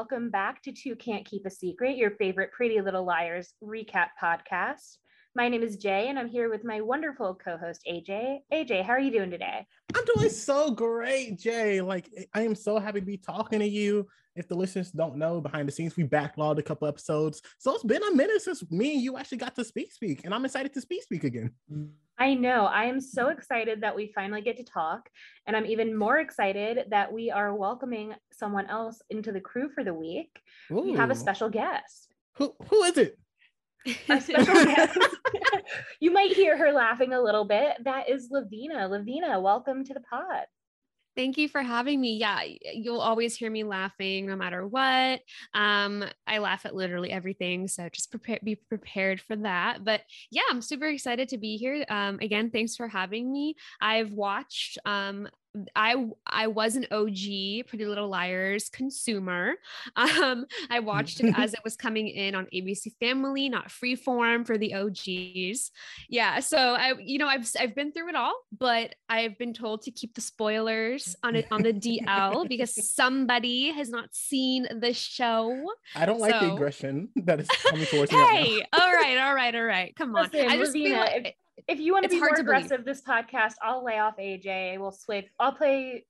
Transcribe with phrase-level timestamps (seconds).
[0.00, 4.96] Welcome back to Two Can't Keep a Secret, your favorite Pretty Little Liars recap podcast.
[5.34, 8.38] My name is Jay, and I'm here with my wonderful co host, AJ.
[8.50, 9.66] AJ, how are you doing today?
[9.94, 11.82] I'm doing so great, Jay.
[11.82, 14.08] Like, I am so happy to be talking to you.
[14.40, 17.42] If the listeners don't know, behind the scenes, we backlogged a couple episodes.
[17.58, 20.32] So it's been a minute since me and you actually got to speak, speak, and
[20.32, 21.52] I'm excited to speak, speak again.
[22.16, 22.64] I know.
[22.64, 25.10] I am so excited that we finally get to talk.
[25.46, 29.84] And I'm even more excited that we are welcoming someone else into the crew for
[29.84, 30.40] the week.
[30.72, 30.80] Ooh.
[30.80, 32.14] We have a special guest.
[32.36, 33.18] Who, who is it?
[34.08, 34.98] Our special guest.
[36.00, 37.76] you might hear her laughing a little bit.
[37.84, 38.88] That is Lovina.
[38.88, 40.46] Lovina, welcome to the pod.
[41.16, 42.16] Thank you for having me.
[42.16, 42.40] Yeah,
[42.72, 45.20] you'll always hear me laughing no matter what.
[45.54, 49.84] Um, I laugh at literally everything, so just prepare, be prepared for that.
[49.84, 51.84] But yeah, I'm super excited to be here.
[51.88, 53.56] Um, again, thanks for having me.
[53.80, 55.28] I've watched um,
[55.74, 59.54] I I was an OG Pretty Little Liars consumer.
[59.96, 64.56] Um, I watched it as it was coming in on ABC Family, not Freeform for
[64.56, 65.70] the OGs.
[66.08, 69.82] Yeah, so I you know I've I've been through it all, but I've been told
[69.82, 74.92] to keep the spoilers on it on the DL because somebody has not seen the
[74.92, 75.70] show.
[75.94, 78.18] I don't like so, the aggression that is coming towards me.
[78.18, 79.96] Hey, right all right, all right, all right.
[79.96, 80.24] Come on.
[80.32, 81.34] Listen, I just feel like, if
[81.78, 84.78] you want to be more aggressive this podcast, I'll lay off AJ.
[84.80, 85.26] We'll switch.
[85.38, 86.04] I'll play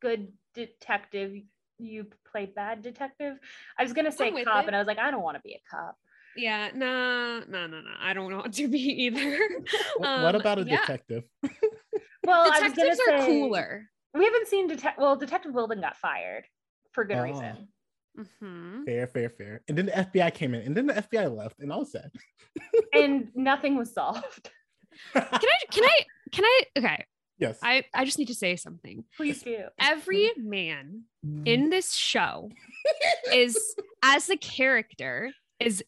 [0.00, 1.34] good detective.
[1.78, 3.38] You play bad detective.
[3.78, 4.66] I was gonna say cop, it.
[4.66, 5.96] and I was like, I don't want to be a cop.
[6.36, 7.90] Yeah, no, no, no, no.
[8.00, 9.38] I don't want to be either.
[10.04, 10.80] um, what about a yeah.
[10.80, 11.24] detective?
[12.24, 13.88] well, detectives are say, cooler.
[14.14, 15.00] We haven't seen detective.
[15.00, 16.44] Well, Detective Wilden got fired
[16.92, 17.22] for good oh.
[17.22, 17.68] reason.
[18.18, 18.84] Mm-hmm.
[18.84, 19.60] Fair, fair, fair.
[19.68, 22.10] And then the FBI came in, and then the FBI left, and I was sad.
[22.92, 24.50] and nothing was solved
[25.12, 26.00] can I can I
[26.32, 27.04] can I okay.
[27.38, 27.58] Yes.
[27.62, 29.04] I, I just need to say something.
[29.16, 29.64] Please do.
[29.80, 31.04] Every man
[31.46, 32.50] in this show
[33.32, 35.82] is as a character is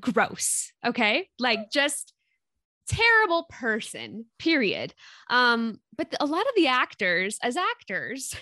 [0.00, 0.72] gross.
[0.86, 1.28] Okay.
[1.38, 2.14] Like just
[2.88, 4.94] terrible person, period.
[5.28, 8.34] Um, but a lot of the actors, as actors,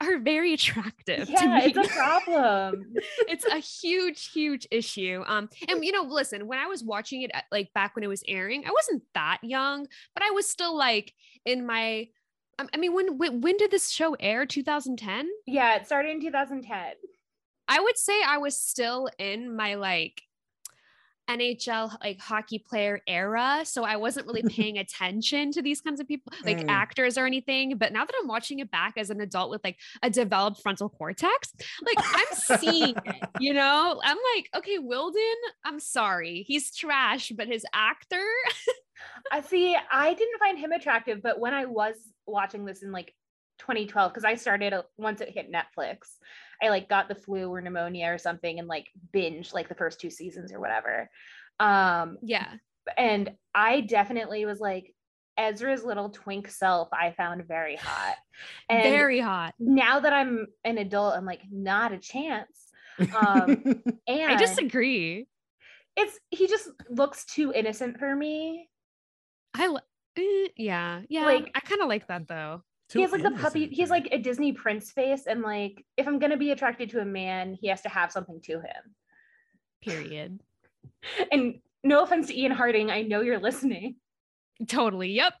[0.00, 1.28] are very attractive.
[1.28, 2.94] Yeah, it's a problem.
[3.28, 5.22] it's a huge, huge issue.
[5.26, 8.08] Um, and you know, listen, when I was watching it, at, like back when it
[8.08, 11.12] was airing, I wasn't that young, but I was still like
[11.44, 12.08] in my.
[12.56, 14.46] I mean, when when, when did this show air?
[14.46, 15.28] 2010.
[15.46, 16.92] Yeah, it started in 2010.
[17.66, 20.22] I would say I was still in my like
[21.28, 23.62] NHL like hockey player era.
[23.64, 26.68] So I wasn't really paying attention to these kinds of people, like mm.
[26.68, 27.76] actors or anything.
[27.78, 30.88] But now that I'm watching it back as an adult with like a developed frontal
[30.88, 31.52] cortex,
[31.84, 34.00] like I'm seeing it, you know?
[34.02, 35.20] I'm like, okay, Wilden,
[35.64, 36.44] I'm sorry.
[36.46, 38.24] He's trash, but his actor.
[39.32, 41.96] I see, I didn't find him attractive, but when I was
[42.26, 43.14] watching this in like
[43.58, 46.16] 2012 because I started once it hit Netflix.
[46.62, 50.00] I like got the flu or pneumonia or something and like binge like the first
[50.00, 51.10] two seasons or whatever.
[51.60, 52.54] Um yeah.
[52.96, 54.94] And I definitely was like
[55.36, 58.16] Ezra's little twink self I found very hot.
[58.68, 59.54] And very hot.
[59.60, 62.72] Now that I'm an adult, I'm like not a chance.
[62.98, 63.62] Um
[64.08, 65.28] and I disagree.
[65.96, 68.68] It's he just looks too innocent for me.
[69.54, 69.78] I uh,
[70.56, 71.24] yeah, yeah.
[71.24, 74.18] Like I kind of like that though he has like the puppy he's like a
[74.18, 77.80] disney prince face and like if i'm gonna be attracted to a man he has
[77.82, 78.94] to have something to him.
[79.82, 80.40] Period.
[81.32, 83.96] And no offense to ian harding i know you're listening.
[84.68, 85.34] Totally yep.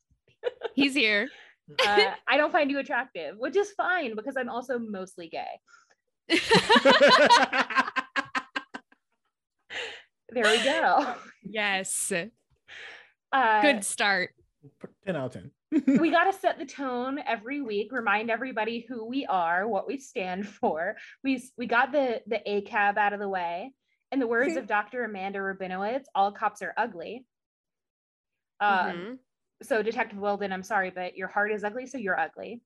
[0.74, 1.28] He's here.
[1.82, 5.48] Uh, i don't find you attractive which is fine because i'm also mostly gay.
[10.34, 11.14] There we go.
[11.44, 12.12] Yes.
[13.32, 14.30] Uh, good start.
[15.06, 15.50] 10 out of 10
[15.86, 19.98] we got to set the tone every week remind everybody who we are what we
[19.98, 20.96] stand for.
[21.22, 23.72] We we got the the acab out of the way.
[24.12, 27.26] In the words of dr amanda rabinowitz all cops are ugly.
[28.60, 29.12] Um mm-hmm.
[29.62, 32.60] so detective wilden i'm sorry but your heart is ugly so you're ugly.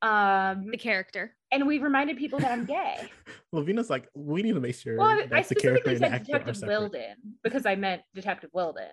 [0.00, 1.34] Um the character.
[1.50, 3.08] and we reminded people that i'm gay.
[3.52, 7.66] Lovina's like we need to make sure well, I, I specifically said detective wilden because
[7.66, 8.90] i meant detective wilden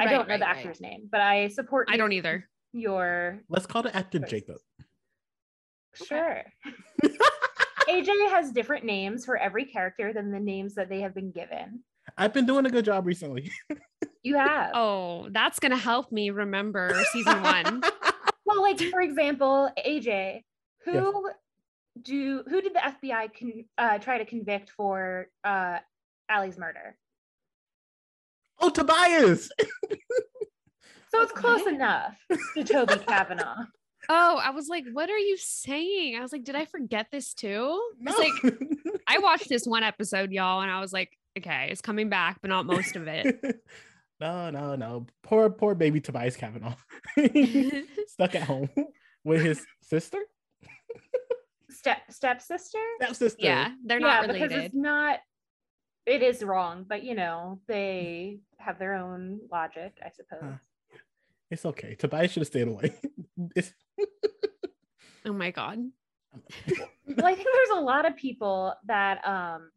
[0.00, 0.90] I don't know right, the actor's right.
[0.90, 1.88] name, but I support.
[1.90, 2.48] I don't either.
[2.72, 4.56] Your let's call the actor Jacob.
[5.94, 6.42] Sure.
[7.88, 11.80] AJ has different names for every character than the names that they have been given.
[12.16, 13.50] I've been doing a good job recently.
[14.22, 14.72] You have.
[14.74, 17.82] Oh, that's gonna help me remember season one.
[18.44, 20.42] Well, like for example, AJ,
[20.84, 21.30] who
[22.02, 25.78] do who did the FBI con, uh, try to convict for uh,
[26.30, 26.98] Ali's murder?
[28.60, 29.50] Oh, Tobias.
[31.12, 31.74] So it's close Okay.
[31.74, 32.14] enough
[32.56, 33.64] to Toby Cavanaugh.
[34.08, 36.16] Oh, I was like, what are you saying?
[36.16, 37.80] I was like, did I forget this too?
[37.98, 38.12] No.
[38.16, 38.54] It's like
[39.08, 42.48] I watched this one episode, y'all, and I was like, okay, it's coming back, but
[42.48, 43.40] not most of it.
[44.20, 45.06] no, no, no.
[45.22, 46.74] Poor, poor baby Tobias Cavanaugh.
[48.08, 48.68] Stuck at home
[49.24, 50.18] with his sister,
[51.70, 52.78] Step stepsister.
[53.00, 53.36] stepsister.
[53.40, 54.64] yeah, they're yeah, not because related.
[54.66, 55.18] it's not.
[56.06, 60.40] It is wrong, but you know they have their own logic, I suppose.
[60.42, 60.96] Huh.
[61.50, 61.94] It's okay.
[61.94, 62.94] Tobias should have stayed away.
[63.56, 63.72] It's,
[65.26, 65.78] Oh my god.
[66.68, 69.70] well, I think there's a lot of people that um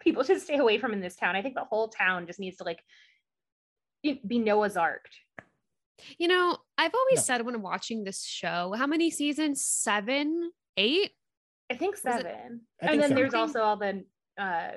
[0.00, 1.36] people should stay away from in this town.
[1.36, 2.80] I think the whole town just needs to like
[4.02, 5.04] be Noah's Ark.
[6.18, 7.22] You know, I've always No.
[7.22, 9.62] said when I'm watching this show, how many seasons?
[9.64, 11.10] Seven, eight?
[11.70, 12.62] I think seven.
[12.82, 13.14] I and think then so.
[13.14, 14.04] there's also all the
[14.38, 14.70] uh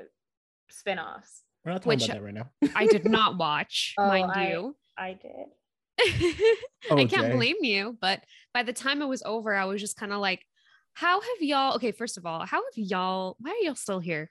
[0.74, 1.44] spin-offs.
[1.66, 2.50] We're not talking Which- about that right now.
[2.76, 4.76] I did not watch, Oh, mind I- you.
[4.98, 5.48] I did.
[6.92, 7.32] Oh, I can't Jay.
[7.32, 8.24] blame you, but
[8.54, 10.44] by the time it was over, I was just kind of like,
[10.94, 14.30] how have y'all okay, first of all, how have y'all why are y'all still here?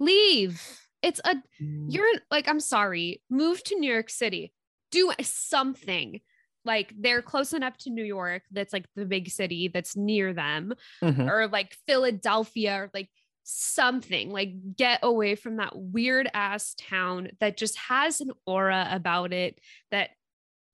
[0.00, 0.62] Leave.
[1.02, 4.52] It's a you're in, like, I'm sorry, move to New York City,
[4.90, 6.20] do something.
[6.64, 10.72] Like they're close enough to New York, that's like the big city that's near them,
[11.02, 11.28] Mhm.
[11.30, 13.10] or like Philadelphia, or like
[13.44, 14.30] something.
[14.30, 19.58] Like get away from that weird ass town that just has an aura about it
[19.90, 20.10] that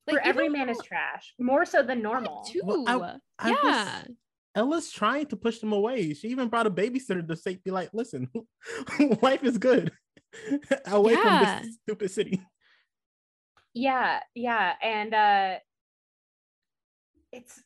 [0.09, 2.43] For every don't man is trash, more so than normal.
[2.43, 2.61] Too.
[2.63, 4.03] Well, I- I was- yeah.
[4.53, 6.13] Ella's trying to push them away.
[6.13, 8.29] She even brought a babysitter to say, be like, listen,
[9.21, 9.91] life is good.
[10.87, 11.59] away Yeah.
[11.59, 12.41] from this stupid city.
[13.73, 14.73] Yeah, yeah.
[14.81, 15.55] And uh
[17.31, 17.63] it's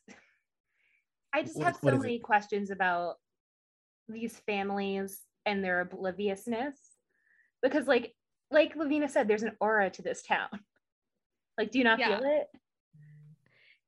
[1.32, 1.98] I just What- have so is it?
[2.02, 3.16] many questions about
[4.08, 6.76] these families and their obliviousness.
[7.62, 8.14] Because like
[8.50, 10.48] like Lovina said, there's an aura to this town.
[11.58, 12.18] Like, do you not Yeah.
[12.18, 12.48] feel it?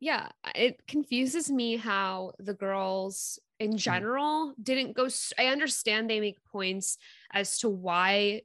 [0.01, 0.29] Yeah.
[0.55, 3.77] It confuses me how the girls in mm-hmm.
[3.77, 5.09] general didn't go.
[5.39, 6.99] I understand they make points
[7.33, 8.43] as to why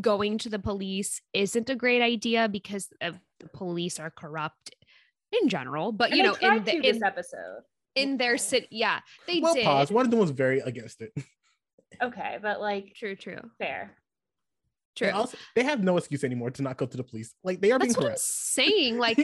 [0.00, 4.74] going to the police isn't a great idea because of the police are corrupt
[5.32, 7.62] in general, but And you know, in the to this episode.
[7.96, 9.64] In their city, yeah, they well, did.
[9.64, 9.90] pause.
[9.90, 11.12] One of them was very against it.
[12.02, 13.96] Okay, but like True, true, fair.
[14.96, 15.06] true.
[15.06, 17.32] They, also, they have no excuse anymore to not go to the police.
[17.42, 18.98] Like they are being That's what I'm saying.
[18.98, 19.16] Like,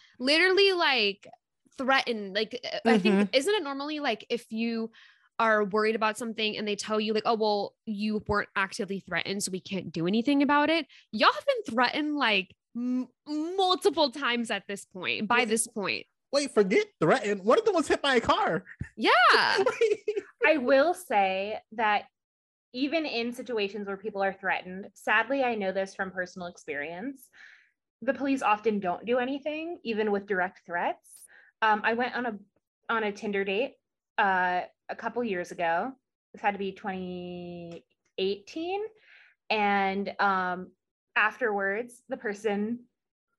[0.18, 1.28] literally, like
[1.76, 2.34] threatened.
[2.34, 4.90] Like, uh, I think isn't it normally like if you
[5.38, 9.42] are worried about something and they tell you like, oh well, you weren't actively threatened,
[9.44, 10.86] so we can't do anything about it.
[11.12, 15.28] Y'all have been threatened like m- multiple times at this point.
[15.28, 15.48] By Wait.
[15.48, 17.44] this point, Wait, forget threatened.
[17.44, 18.64] One of them was hit by a car.
[18.96, 19.10] yeah,
[20.46, 22.04] I will say that
[22.74, 27.28] even in situations where people are threatened, sadly, I know this from personal experience.
[28.02, 31.08] The police often don't do anything, even with direct threats.
[31.62, 32.38] Um, I went on a
[32.90, 33.76] on a Tinder date
[34.18, 35.92] uh, a couple years ago.
[36.32, 38.80] This had to be 2018,
[39.50, 40.70] and um,
[41.16, 42.84] afterwards, the person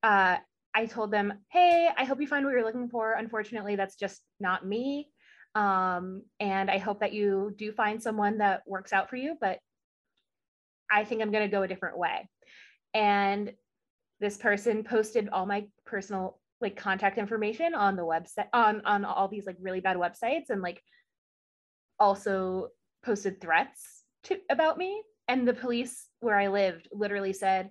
[0.03, 0.37] uh,
[0.75, 3.13] I told them, "Hey, I hope you find what you're looking for.
[3.13, 5.09] Unfortunately, that's just not me."
[5.55, 9.35] um, and I hope that you do find someone that works out for you.
[9.39, 9.59] But
[10.91, 12.27] I think I'm going to go a different way.
[12.93, 13.53] And
[14.19, 19.29] this person posted all my personal like contact information on the website on on all
[19.29, 20.81] these like really bad websites and like
[21.99, 22.67] also
[23.01, 27.69] posted threats to about me and the police where I lived literally said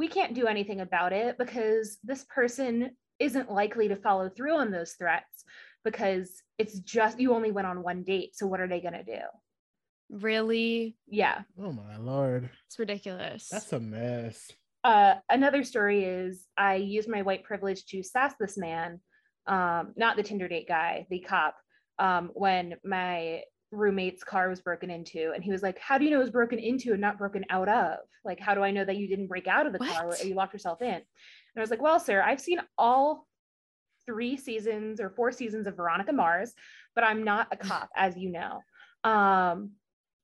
[0.00, 4.70] we can't do anything about it because this person isn't likely to follow through on
[4.70, 5.44] those threats
[5.84, 6.26] because
[6.56, 9.20] it's just you only went on one date so what are they going to do
[10.08, 12.48] really, yeah Oh my lord.
[12.66, 13.48] it's ridiculous.
[13.48, 14.50] That's a mess.
[14.84, 19.00] uh, another story is i used my white privilege to sass this man
[19.46, 21.54] um, not the tinder date guy the cop
[21.98, 26.10] um, when my roommate's car was broken into and he was like how do you
[26.10, 27.98] know it was broken into and not broken out of?
[28.24, 30.22] Like how do i know that you didn't break out of the car What?
[30.22, 30.94] or you locked yourself in?
[30.94, 31.04] And
[31.56, 33.26] i was like well sir i've seen all
[34.06, 36.52] three seasons or four seasons of veronica mars
[36.94, 38.60] but i'm not a cop as you know.
[39.04, 39.70] Um,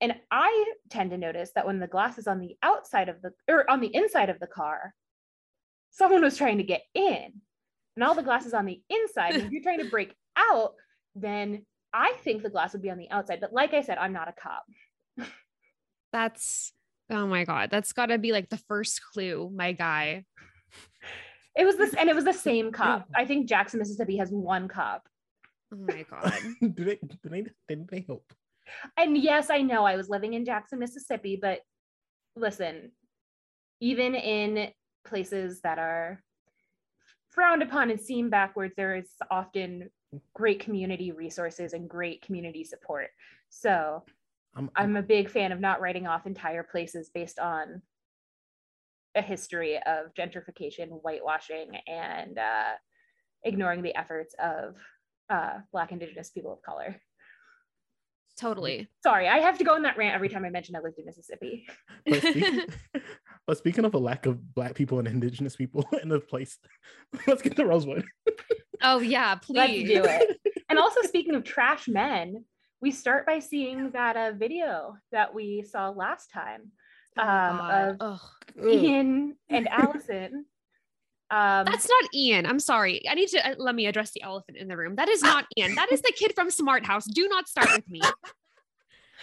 [0.00, 3.30] and i tend to notice that when the glass is on the outside of the
[3.48, 4.92] or on the inside of the car
[5.90, 7.32] someone was trying to get in.
[7.96, 10.74] And all the glass is on the inside and if you're trying to break out
[11.14, 11.64] then
[11.96, 14.28] i think the glass would be on the outside but like i said i'm not
[14.28, 14.64] a cop
[16.12, 16.72] That's
[17.10, 20.24] Oh my god, that's got to be like the first clue, my guy.
[21.56, 23.08] It was this, and it was the same cup.
[23.14, 25.06] I think Jackson, Mississippi has one cup.
[25.72, 26.34] Oh my god.
[26.60, 28.32] do they do they didn't they help?
[28.96, 31.60] And yes, I know I was living in Jackson, Mississippi, but
[32.34, 32.90] listen,
[33.80, 34.70] even in
[35.06, 36.20] places that are
[37.30, 39.90] frowned upon and seen backwards, there is often
[40.34, 43.08] great community resources and great community support.
[43.48, 44.02] So
[44.54, 47.82] I'm, I'm a big fan of not writing off entire places based on
[49.14, 52.74] a history of gentrification, whitewashing, and uh,
[53.44, 54.76] ignoring the efforts of
[55.30, 57.00] uh, Black, Indigenous people of color.
[58.38, 58.88] Totally.
[59.02, 61.06] Sorry, I have to go on that rant every time I mention I lived in
[61.06, 61.66] Mississippi.
[63.46, 66.58] but, speaking, of a lack of black people and indigenous people in the place,
[67.26, 68.04] let's get to Rosewood.
[68.82, 69.88] Oh yeah, Let's please.
[69.88, 70.38] do it.
[70.68, 72.44] And also, speaking of trash men,
[72.80, 76.72] we start by seeing that uh, video that we saw last time
[77.18, 77.72] Oh, um, God.
[77.72, 78.20] of Ugh.
[78.62, 78.68] Ugh.
[78.68, 80.44] Ian and Alison.
[81.30, 82.44] Um, That's not Ian.
[82.46, 83.08] I'm sorry.
[83.08, 84.96] I need to uh, let me address the elephant in the room.
[84.96, 85.74] That is not Ian.
[85.76, 87.06] That is the kid from Smart House.
[87.06, 88.00] Do not start with me.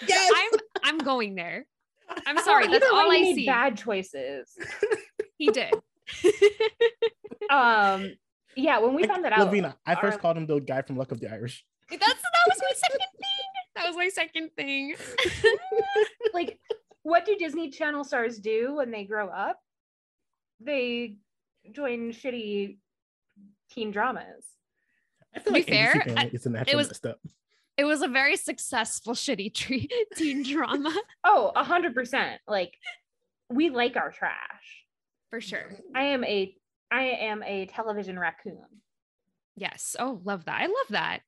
[0.08, 0.32] Yes.
[0.36, 1.66] I'm I'm going there.
[2.26, 2.68] I'm sorry.
[2.72, 3.46] That's all I see.
[3.46, 4.58] Bad choices.
[5.38, 5.74] He did.
[7.50, 8.14] Um,
[8.56, 10.82] yeah, when we Like, found that out, Lovina, I first our- called him the guy
[10.82, 11.66] from Luck of the Irish.
[11.90, 13.50] That's that was my second thing.
[13.76, 14.96] That was my second thing.
[16.34, 16.58] like,
[17.02, 19.60] what do Disney Channel stars do when they grow up?
[20.62, 21.18] They
[21.72, 22.78] join shitty
[23.72, 24.46] teen dramas.
[25.36, 27.20] I feel To be like fair, ABC family I- is a natural was- messed up.
[27.78, 32.40] It was a very successful shitty tree, teen drama Oh, a hundred percent.
[32.48, 32.74] Like,
[33.50, 34.86] we like our trash.
[35.30, 35.72] for sure.
[35.96, 36.56] I am a
[36.92, 38.60] I am a television raccoon.
[39.56, 39.96] Yes.
[40.00, 40.62] Oh, love that.
[40.62, 41.20] I love that.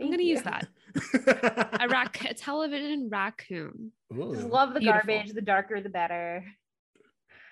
[0.00, 0.30] I'm gonna you.
[0.30, 0.66] use that.
[1.80, 3.92] A rac a television raccoon.
[4.12, 5.06] Ooh, Just love the Beautiful.
[5.14, 5.32] garbage.
[5.32, 6.44] The darker, the better.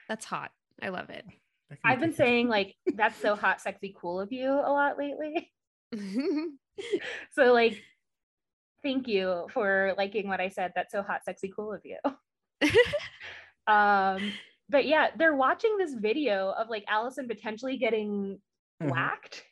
[0.08, 0.50] That's hot.
[0.82, 1.25] I love it.
[1.84, 5.52] I've been saying like that's so hot, sexy, cool of you a lot lately.
[7.34, 7.80] So like,
[8.82, 10.72] thank you for liking what I said.
[10.74, 11.98] That's so hot, sexy, cool of you.
[13.68, 14.32] Um,
[14.68, 18.40] but yeah, they're watching this video of like Alison potentially getting
[18.82, 18.90] Mhm.
[18.90, 19.44] whacked.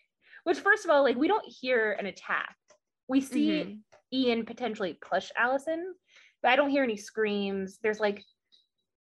[0.43, 2.57] Which, first of all, like we don't hear an attack.
[3.07, 3.81] We see Mhm.
[4.13, 5.95] Ian potentially push Alison,
[6.43, 7.79] but I don't hear any screams.
[7.79, 8.25] There's like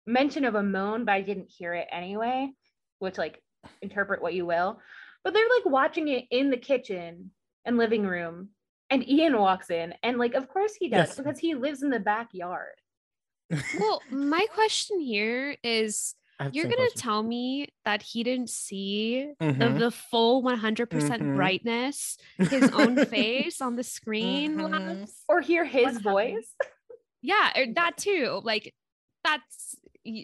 [0.06, 2.50] mention of a moan, but I didn't hear it anyway.
[2.98, 3.40] Which like
[3.82, 4.80] interpret what you will.
[5.22, 7.32] But they're like watching it in the kitchen
[7.64, 8.50] and living room,
[8.90, 11.16] and Ian walks in, and like of course he does Yes.
[11.16, 12.74] because he lives in the backyard.
[13.78, 17.00] well, my question here is I have the you're gonna question.
[17.00, 19.78] tell me that he didn't see the, Mhm.
[19.78, 21.34] the full 100% Mhm.
[21.36, 24.56] brightness, his own face on the screen.
[24.56, 25.10] Mhm.
[25.28, 26.34] Or hear his What's happening?
[26.36, 26.54] voice.
[27.20, 28.40] Yeah, or that too.
[28.44, 28.74] Like
[29.24, 29.74] that's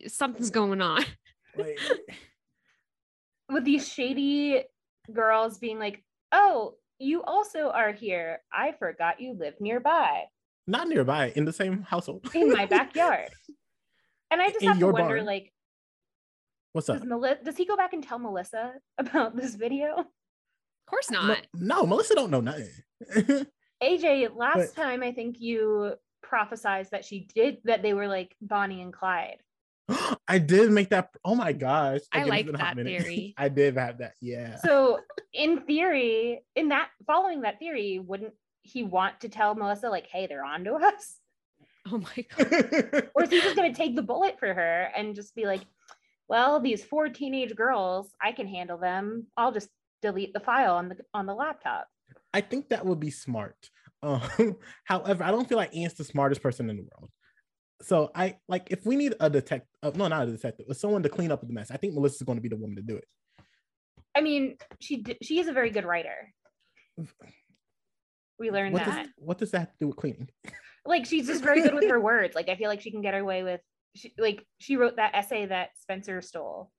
[0.08, 1.04] something's going on.
[1.56, 1.78] Like,
[3.48, 4.64] with these shady
[5.12, 6.02] girls being like,
[6.32, 8.40] "Oh, you also are here.
[8.52, 10.24] I forgot you live nearby
[10.66, 12.26] not nearby in the same household.
[12.34, 13.28] in my backyard."
[14.30, 15.26] And I just In have to wonder, barn.
[15.26, 15.52] like,
[16.72, 16.98] What's up?
[17.00, 19.94] does, Meli- does he go back and tell Melissa about this video?
[19.98, 20.06] Of
[20.90, 21.46] course No, not.
[21.54, 22.68] no, Melissa don't know nothing.
[23.82, 28.34] AJ, last But- time I think you prophesized that she did that they were like
[28.40, 29.38] Bonnie and Clyde.
[30.28, 31.10] I did make that.
[31.24, 32.00] Oh my gosh!
[32.12, 33.34] I Okay, like been a hot that theory.
[33.38, 34.14] I did have that.
[34.20, 34.56] Yeah.
[34.58, 35.00] So,
[35.32, 40.26] in theory, in that following that theory, wouldn't he want to tell Melissa like, "Hey,
[40.26, 41.20] they're on to us"?
[41.90, 43.10] Oh my god.
[43.14, 45.60] or is he just going to take the bullet for her and just be like,
[46.28, 49.26] well, these four teenage girls, I can handle them.
[49.36, 49.68] I'll just
[50.00, 51.86] delete the file on the on the laptop.
[52.32, 53.70] I think that would be smart.
[54.02, 57.10] Um, however, I don't feel like Ian's the smartest person in the world.
[57.82, 61.02] So I like if we need a detective, uh, no, not a detective, but someone
[61.02, 61.70] to clean up the mess.
[61.70, 63.04] I think Melissa's going to be the woman to do it.
[64.16, 66.32] I mean, she d- she is a very good writer.
[68.38, 69.04] We learned What that.
[69.04, 70.28] does what does that have to do with cleaning?
[70.86, 72.34] Like she's just very good with her words.
[72.34, 73.60] Like I feel like she can get away with.
[73.96, 76.70] She, like she wrote that essay that Spencer stole.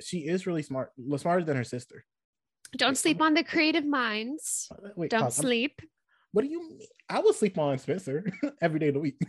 [0.00, 2.04] She is really smart, smarter than her sister.
[2.76, 4.68] Don't sleep on the creative minds.
[4.96, 5.38] Wait, Don't pause.
[5.38, 5.80] I'm- sleep.
[6.32, 6.80] What do you mean?
[7.08, 8.24] I will sleep on Spencer
[8.60, 9.20] every day of the week.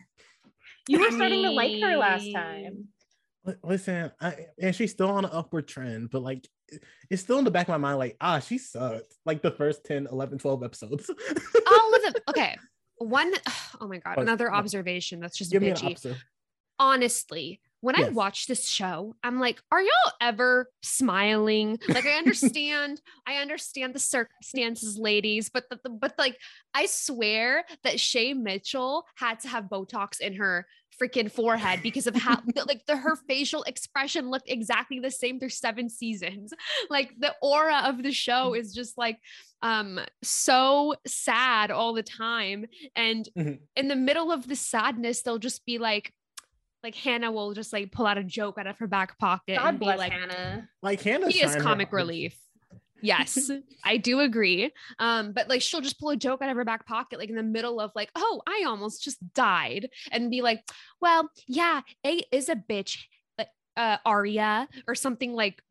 [0.88, 2.88] You were I starting to like her last time.
[3.64, 6.48] Listen, I, and she's still on an upward trend, but like
[7.10, 9.14] it's still in the back of my mind, like, ah, she sucked.
[9.26, 11.10] Like the first 10, 11, 12 episodes.
[11.10, 12.14] All of them.
[12.30, 12.58] Okay.
[12.98, 13.32] One,
[13.82, 14.16] oh my God.
[14.18, 14.56] Oh, Another no.
[14.56, 16.16] observation that's just Give me an bitchy.
[16.80, 18.14] honestly, when I Yes.
[18.14, 21.78] watch this show, I'm like, are y'all ever smiling?
[21.88, 26.38] Like, I understand, I understand the circumstances, ladies, but the, the- but like,
[26.74, 30.66] I swear that Shay Mitchell had to have Botox in her
[31.00, 35.50] freaking forehead because of how like the her facial expression looked exactly the same through
[35.50, 36.54] seven seasons.
[36.90, 39.18] Like the aura of the show is just like
[39.62, 42.66] um so sad all the time
[42.96, 43.60] and Mhm.
[43.76, 46.14] in the middle of the sadness they'll just be like
[46.86, 49.70] like Hannah will just like pull out a joke out of her back pocket God
[49.70, 50.70] and be like Hannah.
[50.84, 52.38] Like Hannah's he is comic relief.
[53.02, 53.50] Yes,
[53.84, 54.72] I do agree.
[55.00, 57.36] Um, but like she'll just pull a joke out of her back pocket, like in
[57.36, 60.62] the middle of like, oh, I almost just died, and be like,
[61.02, 63.00] well, yeah, A is a bitch,
[63.40, 65.64] like uh Aria, or something like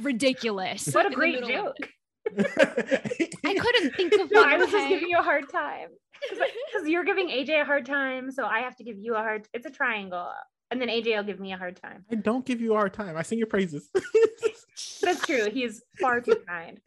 [0.00, 0.86] ridiculous.
[0.94, 1.76] What a great middle of joke.
[1.80, 1.88] it.
[2.26, 4.50] I couldn't think of No, one.
[4.50, 5.88] I was just giving you a hard time
[6.30, 9.46] because you're giving AJ a hard time, so I have to give you a hard.
[9.52, 10.30] It's a triangle,
[10.70, 12.04] and then AJ will give me a hard time.
[12.10, 13.16] I don't give you a hard time.
[13.16, 13.88] I sing your praises.
[15.02, 15.50] That's true.
[15.50, 16.80] He's far too kind.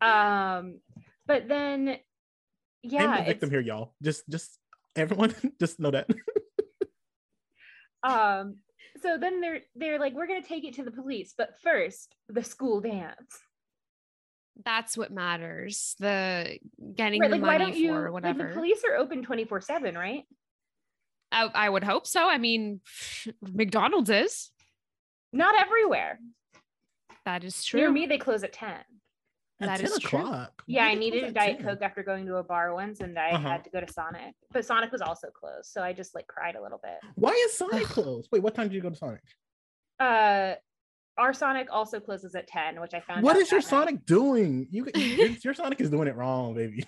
[0.00, 0.80] Um,
[1.26, 1.98] but then, I'm
[2.82, 3.94] yeah, the victim here, y'all.
[4.02, 4.58] Just, just
[4.96, 6.10] everyone, just know that.
[8.02, 8.56] um,
[9.00, 12.42] so then they're they're like, we're gonna take it to the police, but first, the
[12.42, 13.38] school dance.
[14.64, 15.94] That's what matters.
[15.98, 16.58] The
[16.94, 17.30] getting Right?
[17.30, 17.88] the Like, why money don't you?
[17.92, 18.48] for Like, whatever.
[18.48, 20.24] the police are open twenty four seven, right?
[21.30, 22.28] I, I would hope so.
[22.28, 22.80] I mean,
[23.40, 24.50] McDonald's is.
[25.32, 26.18] Not everywhere.
[27.24, 27.80] That is true.
[27.80, 28.74] Near me, they close at ten.
[29.60, 30.34] At That 10 is true.
[30.66, 31.66] Yeah, I needed a Diet 10?
[31.66, 33.48] Coke after going to a bar once and I Uh-huh.
[33.48, 34.34] had to go to Sonic.
[34.50, 35.66] But Sonic was also closed.
[35.70, 36.98] So I just like cried a little bit.
[37.14, 38.28] Why is Sonic closed?
[38.32, 39.22] Wait, what time did you go to Sonic?
[40.00, 40.54] Uh
[41.18, 43.68] our Sonic also closes at 10, which I found What out is your night.
[43.68, 44.66] Sonic doing?
[44.70, 46.84] You, your, your Sonic is doing it wrong, baby.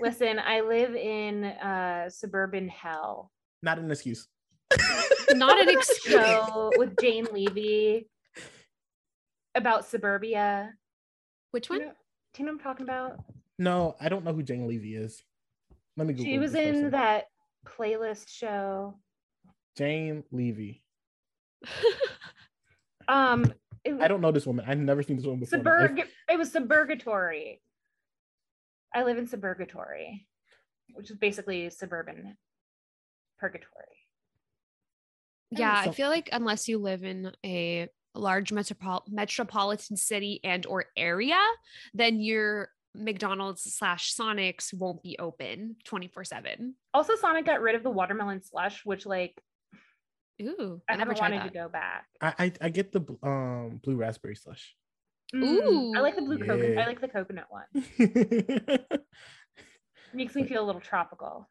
[0.00, 3.30] Listen, I live in uh suburban hell.
[3.62, 4.28] Not an excuse.
[5.30, 6.50] Not an excuse.
[6.76, 8.08] With Jane Levy
[9.54, 10.72] about suburbia.
[11.52, 11.88] Which Do you, one?
[11.88, 11.94] know,
[12.34, 13.18] do you know what I'm talking about?
[13.58, 15.22] No, I don't know who Jane Levy is.
[15.96, 16.26] Let me Google.
[16.26, 16.90] She was this in person.
[16.90, 17.24] that
[17.66, 18.98] playlist show.
[19.78, 20.82] Jane Levy.
[23.08, 23.52] Um
[23.84, 24.64] it, I don't know this woman.
[24.66, 25.58] I've never seen this woman before.
[25.58, 25.64] in.
[25.64, 27.60] Suburg it was suburgatory.
[28.94, 30.26] I live in suburgatory,
[30.94, 32.36] which is basically suburban
[33.38, 33.68] purgatory.
[35.50, 40.86] yeah, I feel like unless you live in a large metropol- metropolitan city and or
[40.96, 41.38] area,
[41.94, 46.74] then your McDonald's slash Sonics won't be open 24 7.
[46.94, 49.38] Also, Sonic got rid of the watermelon slush, which like
[50.42, 51.52] Ooh, I, I, never tried wanted that.
[51.52, 52.04] to go back.
[52.20, 54.74] I, I I get the um blue raspberry slush.
[55.34, 56.78] Mm, I like the blue coconut.
[56.78, 57.64] I like the coconut one.
[60.14, 61.48] Makes me feel a little tropical.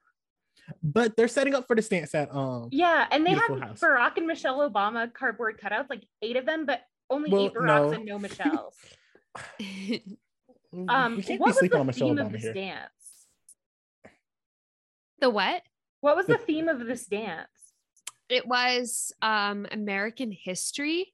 [0.82, 3.80] but they're setting up for the stance at um Yeah, and they have house.
[3.80, 7.92] Barack and Michelle Obama cardboard cutouts, like eight of them, but only Well, eight Baracks
[7.92, 7.98] no.
[7.98, 8.76] and no Michelles.
[10.74, 12.54] Um, what was the on Michelle theme of Obama this here.
[12.54, 12.92] dance?
[15.20, 15.62] the what?
[16.02, 17.50] What was The- the theme of this dance?
[18.30, 21.14] It was um American history.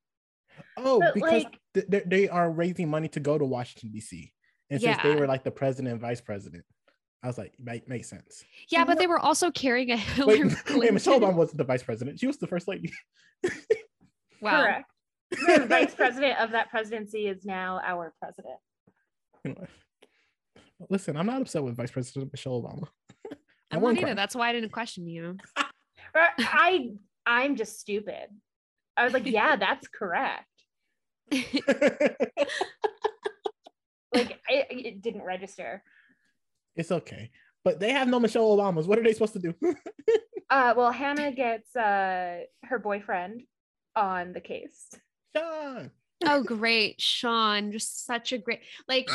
[0.78, 4.32] Oh, But, because like- th- they- they are raising money to go to Washington D.C.
[4.69, 6.63] And since they were like the president and vice president,
[7.24, 8.43] I was like, make makes sense.
[8.69, 11.63] Yeah, but What- they were also carrying a Hillary Wait, wait, Michelle Obama wasn't the
[11.65, 12.91] vice president; she was the first lady.
[14.41, 14.62] Wow.
[14.63, 14.86] Correct.
[15.60, 18.56] The vice president of that presidency is now our president.
[19.45, 19.65] You know,
[20.89, 22.88] listen, I'm not upset with Vice President Michelle Obama.
[23.32, 24.08] I I'm won't not either.
[24.08, 24.13] cry.
[24.15, 25.38] That's why I didn't question you.
[26.13, 26.91] But I
[27.26, 28.28] I'm just stupid.
[28.97, 30.45] I was like, yeah, that's correct.
[34.13, 35.82] Like I, it didn't register.
[36.76, 37.32] it's okay,
[37.63, 38.86] but they have no Michelle Obamas.
[38.86, 39.54] What are they supposed to do?
[40.50, 43.43] Uh, well, Hannah gets uh her boyfriend
[43.95, 44.89] on the case.
[45.34, 45.91] Sean.
[46.26, 47.00] oh, great.
[47.00, 49.10] Sean, just such a great, like,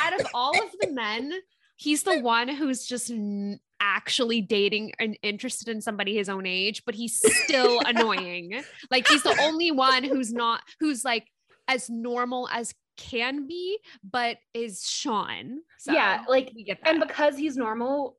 [0.00, 1.32] out of all of the men,
[1.76, 6.82] he's the one who's just n- actually dating and interested in somebody his own age,
[6.86, 8.62] but he's still annoying.
[8.90, 11.26] Like, he's the only one who's not, who's like
[11.66, 15.58] as normal as can be, but is Sean.
[15.78, 16.90] So yeah, like we get that.
[16.90, 18.16] and because he's normal,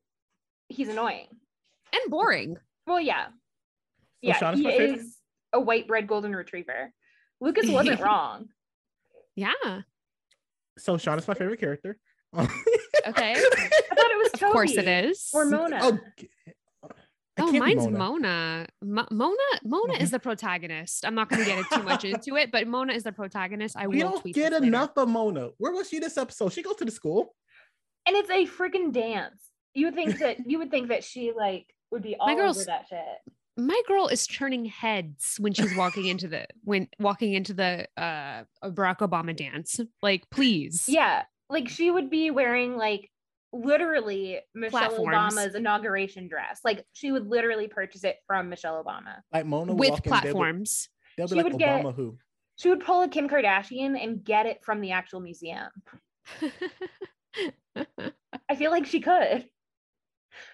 [0.68, 1.28] he's annoying.
[1.94, 2.58] and boring.
[2.86, 3.28] Well, yeah.
[3.28, 3.32] So
[4.22, 5.18] yeah, Sean is he is
[5.54, 6.92] a white bread golden retriever.
[7.40, 8.48] Lucas wasn't wrong.
[9.36, 9.82] Yeah.
[10.78, 11.98] So Sean is my favorite character.
[12.36, 12.48] Okay.
[13.08, 15.30] I thought it was Of course it is.
[15.34, 15.80] or Mona.
[15.82, 16.00] Oh,
[17.40, 17.98] Oh, mine's Mona.
[17.98, 18.68] Mona.
[18.84, 19.36] Mo- Mona.
[19.64, 21.04] Mona is the protagonist.
[21.04, 23.76] I'm not going to get too much into it, but Mona is the protagonist.
[23.76, 24.68] I We will don't tweet get this later.
[24.68, 25.50] enough of Mona.
[25.58, 26.54] Where was she this episode?
[26.54, 27.34] She goes to the school.
[28.06, 29.42] and it's a freaking dance.
[29.74, 32.66] You would think that you would think that she like would be all over girl's-
[32.68, 33.00] that shit.
[33.58, 38.44] My girl is turning heads when she's walking into the when walking into the uh
[38.64, 39.80] Barack Obama dance.
[40.04, 40.86] Like, please.
[40.88, 43.10] Yeah, like she would be wearing like
[43.54, 45.36] literally Michelle Platforms.
[45.36, 46.60] Obama's inauguration dress.
[46.66, 49.22] Like she would literally purchase it from Michelle Obama.
[49.32, 50.90] Like Mona with walk in, they'll be- platforms.
[51.16, 52.18] They'll be, She like would get- who.
[52.56, 55.70] She would pull a Kim Kardashian and get it from the actual museum.
[58.50, 59.48] I feel like she could.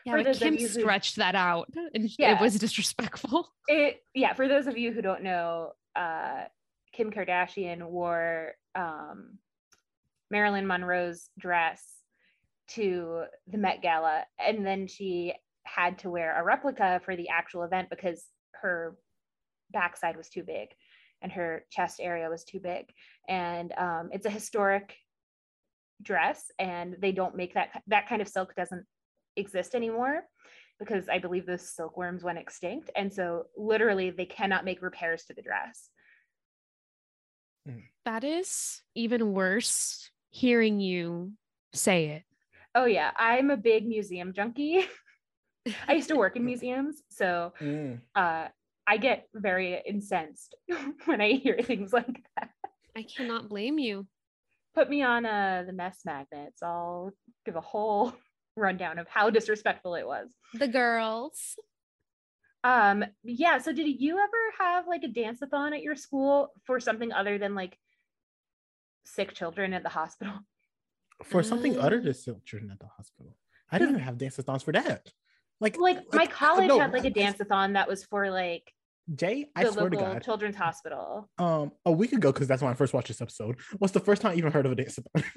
[0.05, 3.49] yeah, For but Kim who- stretched that out and it was disrespectful.
[3.67, 6.45] It yeah, for those of you who don't know, uh
[6.93, 9.37] Kim Kardashian wore um
[10.31, 11.83] Marilyn Monroe's dress
[12.69, 17.63] to the Met Gala and then she had to wear a replica for the actual
[17.63, 18.25] event because
[18.61, 18.95] her
[19.71, 20.69] backside was too big
[21.21, 22.85] and her chest area was too big
[23.27, 24.95] and um, it's a historic
[26.01, 28.85] dress and they don't make that that kind of silk doesn't
[29.35, 30.23] exist anymore
[30.79, 32.89] because I believe those silkworms went extinct.
[32.95, 35.89] And so literally they cannot make repairs to the dress.
[38.05, 41.33] That is even worse hearing you
[41.73, 42.23] say it.
[42.75, 44.85] Oh yeah, I'm a big museum junkie.
[45.87, 47.99] I used to work in museums, so Mm.
[48.15, 48.47] uh,
[48.87, 50.55] I get very incensed
[51.05, 52.49] when I hear things like that.
[52.95, 54.07] I cannot blame you.
[54.73, 56.63] Put me on uh, the mess magnets.
[56.63, 57.11] I'll
[57.45, 58.13] give a whole
[58.55, 60.29] rundown of how disrespectful it was.
[60.53, 61.55] The girls.
[62.63, 63.59] Um, yeah.
[63.59, 67.55] So did you ever have like a dance-a-thon at your school for something other than
[67.55, 67.77] like
[69.03, 70.33] sick children at the hospital?
[71.23, 72.01] For something other Uh.
[72.01, 73.35] than children at the hospital.
[73.71, 75.11] I didn't even have dance-a-thons for that.
[75.59, 78.73] Like, Like my like, uh, college no, had like a dance-a-thon that was for like
[79.15, 81.29] Jay, I the swear to local God, children's hospital.
[81.37, 84.21] um, a week ago, because that's when I first watched this episode, was the first
[84.21, 85.23] time I even heard of a dance-a-thon.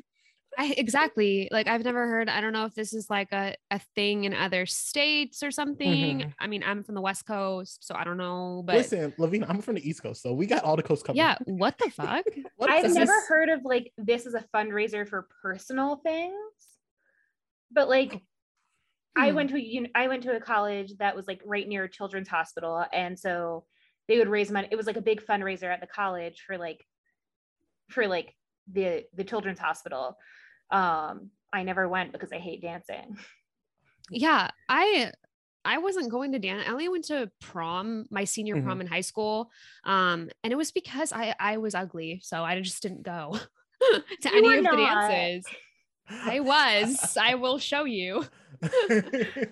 [0.59, 2.29] I exactly like I've never heard.
[2.29, 6.21] I don't know if this is like a, a thing in other states or something.
[6.21, 6.35] Mhm.
[6.39, 8.63] I mean, I'm from the West Coast, so I don't know.
[8.67, 11.17] But Listen, Lovina, I'm from the East Coast, so we got all the coast covered.
[11.17, 12.25] yeah, what the fuck?
[12.57, 16.35] What I've is never heard of like this is a fundraiser for personal things,
[17.71, 18.21] but like
[19.17, 19.37] I Hmm.
[19.37, 21.91] went to a uni- I went to a college that was like right near a
[21.91, 23.65] children's hospital, and so
[24.09, 24.69] they would raise money.
[24.71, 26.85] It was like a big fundraiser at the college for like
[27.91, 28.35] for like
[28.71, 30.17] the the children's hospital.
[30.73, 33.17] Um, I never went because I hate dancing.
[34.11, 35.11] yeah i
[35.65, 38.65] i wasn't going to dance i only went to prom my senior Mhm.
[38.65, 39.51] prom in high school
[39.85, 43.39] um and it was because i i was ugly so i just didn't go
[44.23, 45.47] to You any were of the dances
[46.11, 48.25] i was i will show you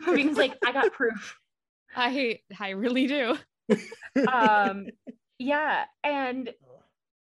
[0.07, 1.39] Lovina's like I got proof.
[1.97, 3.37] i i really do
[4.29, 4.87] um
[5.39, 6.53] yeah and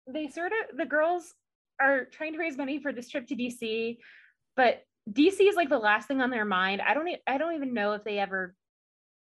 [0.07, 1.33] they sort of the girls
[1.79, 3.97] are trying to raise money for this trip to dc
[4.55, 6.81] but dc is like the last thing on their mind.
[6.81, 8.55] I don't e- i don't even know if they ever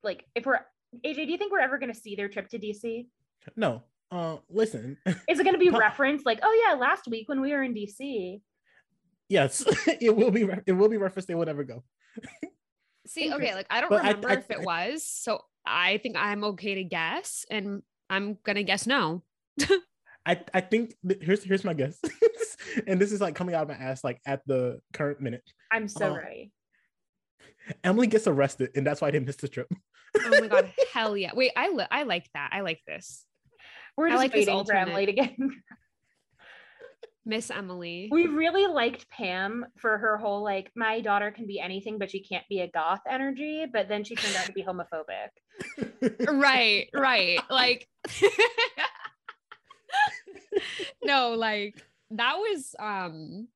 [0.04, 0.60] like if we're
[1.06, 3.08] aj do you think we're ever going to see their trip to dc
[3.56, 6.26] no, uh, listen, is it going to be referenced?
[6.28, 8.42] Like oh yeah last week when we were in dc
[9.30, 10.44] yes, it will be.
[10.44, 11.28] re- It will be referenced.
[11.28, 11.84] They will never go.
[13.08, 15.98] see okay like i don't But I- remember I- if it I- was so i
[15.98, 19.24] think i'm okay to guess and i'm gonna guess no
[20.26, 22.00] I, I think th- here's here's my guess,
[22.88, 25.44] and this is like coming out of my ass like at the current minute.
[25.72, 26.16] i'm so Oh.
[26.16, 26.52] ready
[27.84, 29.68] Emily gets arrested, and that's why they missed the trip.
[30.20, 33.26] oh my god hell yeah wait i li- i like that i like this
[33.98, 34.90] we're just like this waiting for alternate.
[34.90, 35.34] emily to get
[37.26, 41.98] miss emily we really liked Pam for her whole like my daughter can be anything
[42.00, 45.30] but she can't be a goth energy but then she turned out to be homophobic
[46.28, 47.88] right right like
[51.04, 53.48] no like that was um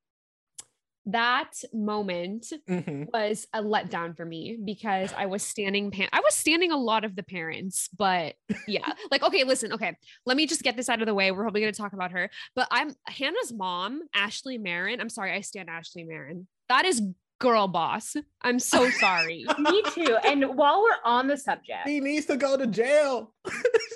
[1.08, 3.06] that moment Mhm.
[3.12, 7.04] was a letdown for me because I was standing pa- I was standing a lot
[7.04, 8.34] of the parents but
[8.66, 11.42] yeah like okay listen okay let me just get this out of the way we're
[11.42, 15.42] probably going to talk about her but I'm Hannah's mom Ashley Marin I'm sorry I
[15.42, 17.00] stand Ashley Marin that is
[17.38, 22.26] girl boss I'm so sorry me too and while we're on the subject He needs
[22.26, 23.34] to go to jail.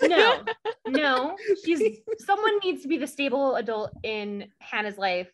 [0.03, 0.45] no
[0.87, 1.83] no she's
[2.19, 5.31] someone needs to be the stable adult in hannah's life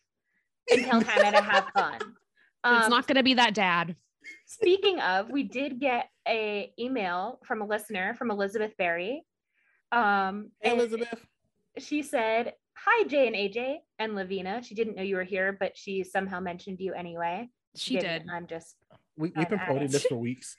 [0.71, 3.95] and tell hannah to have fun it's Um, not going to be that dad
[4.45, 9.23] Speaking of, we did get a email from a listener from Elizabeth Berry.
[9.91, 11.25] Um, Hey, Elizabeth.
[11.77, 15.77] she said, "Hi Jay and AJ and Lavina." She didn't know you were here, but
[15.77, 17.49] she somehow mentioned you anyway.
[17.77, 18.27] She Didn't.
[18.27, 18.75] did I'm just.
[19.17, 20.55] We, we've been Bad promoting this for weeks.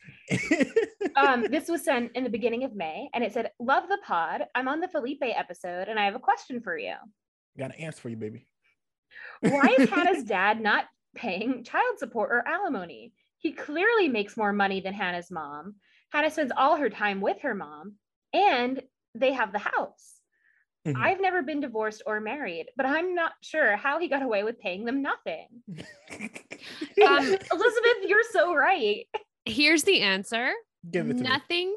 [1.14, 4.42] Um, this was sent in the beginning of May, and it said, "Love the pod.
[4.54, 6.94] I'm on the Felipe episode, and I have a question for you.
[7.57, 8.46] Got an answer for you, baby.
[9.40, 13.12] Why is Hannah's dad not paying child support or alimony?
[13.38, 15.76] He clearly makes more money than Hannah's mom.
[16.11, 17.94] Hannah spends all her time with her mom,
[18.33, 18.83] and
[19.14, 20.17] they have the house.
[20.94, 21.03] Mhm.
[21.03, 24.59] I've never been divorced or married, but I'm not sure how he got away with
[24.61, 25.48] paying them nothing.
[27.07, 29.07] Um, Elizabeth, you're so right.
[29.44, 30.53] Here's the answer.
[30.90, 31.29] Give it to me.
[31.29, 31.77] nothing,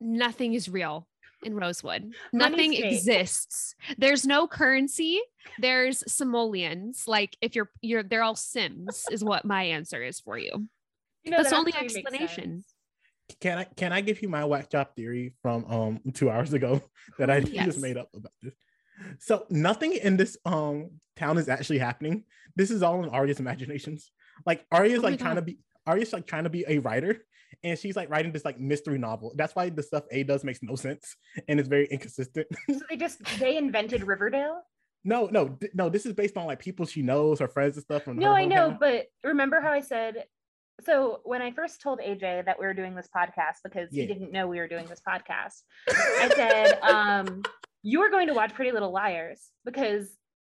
[0.00, 1.08] nothing is real
[1.42, 2.12] in Rosewood.
[2.32, 2.84] Money's Nothing fake.
[2.92, 3.74] exists.
[3.96, 5.20] There's no currency.
[5.58, 7.04] There's simoleons.
[7.08, 10.68] Like if you're you're they're all Sims, is what my answer is for you.
[11.22, 12.64] You know, That's that the only actually makes explanation.
[13.40, 16.80] Can I can I give you my whack job theory from um two hours ago
[17.18, 17.66] that I Yes.
[17.66, 18.54] just made up about this?
[19.18, 22.24] So nothing in this um town is actually happening.
[22.56, 24.10] This is all in Aria's imaginations.
[24.46, 25.46] Like Aria's Oh like trying to God.
[25.46, 27.22] be Aria's like trying to be a writer,
[27.62, 29.32] and she's like writing this like mystery novel.
[29.36, 31.16] That's why the stuff A does makes no sense
[31.48, 32.46] and it's very inconsistent.
[32.70, 34.60] So they just they invented Riverdale.
[35.04, 35.88] no, no, th- no.
[35.88, 38.04] This is based on like people she knows, her friends and stuff.
[38.04, 38.80] From No, I know, hometown.
[38.80, 40.24] but remember how I said
[40.84, 44.02] so when I first told AJ that we were doing this podcast because Yeah.
[44.02, 47.42] he didn't know we were doing this podcast, I said, um,
[47.82, 50.08] you were going to watch Pretty Little Liars because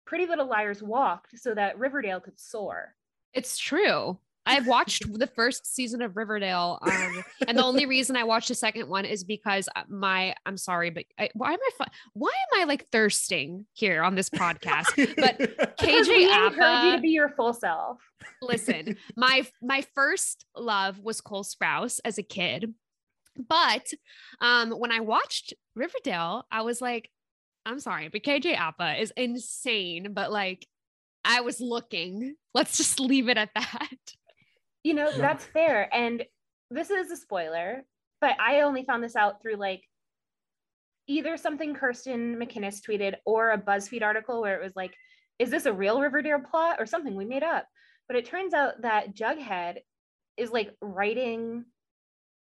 [0.05, 2.95] Pretty Little Liars walked so that Riverdale could soar.
[3.33, 4.17] It's true.
[4.49, 8.55] I've watched the first season of Riverdale, um, and the only reason I watched the
[8.55, 12.61] second one is because my I'm sorry, but I, why am I fu- why am
[12.61, 14.87] I like thirsting here on this podcast?
[15.15, 15.37] But
[15.79, 17.99] Because KJ we encourage you to be your full self.
[18.41, 22.73] listen, my my first love was Cole Sprouse as a kid,
[23.47, 23.87] but
[24.41, 27.09] um, when I watched Riverdale, I was like,
[27.65, 30.65] I'm sorry, but KJ Apa is insane, but like.
[31.25, 32.35] I was looking.
[32.53, 33.97] Let's just leave it at that.
[34.89, 35.17] You know, Yeah.
[35.19, 35.87] that's fair.
[35.93, 36.25] And
[36.71, 37.83] this is a spoiler,
[38.21, 39.83] but I only found this out through like
[41.05, 44.95] either something Kirsten McInnes tweeted or a BuzzFeed article where it was like,
[45.37, 47.67] is this a real Riverdale plot or something we made up?
[48.07, 49.77] But it turns out that Jughead
[50.37, 51.65] is like writing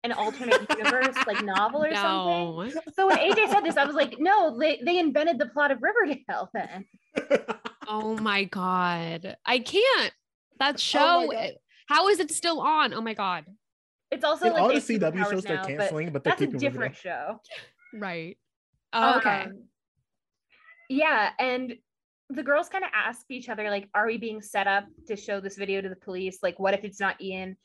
[0.02, 2.82] an alternate universe like novel or something.
[2.96, 5.78] So when AJ said this, I was like, no, they, they invented the plot of
[5.80, 6.86] Riverdale then.
[7.88, 9.36] Oh my god.
[9.44, 10.12] I can't.
[10.60, 11.50] That Oh show God.
[11.92, 12.94] How is it still on?
[12.94, 13.44] Oh my god.
[14.10, 16.34] It's also And like all the CW superpowers shows they're now, but canceling, but, they're
[16.36, 17.40] That's a different show.
[17.94, 18.36] Right.
[18.92, 19.44] Oh, okay.
[19.44, 19.64] Um,
[20.90, 21.74] yeah, and
[22.28, 25.40] the girls kind of ask each other, like, "Are we being set up to show
[25.40, 26.38] this video to the police?
[26.42, 27.56] Like, what if it's not Ian?"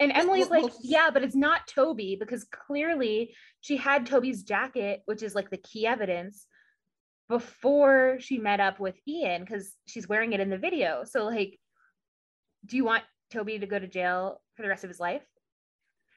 [0.00, 5.22] And Emily's like, "Yeah, but it's not Toby because clearly she had Toby's jacket, which
[5.22, 6.46] is like the key evidence,
[7.28, 11.04] before she met up with Ian because she's wearing it in the video.
[11.04, 11.58] So, like,
[12.66, 15.22] do you want Toby to go to jail for the rest of his life?"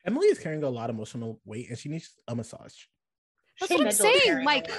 [0.05, 2.73] Emily is carrying a lot of emotional weight and she needs a massage.
[3.59, 4.69] That's Shay what I'm saying, like-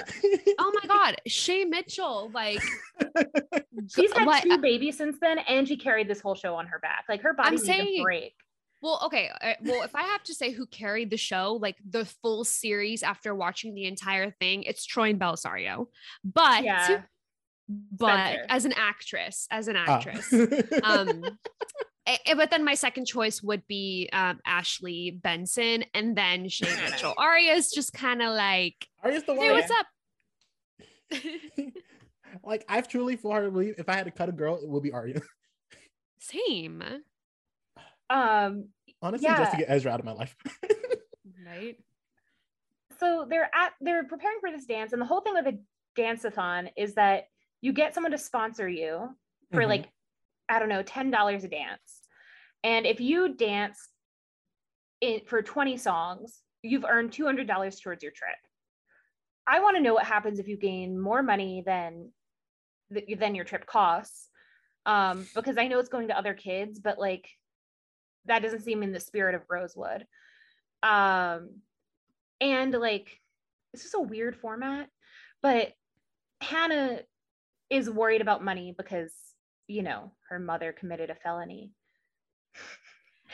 [0.59, 1.15] Oh my god.
[1.27, 2.61] Shay Mitchell, like
[3.95, 6.79] she's had what- two babies since then, and she carried this whole show on her
[6.79, 7.05] back.
[7.09, 8.33] Like her body needs saying- a break.
[8.81, 9.31] well, okay.
[9.41, 13.01] uh, Well, if I have to say who carried the show, like the full series
[13.01, 15.87] after watching the entire thing, it's Troian Bellisario.
[16.23, 17.03] But Yeah.
[17.67, 18.45] but Spencer.
[18.49, 19.85] as an actress, as an Ah.
[19.87, 20.31] actress.
[20.83, 21.29] um eh, eh,
[22.35, 27.13] but then my second choice would be um, Ashley Benson and then Shay Mitchell.
[27.17, 29.45] Aria's just kind of like, Aria's the one.
[29.45, 29.85] hey, what's up?
[32.43, 34.67] like I've truly for her to believe if I had to cut a girl, it
[34.67, 35.21] would be Aria.
[36.19, 36.81] Same,
[38.09, 38.69] Um,
[39.01, 40.35] Honestly, just to get Ezra out of my life.
[41.45, 41.75] right?
[42.99, 45.59] so they're at they're preparing for this dance, and the whole thing with a
[45.95, 47.25] dance-a-thon is that
[47.61, 49.09] you get someone to sponsor you
[49.51, 49.67] for Mhm.
[49.67, 49.89] like
[50.49, 52.01] I don't know, ten dollars a dance,
[52.63, 53.89] and if you dance
[55.01, 58.35] in for twenty songs, you've earned two hundred dollars towards your trip.
[59.47, 62.11] I want to know what happens if you gain more money than
[62.89, 64.29] than your trip costs,
[64.85, 67.27] um, because I know it's going to other kids, but like
[68.25, 70.05] that doesn't seem in the spirit of Rosewood.
[70.83, 71.61] Um,
[72.41, 73.19] and like
[73.73, 74.89] it's just a weird format,
[75.41, 75.73] but
[76.41, 76.99] Hannah
[77.69, 79.11] is worried about money because
[79.67, 81.71] you know her mother committed a felony.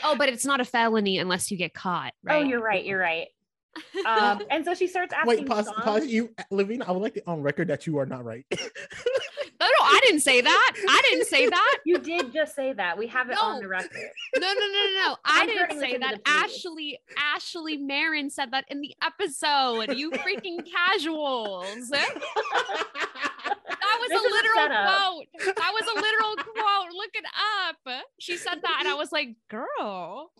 [0.03, 2.43] Oh, but it's not a felony unless you get caught, right?
[2.43, 2.83] Oh, you're right.
[2.83, 3.27] You're right.
[4.05, 5.27] Um, and so she starts asking.
[5.27, 5.79] Wait, pause, songs.
[5.83, 6.05] pause.
[6.07, 8.45] You, Levine, I would like to on record that you are not right.
[8.51, 8.57] no,
[9.61, 10.73] no, I didn't say that.
[10.89, 11.77] I didn't say that.
[11.85, 12.97] You did just say that.
[12.97, 13.91] We have it on the record.
[14.37, 15.17] No, no, no, no, no.
[15.25, 16.19] I I'm didn't say that.
[16.25, 19.97] Ashley, Ashley Marin said that in the episode.
[19.97, 21.91] You freaking casuals.
[23.91, 25.55] That was This a is a literal quote.
[25.57, 26.91] That was a literal quote.
[26.93, 27.25] Look it
[27.67, 28.03] up.
[28.19, 30.31] She said that, and I was like, "Girl,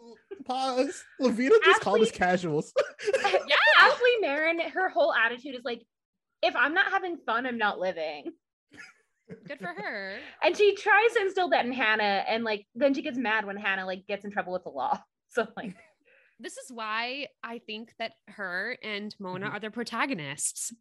[0.46, 1.04] pause.
[1.20, 2.74] Lovina just called us casuals.
[3.24, 5.82] yeah." Ashley Marin, her whole attitude is like,
[6.42, 8.32] if I'm not having fun, I'm not living.
[9.48, 10.18] Good for her.
[10.44, 13.58] And she tries to instill that in Hannah, and like then she gets mad when
[13.58, 15.00] Hannah like gets in trouble with the law.
[15.30, 15.76] So like,
[16.40, 19.54] This is why I think that her and Mona Mhm.
[19.54, 20.74] are the protagonists.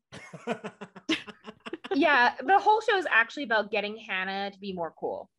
[1.95, 5.31] Yeah, the whole show is actually about getting Hannah to be more cool.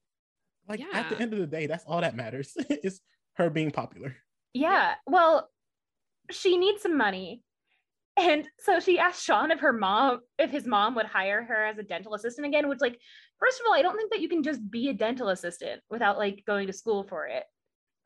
[0.67, 3.01] Like at the end of the day, that's all that matters is
[3.35, 4.15] her being popular.
[4.53, 4.93] Yeah.
[5.05, 5.49] Well,
[6.29, 7.41] she needs some money.
[8.17, 11.77] And so she asked Sean if her mom, if his mom would hire her as
[11.77, 12.99] a dental assistant again, which like,
[13.39, 16.17] first of all, I don't think that you can just be a dental assistant without
[16.17, 17.43] like going to school for it.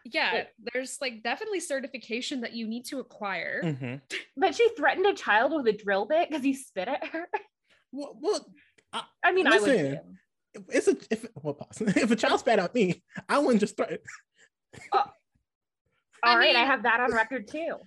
[0.06, 3.62] Yeah, Like- there's like definitely certification that you need to acquire.
[3.64, 4.02] Mhm.
[4.38, 7.28] But she threatened a child with a drill bit because he spit at her.
[7.96, 8.46] Well, well,
[9.24, 10.18] I mean, I would Listen.
[10.70, 11.82] it's a if well, pause.
[11.82, 14.00] if a child spat at me, I wouldn't just threaten.
[14.92, 15.06] Uh, all
[16.24, 17.78] I right, I have that on record too.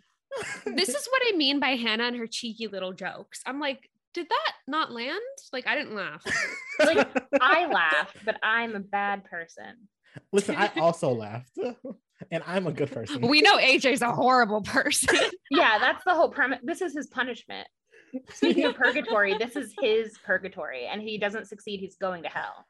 [0.67, 3.43] This is what I mean by Hanna and her cheeky little jokes.
[3.47, 5.21] I'm like, did that not land?
[5.53, 6.25] Like, I didn't laugh.
[6.81, 7.09] Like,
[7.41, 9.89] I laughed, but I'm a bad person.
[10.33, 11.59] Listen, I also laughed,
[12.31, 13.27] and I'm a good person.
[13.27, 15.19] we know AJ's a horrible person.
[15.51, 16.61] Yeah, that's the whole premise.
[16.63, 17.67] This is his punishment.
[18.33, 22.67] Speaking of purgatory, this is his purgatory, and he doesn't succeed, he's going to hell.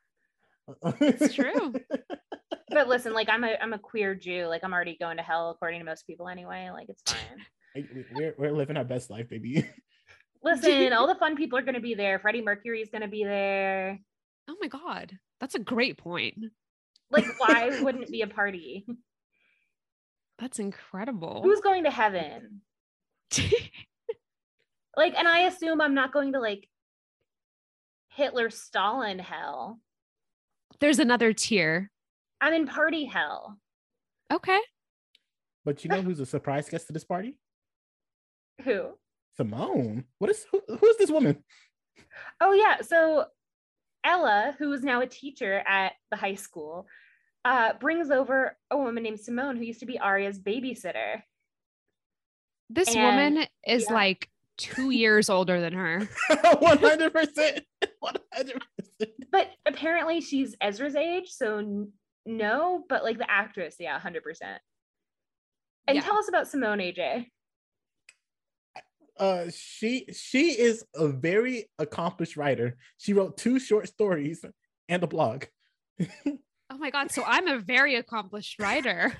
[1.00, 1.74] it's true.
[2.70, 4.46] But listen, like I'm a I'm a queer Jew.
[4.46, 6.70] Like I'm already going to hell according to most people anyway.
[6.72, 7.86] Like it's fine.
[8.14, 9.66] we're, we're living our best life, baby.
[10.42, 12.18] Listen, all the fun people are gonna be there.
[12.18, 13.98] Freddie Mercury is gonna be there.
[14.48, 15.18] Oh my God.
[15.40, 16.36] That's a great point.
[17.10, 18.86] Like, why wouldn't it be a party?
[20.38, 21.42] That's incredible.
[21.42, 22.60] Who's going to heaven?
[24.96, 26.68] Like, and I assume I'm not going to like
[28.10, 29.78] Hitler Stalin hell.
[30.80, 31.90] There's another tier.
[32.40, 33.58] I'm in party hell.
[34.32, 34.60] Okay.
[35.64, 37.36] But you know who's a surprise guest to this party?
[38.64, 38.90] Who?
[39.36, 40.04] Simone.
[40.18, 41.44] What is who, who is this woman?
[42.40, 42.80] Oh yeah.
[42.82, 43.26] So
[44.04, 46.86] Ella, who is now a teacher at the high school,
[47.44, 51.22] uh, brings over a woman named Simone who used to be Aria's babysitter.
[52.70, 53.94] This And- woman is yeah.
[53.94, 56.08] like two years older than her.
[56.58, 57.64] One hundred percent.
[58.00, 59.12] One hundred percent.
[59.32, 61.86] But apparently she's Ezra's age, so
[62.26, 64.18] no, but like the actress, yeah, 100%.
[65.86, 66.02] And Yeah.
[66.02, 67.26] tell us about Simone AJ.
[69.18, 72.76] Uh, she she is a very accomplished writer.
[72.98, 74.44] She wrote two short stories
[74.88, 75.44] and a blog.
[76.70, 77.10] Oh my God.
[77.10, 79.16] So I'm a very accomplished writer.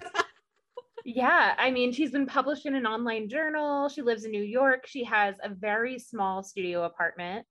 [1.04, 3.88] Yeah, I mean, she's been published in an online journal.
[3.88, 4.86] She lives in New York.
[4.86, 7.46] She has a very small studio apartment.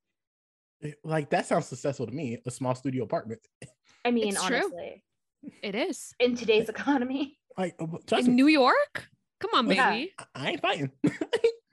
[1.04, 2.38] Like that sounds successful to me.
[2.46, 3.40] A small studio apartment.
[4.06, 4.58] I mean, It's true.
[4.58, 5.04] honestly,
[5.64, 6.14] It is.
[6.20, 7.38] in today's economy.
[7.58, 7.88] Like uh,
[8.20, 9.08] In me, New York?
[9.40, 9.90] Come on, Yeah.
[9.92, 10.14] baby.
[10.20, 10.92] I- I ain't fighting.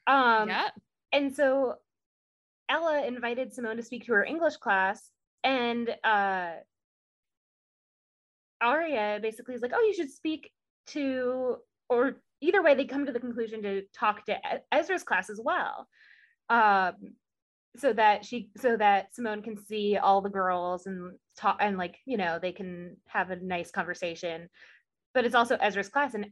[0.06, 0.68] Um, yeah.
[1.12, 1.74] and so
[2.70, 5.10] Ella invited Simone to speak to her English class,
[5.42, 6.52] and uh,
[8.60, 10.50] Aria basically is like, "Oh, you should speak
[10.88, 11.56] to,"
[11.88, 14.38] or either way, they come to the conclusion to talk to
[14.72, 15.88] Ezra's class as well,
[16.50, 16.94] um,
[17.76, 21.96] so that she, so that Simone can see all the girls and talk, and like
[22.06, 24.48] you know, they can have a nice conversation.
[25.14, 26.26] But it's also Ezra's class, and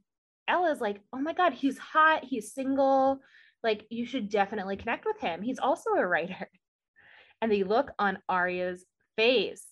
[0.49, 2.25] Ella's like, "Oh my God, he's hot.
[2.25, 3.21] He's single."
[3.63, 5.43] like you should definitely connect with him.
[5.43, 6.49] He's also a writer.
[7.41, 8.85] And the look on Aria's
[9.17, 9.67] face.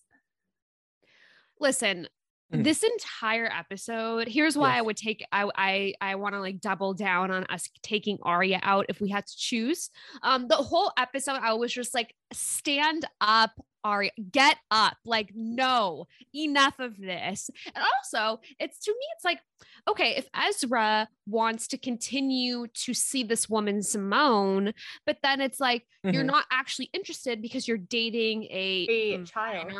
[1.60, 2.08] Listen,
[2.52, 2.64] Mm.
[2.64, 6.94] this entire episode, here's why I would take I I I want to like double
[6.94, 9.90] down on us taking Aria out if we had to choose.
[10.22, 13.52] Um the whole episode I was just like stand up
[13.84, 14.96] Aria, get up.
[15.04, 17.50] Like no, enough of this.
[17.74, 19.40] And also, it's to me it's like
[19.88, 24.72] okay, if Ezra wants to continue to see this woman Simone,
[25.06, 26.26] but then it's like you're Mhm.
[26.26, 29.72] not actually interested because you're dating a A child.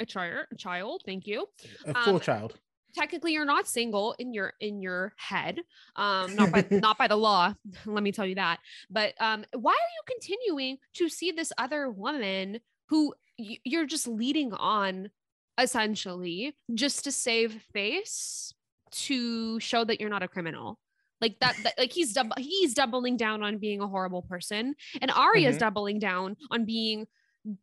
[0.00, 1.02] a child, a child.
[1.06, 1.46] Thank you.
[1.86, 2.58] A full Um, child.
[2.94, 5.60] Technically, you're not single in your in your head,
[5.96, 7.52] um, not by not by the law.
[7.86, 8.60] Let me tell you that.
[8.88, 14.06] But um, why are you continuing to see this other woman who y- you're just
[14.06, 15.10] leading on,
[15.58, 18.52] essentially, just to save face
[18.92, 20.78] to show that you're not a criminal?
[21.20, 25.10] Like that, that like he's dub- he's doubling down on being a horrible person, and
[25.10, 25.60] Aria's Mhm.
[25.60, 27.06] doubling down on being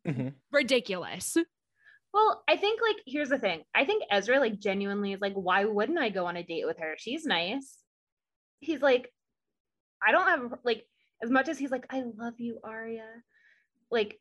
[0.08, 0.34] Mhm.
[0.52, 1.38] ridiculous.
[2.14, 3.64] Well, I think like here's the thing.
[3.74, 6.78] I think Ezra like genuinely is like, why wouldn't I go on a date with
[6.80, 6.96] her?
[6.98, 7.78] She's nice.
[8.60, 9.14] He's like,
[10.06, 10.88] I don't have like
[11.24, 13.08] as much as he's like, I love you, Aria.
[13.92, 14.20] Like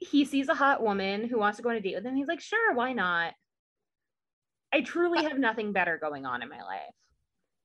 [0.00, 2.16] he sees a hot woman who wants to go on a date with him.
[2.16, 3.34] He's like, sure, why not?
[4.72, 6.94] I truly have nothing better going on in my life.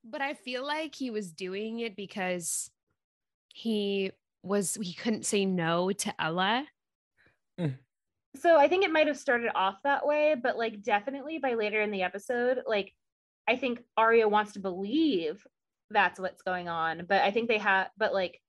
[0.04, 2.70] But I feel like he was doing it because
[3.50, 4.12] he
[4.44, 6.68] was he couldn't say no to Ella.
[8.36, 11.82] so I think it might have started off that way, but like definitely by later
[11.82, 12.94] in the episode, like
[13.48, 15.46] I think Aria wants to believe
[15.90, 18.42] that's what's going on, but I think they have, but like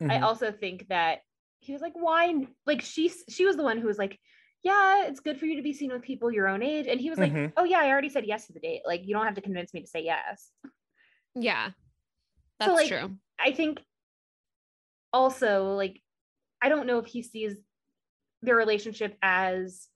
[0.00, 0.22] I Mhm.
[0.22, 1.20] also think that
[1.60, 2.46] he was like, why?
[2.66, 4.18] Like she she was the one who was like,
[4.62, 6.86] yeah, it's good for you to be seen with people your own age.
[6.88, 7.52] And he was like, Mhm.
[7.56, 8.82] oh yeah, I already said yes to the date.
[8.86, 10.50] Like you don't have to convince me to say yes.
[11.34, 11.70] Yeah.
[12.62, 13.16] So, That's like, true.
[13.38, 13.80] I think
[15.12, 16.02] also like
[16.62, 17.56] I don't know if he sees
[18.42, 19.88] their relationship as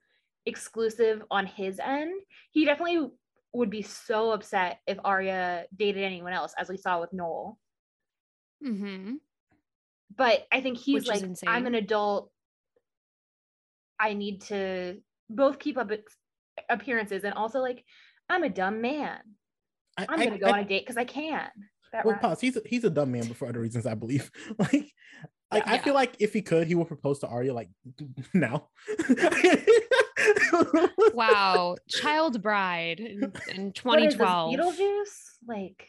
[0.46, 2.20] exclusive on his end.
[2.50, 3.08] He definitely
[3.52, 7.58] would be so upset if Aria dated anyone else, as we saw with Noel.
[8.62, 9.14] hmm
[10.20, 12.30] But I think he's Which like, I'm an adult.
[13.98, 14.98] I need to
[15.30, 15.90] both keep up
[16.68, 17.82] appearances and also like
[18.28, 19.16] I'm a dumb man.
[19.96, 21.48] I, I'm gonna go I- on a date because I can.
[21.94, 22.20] That well, rhymes.
[22.22, 22.40] pause.
[22.42, 24.30] He's a, he's a dumb man, but for other reasons, I believe.
[24.58, 24.92] like,
[25.50, 27.70] like I feel like if he could, he would propose to Aria like
[28.34, 28.68] now.
[31.14, 31.76] Wow.
[31.88, 34.54] Child bride in, in What is this, 2012.
[34.54, 35.30] Beetlejuice?
[35.48, 35.88] Like,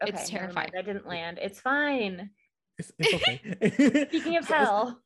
[0.00, 0.70] It's terrifying.
[0.72, 1.38] That didn't land.
[1.42, 2.30] It's fine.
[2.78, 4.06] It's, it's okay.
[4.08, 5.00] Speaking of So- hell,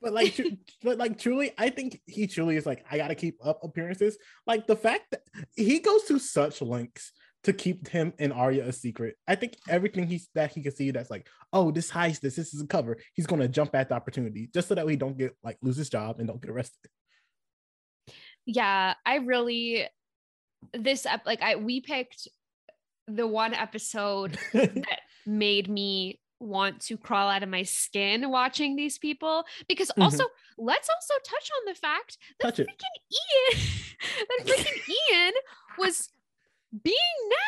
[0.00, 0.40] but like,
[0.82, 4.18] but like, truly, I think he truly is like, I gotta keep up appearances.
[4.46, 5.22] Like the fact that
[5.56, 7.12] he goes to such lengths
[7.44, 9.16] to keep him and Aria a secret.
[9.26, 12.54] I think everything he's that he can see that's like, oh, this heist, this, this
[12.54, 12.96] is a cover.
[13.14, 15.88] He's gonna jump at the opportunity just so that we don't get like lose his
[15.88, 16.88] job and don't get arrested.
[18.46, 19.86] yeah i really
[20.74, 22.26] this ep- like i we picked
[23.06, 28.98] the one episode that made me want to crawl out of my skin watching these
[28.98, 30.02] people because Mhm.
[30.02, 30.24] also
[30.58, 32.68] let's also touch on the fact that Touch it.
[32.68, 33.60] freaking Ian
[34.28, 35.32] that freaking Ian
[35.78, 36.10] was
[36.82, 36.96] being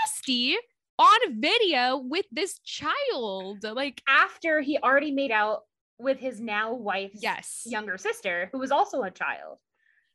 [0.06, 0.56] nasty
[0.98, 5.62] on video with this child like after he already made out
[5.98, 9.58] with his now wife's yes younger sister, who was also a child.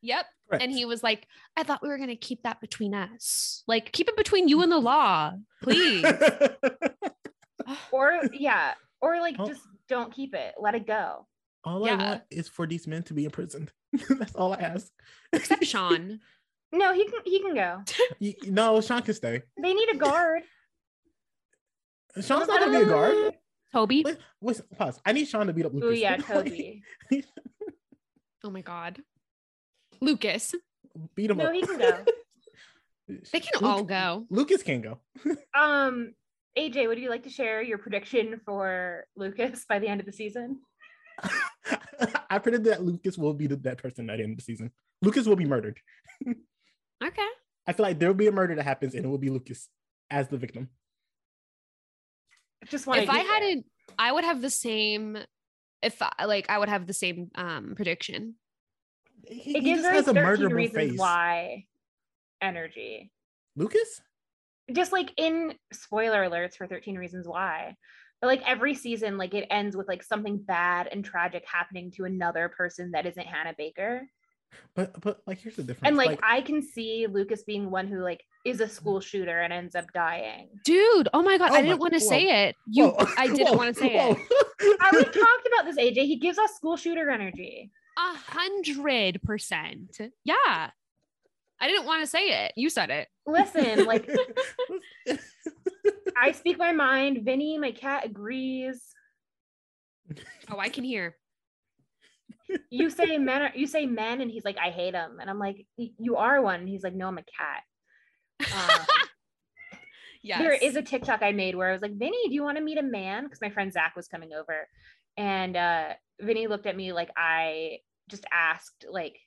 [0.01, 0.63] yep Correct.
[0.63, 1.27] and he was like
[1.57, 4.61] i thought we were going to keep that between us like keep it between you
[4.61, 6.03] and the law please
[7.91, 9.45] Or yeah, or like Oh.
[9.47, 10.55] just don't keep it.
[10.59, 11.25] Let it go.
[11.63, 13.71] all I want is for these men to be imprisoned.
[14.09, 14.91] That's all I ask.
[15.33, 16.19] except sean
[16.71, 17.81] No, he can he can go.
[18.21, 19.41] Y- no, Sean can stay.
[19.61, 20.43] They need a guard.
[22.21, 23.33] Sean's not gonna be a guard.
[23.71, 24.99] toby Wait, wait, pause.
[25.05, 25.89] I need Sean to beat up Lucas.
[25.89, 26.83] Oh yeah, Toby.
[28.43, 28.99] oh my god
[30.01, 30.55] lucas
[31.13, 31.53] beat him No, up.
[31.53, 32.05] he can go.
[33.33, 34.99] they can all go Lucas can go.
[35.53, 36.13] Um,
[36.59, 40.11] AJ, would you like to share your prediction for Lucas by the end of the
[40.11, 40.59] season?
[42.29, 44.71] I predict that Lucas will be the that person at the end of the season.
[45.01, 45.79] Lucas will be murdered.
[47.03, 47.27] okay
[47.65, 49.69] I feel like there will be a murder that happens, and it will be Lucas
[50.09, 50.69] as the victim.
[52.65, 53.65] Just want if i hadn't
[53.97, 55.17] i would have the same
[55.81, 58.35] if I, like i would have the same um prediction
[59.25, 60.99] He, it he gives just has a 13 murderable reasons face.
[60.99, 61.65] why
[62.41, 63.11] energy.
[63.55, 64.01] Lucas?
[64.73, 67.75] Just like in spoiler alerts for 13 reasons why.
[68.21, 72.03] But like every season, like it ends with like something bad and tragic happening to
[72.05, 74.01] another person that isn't Hannah Baker.
[74.75, 75.87] But but like here's the difference.
[75.87, 79.03] And like, I can see Lucas being one who like is a school mm.
[79.03, 80.49] shooter and ends up dying.
[80.65, 83.27] dude oh my god Oh i my- didn't want to say it you Whoa, i
[83.27, 84.11] didn't want to say whoa.
[84.11, 86.05] it I already talked about this, AJ.
[86.05, 87.71] He gives us school shooter energy.
[87.97, 90.71] a hundred percent yeah
[91.61, 94.09] i didn't want to say it you said it Listen, like
[96.17, 97.19] I speak my mind.
[97.23, 98.81] Vinny, my cat, agrees.
[100.51, 101.15] oh i can hear
[102.71, 105.19] You say men are, you say men, and he's like, I hate them.
[105.21, 106.61] And I'm like, you are one.
[106.61, 107.61] And he's like, no, I'm a cat.
[108.51, 108.85] Um,
[110.23, 112.57] yes There is a TikTok I made where I was like, Vinny, do you want
[112.57, 113.25] to meet a man?
[113.25, 114.67] Because my friend Zach was coming over.
[115.15, 117.79] And uh Vinny looked at me like I
[118.09, 119.17] just asked like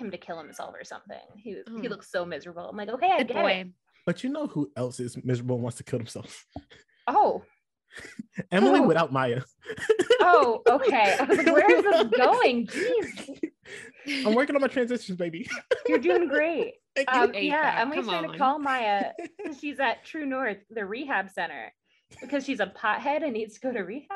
[0.00, 1.16] him to kill himself or something.
[1.36, 2.68] He was he looks so miserable.
[2.68, 3.68] I'm like, okay, I good get boy it.
[4.06, 6.46] But you know who else is miserable and wants to kill himself?
[7.06, 7.42] Oh,
[8.50, 8.88] Emily Who?
[8.88, 9.42] without Maya.
[10.20, 11.16] oh, okay.
[11.18, 12.66] I was like, where is this going?
[12.66, 13.40] Jeez,
[14.26, 15.48] I'm working on my transitions, baby.
[15.88, 16.74] you're doing great.
[16.96, 17.20] Thank you.
[17.20, 17.80] Um, yeah, that.
[17.80, 21.72] Emily's Come trying to call Maya because she's at True North, the rehab center,
[22.20, 24.08] because she's a pothead and needs to go to rehab.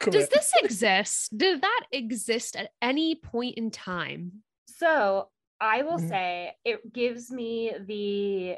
[0.00, 4.42] does this exist did that exist at any point in time
[4.80, 5.28] So
[5.60, 6.08] I will Mhm.
[6.08, 8.56] say it gives me the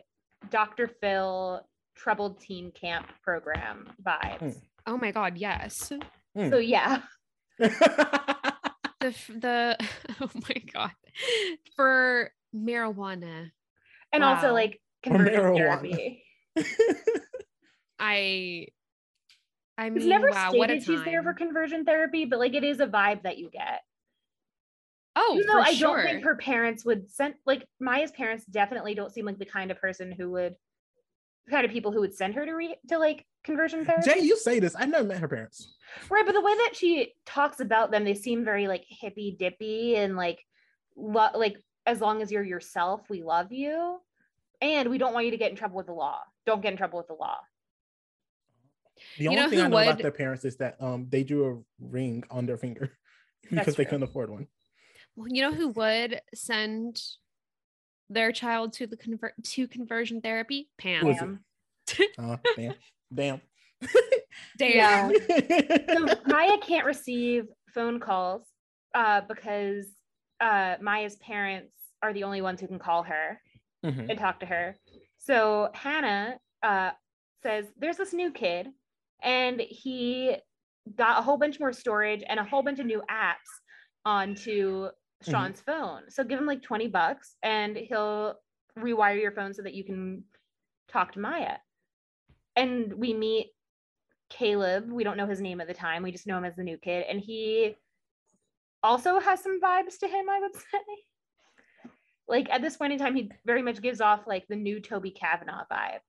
[0.51, 0.87] Dr.
[0.87, 1.67] Phil
[1.97, 4.41] troubled teen camp program vibes.
[4.41, 4.63] Mm.
[4.87, 5.93] oh my god yes
[6.35, 6.49] Hmm.
[6.49, 7.03] So yeah,
[7.59, 7.69] the
[9.01, 9.77] the
[10.23, 10.93] oh my god
[11.77, 13.51] for marijuana
[14.13, 15.57] and also like conversion marijuana.
[15.57, 16.25] therapy.
[17.99, 18.67] i
[19.77, 22.55] i mean It's never wow what a stated she's there for conversion therapy, but like
[22.55, 23.83] it is a vibe that you get.
[25.17, 28.45] Oh Even though for I sure don't think her parents would send like Maya's parents
[28.47, 30.55] definitely don't seem like the kind of person who would
[31.51, 34.09] kind of people who would send her to re- to like conversion therapy.
[34.09, 34.75] Jay, you say this.
[34.77, 35.75] I've never met her parents.
[36.09, 39.97] Right, but the way that she talks about them, they seem very like hippy dippy
[39.97, 40.39] and like
[40.97, 43.99] lo- like as long as you're yourself, we love you.
[44.61, 46.21] And we don't want you to get in trouble with the law.
[46.47, 47.39] Don't get in trouble with the law.
[49.19, 51.51] The You only know thing I know about their parents is that um they drew
[51.51, 52.93] a ring on their finger
[53.43, 53.91] because That's they true.
[53.91, 54.47] couldn't afford one.
[55.17, 57.01] Well, you know who would send
[58.09, 60.69] their child to the convert to conversion therapy?
[60.79, 61.03] Pam.
[61.03, 62.09] Who is it?
[62.17, 62.31] Damn.
[62.31, 62.75] Uh, damn,
[63.15, 63.41] damn.
[64.59, 65.11] Damn.
[65.11, 65.11] Yeah.
[65.95, 67.45] So Maya can't receive
[67.75, 68.47] phone calls
[68.95, 69.87] uh, because
[70.41, 73.41] uh, Maya's parents are the only ones who can call her
[73.85, 74.09] Mhm.
[74.09, 74.77] and talk to her.
[75.19, 76.91] So Hanna uh,
[77.43, 78.69] says, There's this new kid,
[79.23, 80.37] and he
[80.97, 83.51] got a whole bunch more storage and a whole bunch of new apps
[84.05, 84.89] onto
[85.23, 85.31] Mm-hmm.
[85.31, 86.03] Sean's phone.
[86.09, 88.35] So give him like 20 bucks and he'll
[88.79, 90.25] rewire your phone so that you can
[90.89, 91.57] talk to Maya.
[92.57, 93.49] And we meet
[94.31, 94.91] Caleb.
[94.91, 96.03] We don't know his name at the time.
[96.03, 97.05] We just know him as the new kid.
[97.09, 97.77] And he
[98.83, 100.79] also has some vibes to him, I would say.
[102.29, 105.11] Like at this point in time, he very much gives off like the new Toby
[105.11, 106.01] Cavanaugh vibe.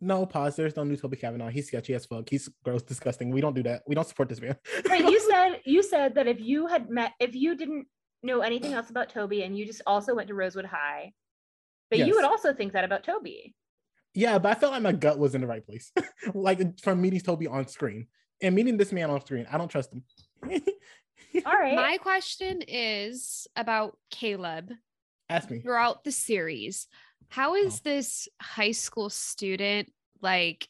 [0.00, 0.56] No, pause.
[0.56, 1.48] There's no new Toby Cavanaugh.
[1.48, 2.28] He's sketchy as fuck.
[2.28, 3.30] He's gross, disgusting.
[3.30, 3.82] We don't do that.
[3.86, 4.56] We don't support this man.
[4.88, 5.04] Right.
[5.04, 7.86] You said you said that if you had met if you didn't
[8.26, 11.12] know anything else about Toby and you just also went to Rosewood High,
[11.90, 12.08] But Yes.
[12.08, 13.54] you would also think that about Toby.
[14.14, 15.92] yeah, but I felt like my gut was in the right place.
[16.34, 18.08] like from meeting Toby on screen
[18.42, 19.46] and meeting this man on screen.
[19.50, 20.04] I don't trust him.
[21.46, 21.74] All right.
[21.76, 24.72] My question is about Caleb
[25.28, 25.60] Ask me.
[25.60, 26.88] throughout the series.
[27.28, 27.80] How is Oh.
[27.84, 30.68] this high school student like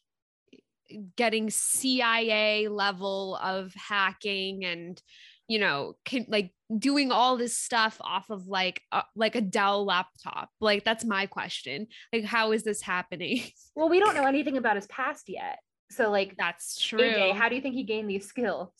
[1.16, 5.00] getting CIA level of hacking and
[5.48, 9.84] you know can, like doing all this stuff off of like a, like a Dell
[9.84, 10.50] laptop?
[10.60, 11.86] Like that's my question.
[12.12, 13.42] Like how is this happening?
[13.74, 15.58] well, we don't know anything about his past yet.
[15.90, 17.00] So like That's true.
[17.00, 18.70] AJ, how do you think he gained these skills?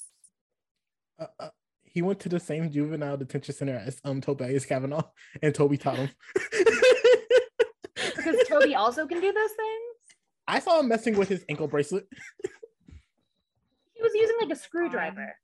[1.19, 1.49] Uh, uh,
[1.85, 5.05] he went to the same juvenile detention center as um Tobias Cavanaugh,
[5.43, 6.11] and Toby taught him.
[7.95, 9.83] Because Toby also can do those things.
[10.49, 12.07] I saw him messing with his ankle bracelet.
[13.95, 15.35] He was using like a screwdriver.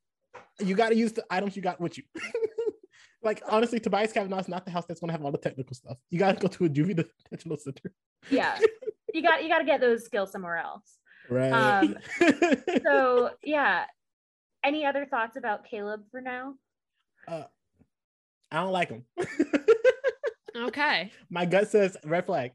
[0.61, 2.05] You got to use the items you got with you.
[3.23, 5.75] like honestly, Tobias Cavanaugh is not the house that's going to have all the technical
[5.75, 5.97] stuff.
[6.11, 6.97] You got to go to a juvie
[7.31, 7.93] detention center.
[8.31, 8.59] Yeah.
[9.15, 10.99] You got you got to get those skills somewhere else.
[11.29, 11.53] Right.
[11.53, 11.97] Um,
[12.83, 13.85] So yeah.
[14.65, 16.55] Any other thoughts about Caleb for now?
[17.27, 17.47] I
[18.53, 19.05] don't like him.
[20.55, 21.11] Okay.
[21.31, 22.53] My gut says red flag.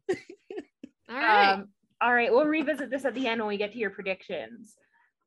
[1.09, 1.53] All right.
[1.53, 1.69] Um,
[1.99, 4.75] all right, we'll revisit this at the end when we get to your predictions.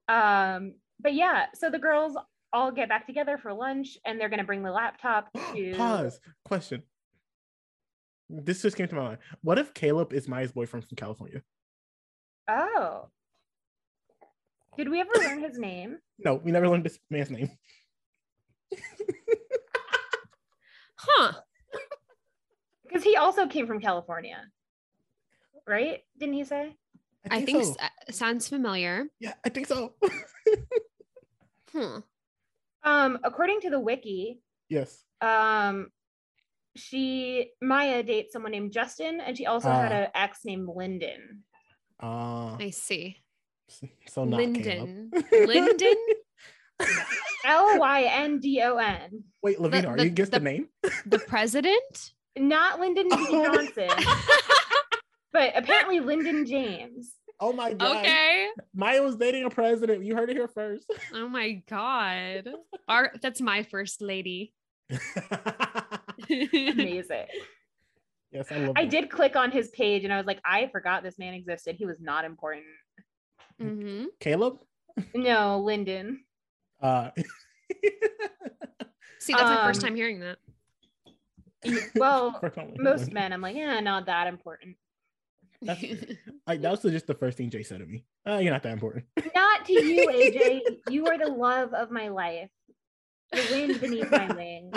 [0.08, 2.16] Um, but yeah, so the girls
[2.52, 6.20] all get back together for lunch and they're gonna bring the laptop to Pause.
[6.44, 6.82] Question.
[8.28, 9.18] This just came to my mind.
[9.42, 11.42] What if Caleb is Maya's boyfriend from California?
[12.48, 13.08] Oh.
[14.76, 15.98] Did we ever learn his name?
[16.22, 17.48] No, we never learned this man's name.
[20.96, 21.32] huh.
[22.86, 24.36] Because he also came from California.
[25.66, 26.00] Right?
[26.18, 26.76] Didn't he say?
[27.30, 27.70] I think so.
[27.70, 29.06] s- uh, sounds familiar.
[29.18, 29.94] Yeah, I think so.
[31.72, 31.98] Hmm.
[32.82, 35.04] Um, according to the wiki, yes.
[35.20, 35.88] um,
[36.76, 39.96] she Maya dates someone named Justin, and she also had Ah.
[39.96, 41.44] an ex named Lyndon.
[42.02, 43.16] Uh, I see.
[44.08, 45.10] so not Lyndon.
[45.32, 45.96] Lyndon?
[47.44, 49.24] L Y N D O N.
[49.42, 50.68] Wait, Lovina, The- are the- you guess the, the- name?
[51.06, 52.12] The president?
[52.38, 53.16] Not Lyndon B.
[53.18, 53.54] Oh.
[53.54, 53.90] Johnson,
[55.32, 57.12] but apparently Lyndon James.
[57.40, 58.04] Oh my god.
[58.04, 58.48] okay.
[58.74, 60.04] Maya was dating a president.
[60.04, 60.90] You heard it here first.
[61.14, 62.50] Oh my god.
[62.88, 64.52] Our that's my first lady.
[66.30, 67.26] Amazing.
[68.30, 68.90] yes, I love I that.
[68.90, 71.76] did click on his page and I was like, I forgot this man existed.
[71.76, 72.64] He was not important.
[73.58, 74.58] hmm Caleb?
[75.14, 76.24] No, Lyndon.
[76.80, 77.10] Uh
[79.18, 80.38] See, that's my first Um, time hearing that.
[81.94, 82.40] Well,
[82.78, 84.76] most men, I'm like, yeah, not that important.
[85.62, 86.04] That's-
[86.46, 88.04] Like that was just the first thing Jay said to me.
[88.26, 89.04] Uh, you're not that important.
[89.34, 90.60] Not to you, AJ.
[90.90, 92.50] You are the love of my life.
[93.30, 94.74] The wind beneath my wings.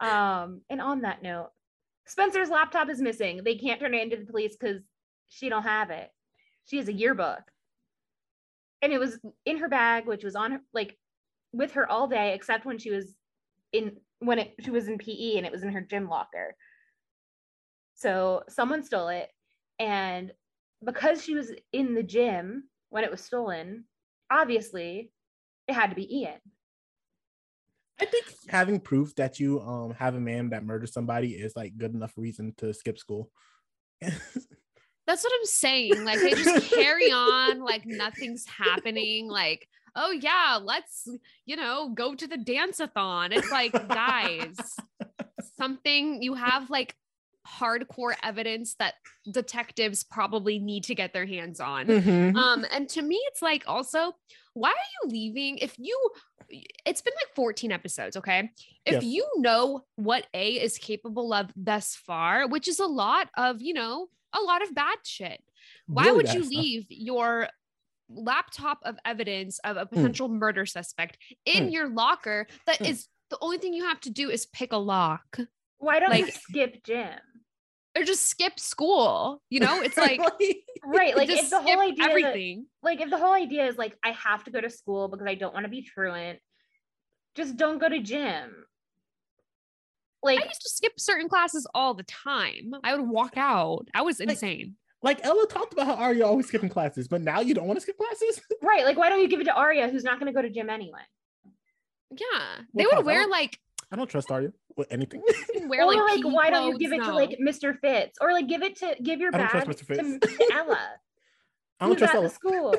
[0.00, 1.50] Um, and on that note,
[2.06, 3.40] Spencer's laptop is missing.
[3.44, 4.82] They can't turn it into the police because
[5.28, 6.10] she don't have it.
[6.66, 7.40] She has a yearbook.
[8.82, 10.98] And it was in her bag, which was on her like
[11.52, 13.14] with her all day, except when she was
[13.72, 16.54] in when it she was in PE and it was in her gym locker.
[17.96, 19.28] So someone stole it.
[19.78, 20.32] And
[20.84, 23.84] because she was in the gym when it was stolen,
[24.30, 25.10] obviously
[25.66, 26.38] it had to be Ian.
[27.98, 31.78] I think having proof that you um have a man that murdered somebody is like
[31.78, 33.30] good enough reason to skip school.
[34.00, 36.04] That's what I'm saying.
[36.04, 39.28] Like they just carry on like nothing's happening.
[39.28, 41.08] Like, oh yeah, let's,
[41.46, 43.32] you know, go to the dance-a-thon.
[43.32, 44.56] It's like, guys,
[45.56, 46.94] something you have like
[47.46, 48.94] hardcore evidence that
[49.30, 51.86] detectives probably need to get their hands on.
[51.86, 52.34] Mhm.
[52.36, 54.12] Um, and to me, it's like also,
[54.54, 55.58] why are you leaving?
[55.58, 55.96] If you,
[56.84, 58.50] it's been like 14 episodes, okay?
[58.84, 59.04] If Yes.
[59.04, 63.74] you know what A is capable of thus far, which is a lot of, you
[63.74, 65.42] know, a lot of bad shit,
[65.86, 66.50] why Really would you stuff.
[66.52, 67.48] leave your
[68.08, 71.72] laptop of evidence of a potential murder suspect in Mm.
[71.72, 72.88] your locker that Mm.
[72.90, 75.38] is the only thing you have to do is pick a lock
[75.78, 77.18] Why don't you skip gym?
[77.96, 79.40] Or just skip school?
[79.48, 80.20] You know, it's like,
[80.84, 81.16] Right.
[81.16, 84.44] Like if the whole idea that- like if the whole idea is like I have
[84.44, 86.38] to go to school because I don't want to be truant,
[87.34, 88.64] just don't go to gym.
[90.22, 92.72] Like I used to skip certain classes all the time.
[92.84, 93.88] I would walk out.
[93.94, 94.74] I was insane.
[95.02, 97.80] like Ella talked about how Aria always skipping classes, but now you don't want to
[97.80, 98.40] skip classes.
[98.62, 100.50] right, like why don't you give it to Aria who's not going to go to
[100.50, 101.00] gym anyway?
[102.10, 102.62] Yeah.
[102.74, 103.58] They Well, would wear like
[103.90, 105.22] I don't trust Aria with anything.
[105.66, 107.78] wear or like, like, PE why don't you give it to like Mr.
[107.78, 109.96] Fitz or like give it to give your I don't bag to, Mr.
[109.96, 110.42] to Fitz.
[110.52, 110.78] Ella
[111.80, 112.30] I don't who's trust at the Ella.
[112.30, 112.74] school.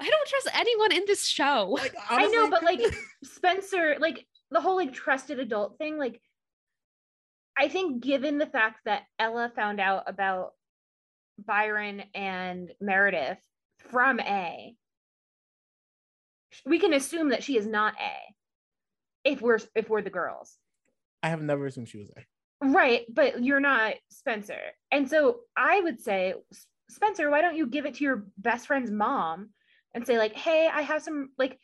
[0.00, 1.68] I don't trust anyone in this show.
[1.80, 2.80] Like, I know, but like
[3.24, 6.20] Spencer, like the whole like trusted adult thing, like
[7.58, 10.52] I think given the fact that Ella found out about
[11.38, 13.38] Byron and Meredith
[13.90, 14.74] from A,
[16.64, 20.56] we can assume that she is not A if we're if we're the girls.
[21.22, 22.26] I have never assumed she was there.
[22.62, 24.60] Right, but you're not Spencer.
[24.92, 26.34] And so I would say,
[26.90, 29.50] Spencer, why don't you give it to your best friend's mom
[29.94, 31.58] and say like, "Hey, I have some like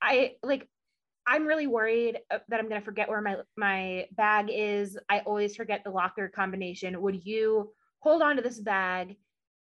[0.00, 0.68] I like
[1.26, 4.98] I'm really worried that I'm going to forget where my my bag is.
[5.10, 7.00] I always forget the locker combination.
[7.02, 9.16] Would you hold on to this bag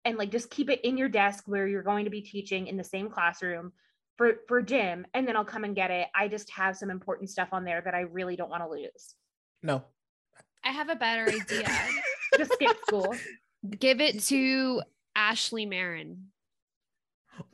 [0.03, 2.75] and like just keep it in your desk where you're going to be teaching in
[2.75, 3.71] the same classroom
[4.17, 6.07] for for gym and then I'll come and get it.
[6.13, 9.15] I just have some important stuff on there that I really don't want to lose."
[9.63, 9.83] No.
[10.63, 11.67] I have a better idea.
[12.37, 13.15] Just skip school.
[13.79, 14.81] give it to
[15.15, 16.25] Ashley Marin.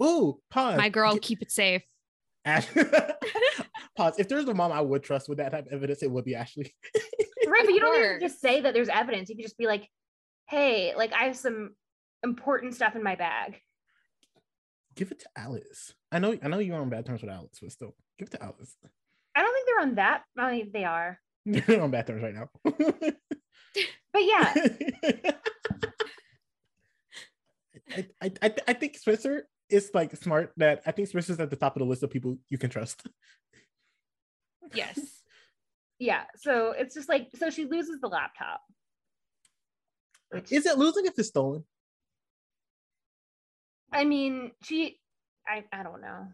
[0.01, 0.77] Ooh, pause.
[0.77, 1.83] My girl, Gi- keep it safe.
[2.45, 2.67] Ash-
[3.95, 4.15] pause.
[4.19, 6.35] If there's a mom I would trust with that type of evidence, it would be
[6.35, 6.73] Ashley.
[7.47, 9.65] right but you don't need to just say that there's evidence you can just be
[9.65, 9.89] like
[10.47, 11.71] hey like i have some
[12.23, 13.59] important stuff in my bag
[14.95, 15.93] Give it to Alice.
[16.11, 16.35] I know.
[16.43, 18.75] I know you're on bad terms with Alice, but still, give it to Alice.
[19.35, 21.19] i don't think they're on that i mean they You're
[21.69, 22.49] on bad terms right now.
[22.63, 24.53] but yeah
[27.95, 31.55] I, I, I, I think Spencer is like smart that I think Spencer's at the
[31.55, 33.05] top of the list of people you can trust.
[34.73, 34.99] Yes.
[36.01, 38.61] yeah so it's just like so she loses the laptop
[40.31, 41.65] which Is it losing if it's stolen?
[43.91, 44.97] i mean she
[45.45, 46.27] i i don't know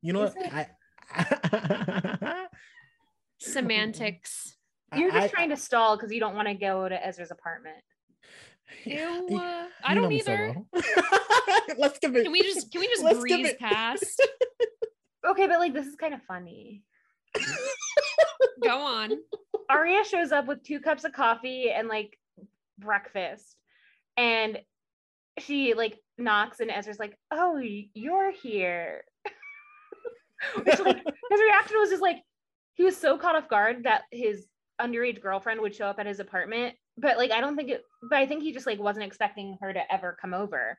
[0.00, 0.46] You know Is what?
[0.46, 0.68] it?
[1.12, 2.46] I,
[3.40, 4.56] Semantics.
[4.96, 7.78] You're just I- trying to stall because you don't want to go to ezra's apartment
[8.84, 9.28] Ew.
[9.36, 10.56] Uh, I don't me so either.
[10.72, 10.82] well.
[11.78, 12.22] Let's give it.
[12.22, 14.22] Can we just can we just Let's breeze past?
[15.28, 16.82] okay but like this is kind of funny
[18.62, 19.12] Go on.
[19.68, 22.18] Aria shows up with two cups of coffee and like
[22.78, 23.56] breakfast.
[24.16, 24.58] And
[25.38, 27.58] she like knocks and Ezra's like, "Oh,
[27.94, 29.02] you're here."
[30.64, 30.96] Which like
[31.30, 32.18] his reaction was just like
[32.74, 34.46] he was so caught off guard that his
[34.80, 38.18] underage girlfriend would show up at his apartment, but like I don't think it but
[38.18, 40.76] I think he just like wasn't expecting her to ever come over.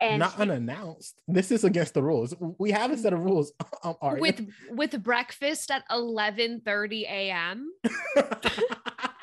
[0.00, 1.20] And Not she- unannounced.
[1.26, 2.34] This is against the rules.
[2.58, 3.52] We have a set of rules.
[3.84, 4.20] Um, Aria.
[4.20, 7.70] With with breakfast at 11:30 a.m.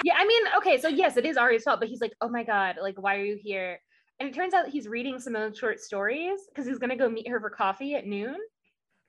[0.04, 2.44] Yeah, I mean, okay, so yes, it is Ari's fault, but he's like, oh my
[2.44, 3.80] god, like, why are you here?
[4.20, 7.40] And it turns out he's reading Simone's short stories because he's gonna go meet her
[7.40, 8.36] for coffee at noon.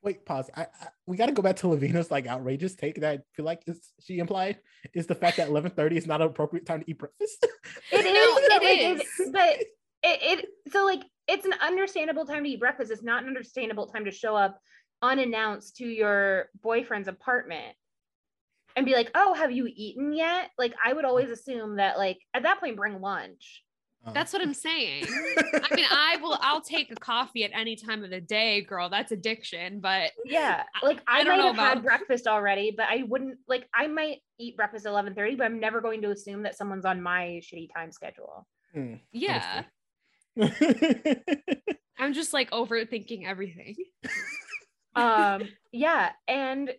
[0.04, 0.50] Wait, pause.
[0.54, 3.44] I, I we got to go back to Lovina's like outrageous take that I feel
[3.44, 4.58] like is she implied
[4.92, 7.46] is the fact that eleven thirty is not an appropriate time to eat breakfast.
[7.90, 9.30] It is, it is.
[9.32, 9.60] but
[10.02, 12.90] it, it so like it's an understandable time to eat breakfast.
[12.90, 14.60] It's not an understandable time to show up
[15.02, 17.74] unannounced to your boyfriend's apartment
[18.76, 20.50] and be like, oh, have you eaten yet?
[20.58, 23.62] Like, I would always assume that, like, at that point, bring lunch.
[24.06, 25.06] Um, That's what I'm saying.
[25.08, 28.88] I mean, I will I'll take a coffee at any time of the day, girl.
[28.90, 32.70] That's addiction, but Yeah, like I, I don't might know have had about- breakfast already,
[32.76, 36.02] but I wouldn't like I might eat breakfast at eleven thirty, but I'm never going
[36.02, 38.46] to assume that someone's on my shitty time schedule.
[38.76, 39.62] Mm, yeah.
[41.98, 43.76] I'm just like overthinking everything.
[44.96, 45.42] Um,
[45.72, 46.70] yeah, and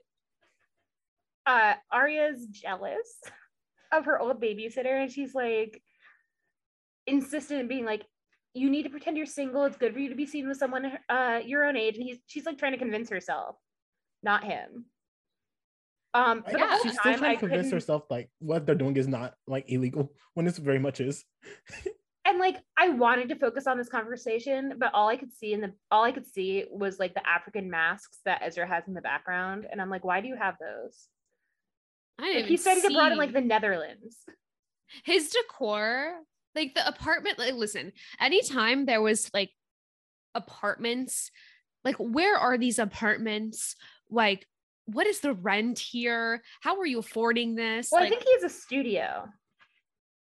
[1.46, 3.20] uh Aria's jealous
[3.92, 5.82] of her old babysitter, and she's like,
[7.08, 8.04] insistent in being like,
[8.54, 9.66] you need to pretend you're single.
[9.66, 11.96] It's good for you to be seen with someone uh, your own age.
[11.98, 13.58] And he's she's like trying to convince herself,
[14.24, 14.86] not him.
[16.14, 18.96] Um, but yeah, she's still trying I to convince couldn't- herself like what they're doing
[18.96, 21.26] is not like illegal when this very much is.
[22.26, 25.60] and like I wanted to focus on this conversation, but all I could see in
[25.60, 29.02] the all I could see was like the African masks that Ezra has in the
[29.02, 31.08] background, and I'm like, why do you have those?
[32.18, 34.18] I didn't Like he studied even abroad in like the Netherlands.
[35.04, 36.14] his decor
[36.56, 39.52] like the apartment like listen anytime there was like
[40.34, 41.32] apartments
[41.84, 43.76] like where are these apartments
[44.10, 44.48] like
[44.86, 48.44] what is the rent here how are you affording this Well, I think he has
[48.44, 49.26] a studio.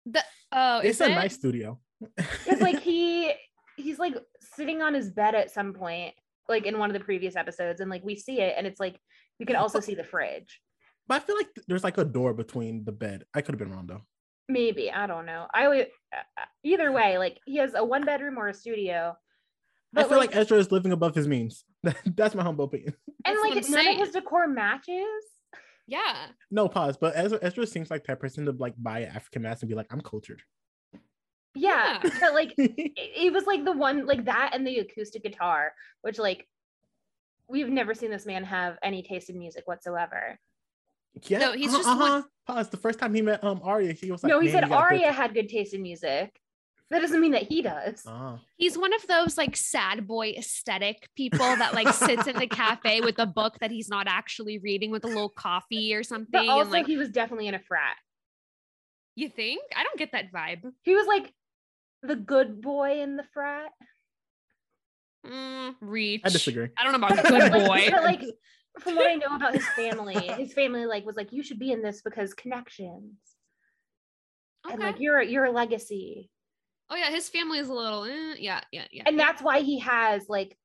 [0.05, 1.15] the oh It's is a it?
[1.15, 1.79] nice studio.
[2.17, 3.33] Because like he
[3.77, 4.15] he's like
[4.55, 6.13] sitting on his bed at some point,
[6.49, 8.99] like in one of the previous episodes, and like we see it, and it's like
[9.39, 10.59] we can also see the fridge.
[11.07, 13.23] but I feel like there's like a door between the bed.
[13.33, 14.01] I could have been wrong though.
[14.47, 15.47] Maybe I don't know.
[15.53, 17.17] I would uh, either way.
[17.17, 19.15] Like he has a one bedroom or a studio.
[19.97, 21.63] I feel like, like, Ezra is living above his means.
[22.05, 22.93] That's my humble opinion.
[23.23, 24.01] and like what none saying.
[24.01, 25.05] of his decor matches.
[25.87, 29.43] yeah No pause, but Ezra, Ezra seems like that person to like buy an African
[29.43, 30.41] mask and be like, I'm cultured.
[31.55, 32.09] Yeah, Yeah.
[32.19, 35.71] but like it, it was like the one like that and the acoustic guitar,
[36.01, 36.45] which like
[37.47, 40.37] we've never seen this man have any taste in music whatsoever.
[41.23, 42.21] Yeah, No, he's uh, just uh-huh.
[42.45, 42.69] pause.
[42.69, 44.89] The first time he met um Aria, he was like, no, he said you got
[44.89, 46.39] good-" Aria had good taste in music.
[46.91, 48.03] That doesn't mean that he does.
[48.05, 48.37] Ah.
[48.57, 53.01] he's one of those like sad boy aesthetic people that like sits in the cafe
[53.07, 56.47] with a book that he's not actually reading with a little coffee or something But
[56.47, 57.95] also, and like he was definitely in a frat.
[59.15, 61.33] you think i don't get that vibe He was like
[62.03, 63.71] the good boy in the frat.
[65.25, 66.69] Mm, reach I disagree.
[66.77, 68.21] i don't know about good boy But like
[68.79, 71.71] from what I know about his family, his family like was like, you should be
[71.71, 73.17] in this because connections
[74.71, 76.29] and like you're you're a legacy.
[76.89, 79.03] Oh yeah, his family is a little eh, yeah, yeah, yeah.
[79.05, 80.57] and that's why he has like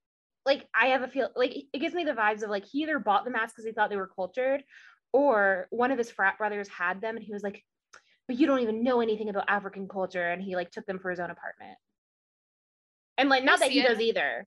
[0.47, 2.99] like i have a feel like it gives me the vibes of like he either
[2.99, 4.63] bought the masks because he thought they were cultured
[5.13, 7.63] or one of his frat brothers had them and he was like
[8.27, 11.11] but you don't even know anything about african culture and he like took them for
[11.11, 11.77] his own apartment
[13.19, 13.89] and like not that he it.
[13.89, 14.47] does either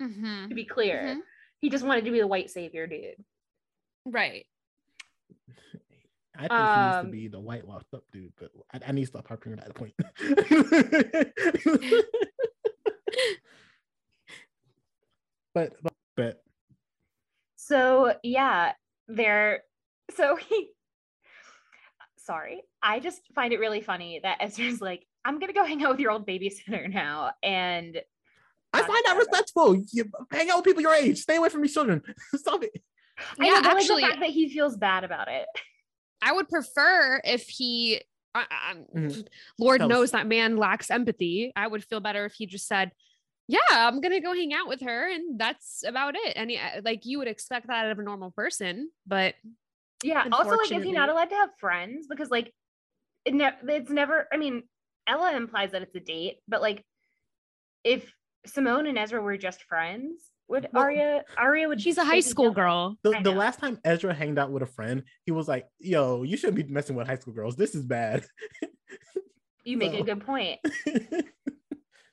[0.00, 0.48] Mhm.
[0.48, 1.20] to be clear Mhm.
[1.64, 3.16] He just wanted to be the white savior dude
[4.06, 4.44] Right.
[6.36, 8.92] I think he needs Um, to be the white locked up dude, but I, I
[8.92, 9.94] need to stop harping on that point.
[15.54, 16.42] but, but but
[17.56, 18.72] so yeah
[19.08, 19.62] they're
[20.14, 20.68] so he
[22.18, 25.90] sorry i just find it really funny that ezra's like i'm gonna go hang out
[25.92, 28.00] with your old babysitter now and
[28.74, 29.76] I find that respectful.
[29.92, 31.18] You hang out with people your age.
[31.20, 32.02] Stay away from these children.
[32.34, 32.72] Stop it.
[33.38, 35.46] I Yeah, know, but, like, actually- the fact that he feels bad about it.
[36.22, 38.02] I would prefer if he
[38.34, 39.26] I, I- Mhm.
[39.60, 41.52] Lord Tell knows that man lacks empathy.
[41.54, 42.90] I would feel better if he just said,
[43.46, 46.58] "Yeah, I'm going to go hang out with her and that's about it." And he,
[46.82, 49.36] like you would expect that out of a normal person, but
[50.02, 50.26] Yeah.
[50.32, 52.08] Also, like, is he not allowed to have friends?
[52.08, 52.52] Because like,
[53.24, 54.26] it ne- it's never.
[54.32, 54.64] I mean,
[55.06, 56.82] Ella implies that it's a date, but like,
[57.84, 58.10] if
[58.46, 61.24] Simone and Ezra were just friends, would Well, Aria?
[61.38, 61.80] Aria would.
[61.80, 62.98] she's a high school down- girl.
[63.02, 66.36] The, the last time Ezra hanged out with a friend, he was like, "Yo, you
[66.36, 67.56] shouldn't be messing with high school girls.
[67.56, 68.24] This is bad."
[69.66, 70.60] You make So- a good point.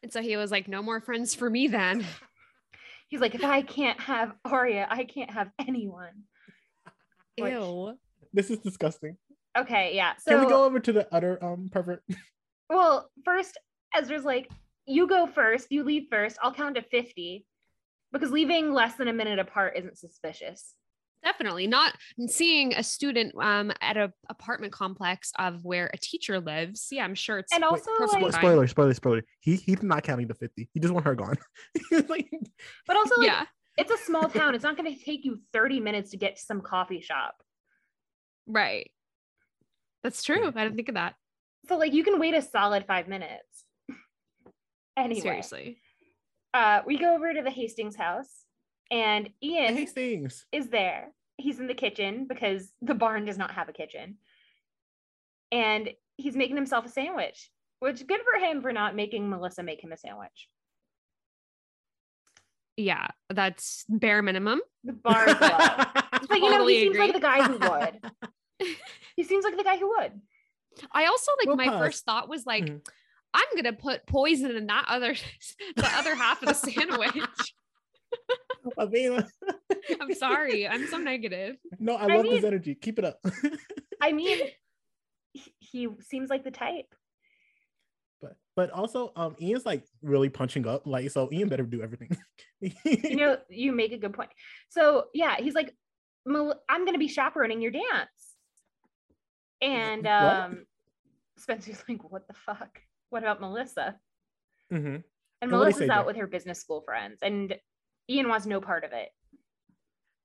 [0.03, 2.05] And so he was like, "No more friends for me then."
[3.09, 6.23] He's like, if I can't have Aria, I can't have anyone.
[7.37, 7.97] Which- Ew.
[8.33, 9.17] this is disgusting.
[9.57, 10.13] Okay, yeah.
[10.17, 12.03] So Can we go over to the other um pervert?
[12.69, 13.59] Well, first,
[13.93, 14.49] Ezra's like,
[14.91, 17.45] you go first, you leave first, I'll count to 50
[18.11, 20.75] because leaving less than a minute apart isn't suspicious.
[21.23, 21.93] Definitely not
[22.27, 26.87] seeing a student um at an apartment complex of where a teacher lives.
[26.89, 28.41] Yeah, I'm sure it's And also, perfectly like, fine.
[28.41, 29.21] spoiler, spoiler, spoiler.
[29.39, 30.67] He he's not counting the fifty.
[30.73, 31.37] He just want her gone.
[32.09, 32.27] Like,
[32.87, 33.45] but also, like, yeah,
[33.77, 34.55] it's a small town.
[34.55, 37.35] It's not going to take you 30 minutes to get to some coffee shop.
[38.47, 38.89] right.
[40.03, 40.51] That's true.
[40.55, 41.13] I didn't think of that.
[41.69, 43.65] So, like, you can wait a solid five minutes.
[44.97, 45.77] Anyway, Seriously.
[46.53, 48.45] uh, we go over to the Hastings house,
[48.89, 50.45] and Ian Hastings.
[50.51, 51.11] is there.
[51.37, 54.17] He's in the kitchen because the barn does not have a kitchen.
[55.51, 59.83] And he's making himself a sandwich, which good for him for not making Melissa make
[59.83, 60.47] him a sandwich.
[62.77, 64.61] Yeah, that's bare minimum.
[64.83, 65.49] The bar is low.
[66.29, 68.67] But you know, Totally he seems like the guy who would.
[69.17, 70.21] He seems like the guy who would.
[70.91, 71.79] I also like We'll my pause.
[71.79, 72.87] first thought was like, Mhm.
[73.33, 75.15] I'm gonna put poison in that other
[75.75, 77.13] the other half of the sandwich.
[78.77, 79.23] I mean,
[79.99, 80.67] I'm sorry.
[80.67, 81.57] I'm so negative.
[81.79, 82.75] no, I I love this energy.
[82.75, 83.19] Keep it up.
[84.01, 84.39] I mean,
[85.33, 86.93] he, he seems like the type.
[88.21, 90.85] But but also um Ian's like really punching up.
[90.85, 92.15] Like so Ian better do everything.
[92.59, 94.29] you know, you make a good point.
[94.69, 95.73] So yeah, he's like,
[96.27, 98.35] I'm gonna be chaperoning your dance.
[99.61, 100.65] And um
[101.37, 102.79] Spencer's like, what the fuck?
[103.11, 103.99] What about Melissa?
[104.71, 104.85] Mhm.
[104.95, 105.03] And
[105.41, 106.07] And Melissa's out Jay?
[106.07, 107.59] with her business school friends, and
[108.09, 109.09] Ian wants no part of it.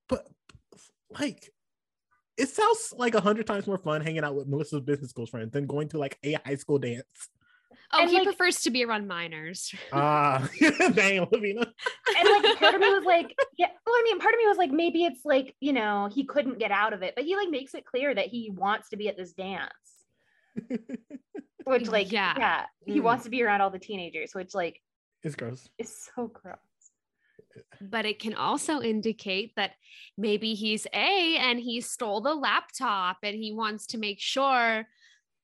[0.09, 0.27] But
[1.11, 1.53] like
[2.37, 5.51] it sounds like a hundred times more fun hanging out with Melissa's business school friends
[5.51, 7.05] than going to like a high school dance.
[7.91, 9.73] Oh, And, he like- prefers to be around minors.
[9.91, 11.65] Ah, dang, Lovina.
[12.17, 14.57] And like part of me was like, yeah, well, I mean, part of me was
[14.57, 17.49] like, maybe it's like, you know, he couldn't get out of it, but he like
[17.49, 19.73] makes it clear that he wants to be at this dance.
[21.67, 22.33] Which like Yeah.
[22.37, 23.03] yeah, he Mm.
[23.03, 24.81] wants to be around all the teenagers, which like
[25.23, 25.69] is gross.
[25.77, 26.57] is so gross.
[27.81, 29.71] but it can also indicate that
[30.17, 34.87] maybe he's A and he stole the laptop and he wants to make sure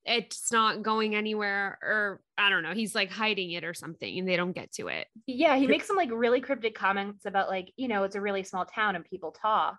[0.05, 4.28] it's not going anywhere or I don't know, he's like hiding it or something and
[4.28, 5.07] they don't get to it.
[5.26, 8.43] Yeah, he makes some like really cryptic comments about like, you know, it's a really
[8.43, 9.78] small town and people talk.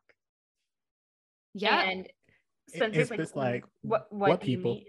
[1.54, 1.82] Yeah.
[1.82, 2.08] And
[2.68, 4.80] Spencer's it's like, just like, what what, what do you people?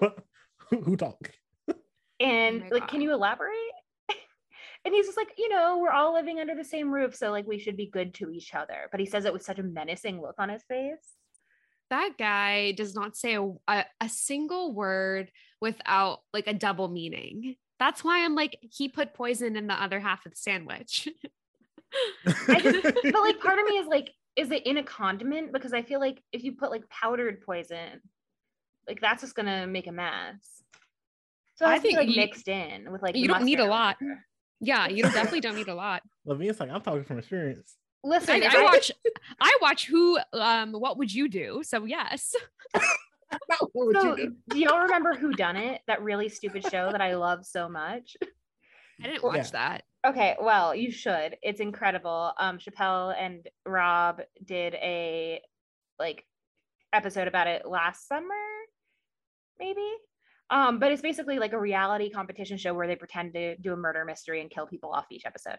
[0.72, 0.80] mean?
[0.84, 1.30] who, who talk?
[2.20, 3.52] And oh my like, can you elaborate?
[4.84, 7.46] and he's just like, you know, we're all living under the same roof, so like
[7.46, 8.88] we should be good to each other.
[8.90, 11.16] But he says it with such a menacing look on his face.
[11.90, 17.56] that guy does not say a, a, a single word without like a double meaning.
[17.78, 21.08] That's why I'm like, he put poison in the other half of the sandwich.
[22.24, 25.52] Just, but like part of me is like, is it in a condiment?
[25.52, 28.00] Because I feel like if you put like powdered poison,
[28.88, 30.62] like that's just gonna make a mess.
[31.54, 33.64] So I I think think like you- mixed in with like you don't need a
[33.66, 33.96] lot.
[34.00, 34.24] whatever.
[34.60, 36.02] yeah, you definitely don't need a lot.
[36.24, 37.76] Lovina's like, I'm talking from experience.
[38.04, 38.90] Listen, I, if I watch
[39.40, 41.62] I watch who um what would you do?
[41.64, 42.34] So yes.
[42.74, 44.36] what would So, you do?
[44.50, 45.78] do y'all remember Whodunnit?
[45.86, 48.16] That really stupid show that I love so much.
[49.00, 49.28] I didn't Yeah.
[49.28, 49.84] watch that.
[50.04, 51.36] Okay, well, you should.
[51.42, 52.32] It's incredible.
[52.38, 55.40] Um, Chappelle and Rob did a
[55.98, 56.24] like
[56.92, 58.34] episode about it last summer,
[59.62, 59.88] maybe.
[60.50, 63.76] Um, but it's basically like a reality competition show where they pretend to do a
[63.76, 65.56] murder mystery and kill people off each episode.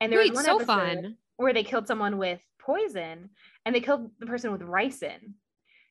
[0.00, 1.16] And there was one so episode fun.
[1.36, 3.30] where they killed someone with poison
[3.64, 5.32] and they killed the person with ricin.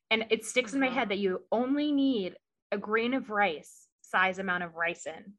[0.09, 0.99] And it sticks in my Uh-huh.
[0.99, 2.36] head that you only need
[2.72, 5.34] a grain of rice size amount of ricin.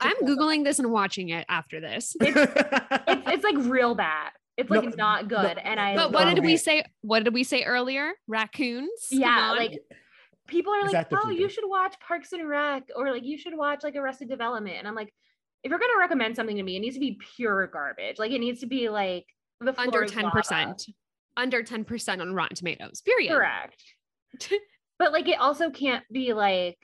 [0.00, 0.36] I'm kill someone.
[0.38, 2.16] googling this and watching it after this.
[2.20, 2.36] It's,
[3.06, 4.30] it's like real bad.
[4.56, 5.56] It's like No, not good.
[5.56, 6.84] no, and I But what did we say?
[7.02, 8.12] What did we say earlier?
[8.26, 8.90] Raccoons?
[9.10, 9.78] Yeah, like
[10.48, 13.24] people are Is like, that the oh, you should watch Parks and Rec or like
[13.24, 14.76] you should watch like Arrested Development.
[14.78, 15.12] And I'm like,
[15.62, 18.18] if you're gonna recommend something to me, it needs to be pure garbage.
[18.18, 19.26] Like it needs to be like
[19.60, 20.50] the floor under 10%.
[20.50, 20.76] lava.
[21.36, 23.00] Under 10% on Rotten Tomatoes.
[23.02, 23.30] Period.
[23.32, 23.82] Correct.
[24.98, 26.78] but like it also can't be like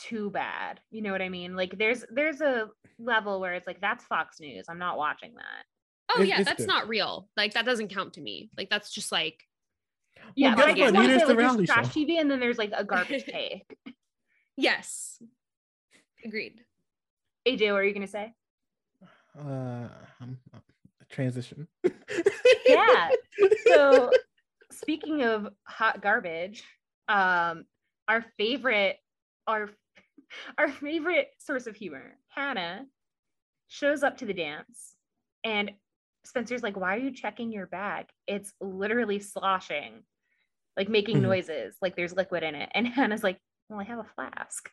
[0.00, 0.80] too bad.
[0.90, 1.54] You know what I mean?
[1.54, 4.66] Like there's there's a level where it's like that's Fox News.
[4.68, 5.64] I'm not watching that.
[6.10, 6.68] Oh It's- yeah, it's that's good.
[6.68, 7.28] not real.
[7.36, 8.50] Like that doesn't count to me.
[8.56, 9.44] Like that's just like
[10.36, 10.76] Yeah, guess but I what?
[10.78, 12.00] just Neither want to say like there's trash show.
[12.00, 13.76] TV and then there's like a garbage take.
[14.56, 15.20] yes.
[16.24, 16.60] Agreed.
[17.46, 18.32] AJ, what are you gonna say?
[19.38, 19.88] uh,
[20.20, 20.58] I'm, uh,
[21.10, 21.68] transition.
[22.66, 23.10] Yeah.
[23.66, 24.10] So
[24.72, 26.62] speaking of hot garbage,
[27.08, 27.64] um,
[28.08, 28.96] our favorite,
[29.46, 29.68] our
[30.56, 32.86] our favorite source of humor, Hanna,
[33.68, 34.94] shows up to the dance,
[35.44, 35.72] and
[36.24, 38.06] Spencer's like, "Why are you checking your bag?
[38.26, 40.04] It's literally sloshing,
[40.76, 41.22] like making Mhm.
[41.22, 44.70] noises, like there's liquid in it." And Hanna's like, "Well, I have a flask."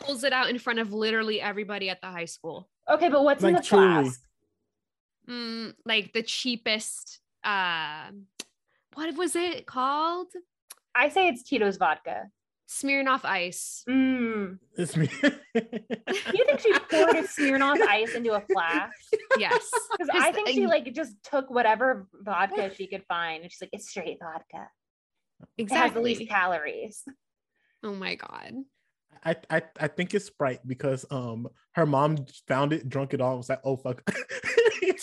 [0.00, 2.68] Pulls it out in front of literally everybody at the high school.
[2.88, 4.04] Okay, but what's in the truly.
[4.04, 4.22] flask?
[5.28, 8.10] Mm, like the cheapest uh
[8.94, 10.28] what was it called?
[10.94, 12.28] I say it's Tito's vodka.
[12.68, 13.82] Smirnoff ice.
[13.88, 14.58] Mm.
[14.76, 15.08] it's me.
[15.22, 18.92] You think she poured a Smirnoff ice into a flask?
[19.38, 19.70] Yes.
[19.92, 23.70] Because I think she like just took whatever vodka she could find, and she's like,
[23.72, 24.68] "It's straight vodka.
[25.56, 26.26] It has the least Exactly.
[26.26, 27.04] calories."
[27.84, 28.54] Oh my god.
[29.24, 33.36] I, I I think it's Sprite because um her mom found it, drunk it all,
[33.36, 34.02] was like, oh fuck.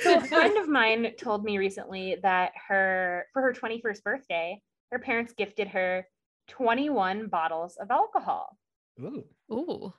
[0.00, 4.98] So a friend of mine told me recently that her for her 21st birthday, her
[4.98, 6.06] parents gifted her
[6.48, 8.56] 21 bottles of alcohol.
[8.98, 9.24] Ooh.
[9.52, 9.92] Ooh.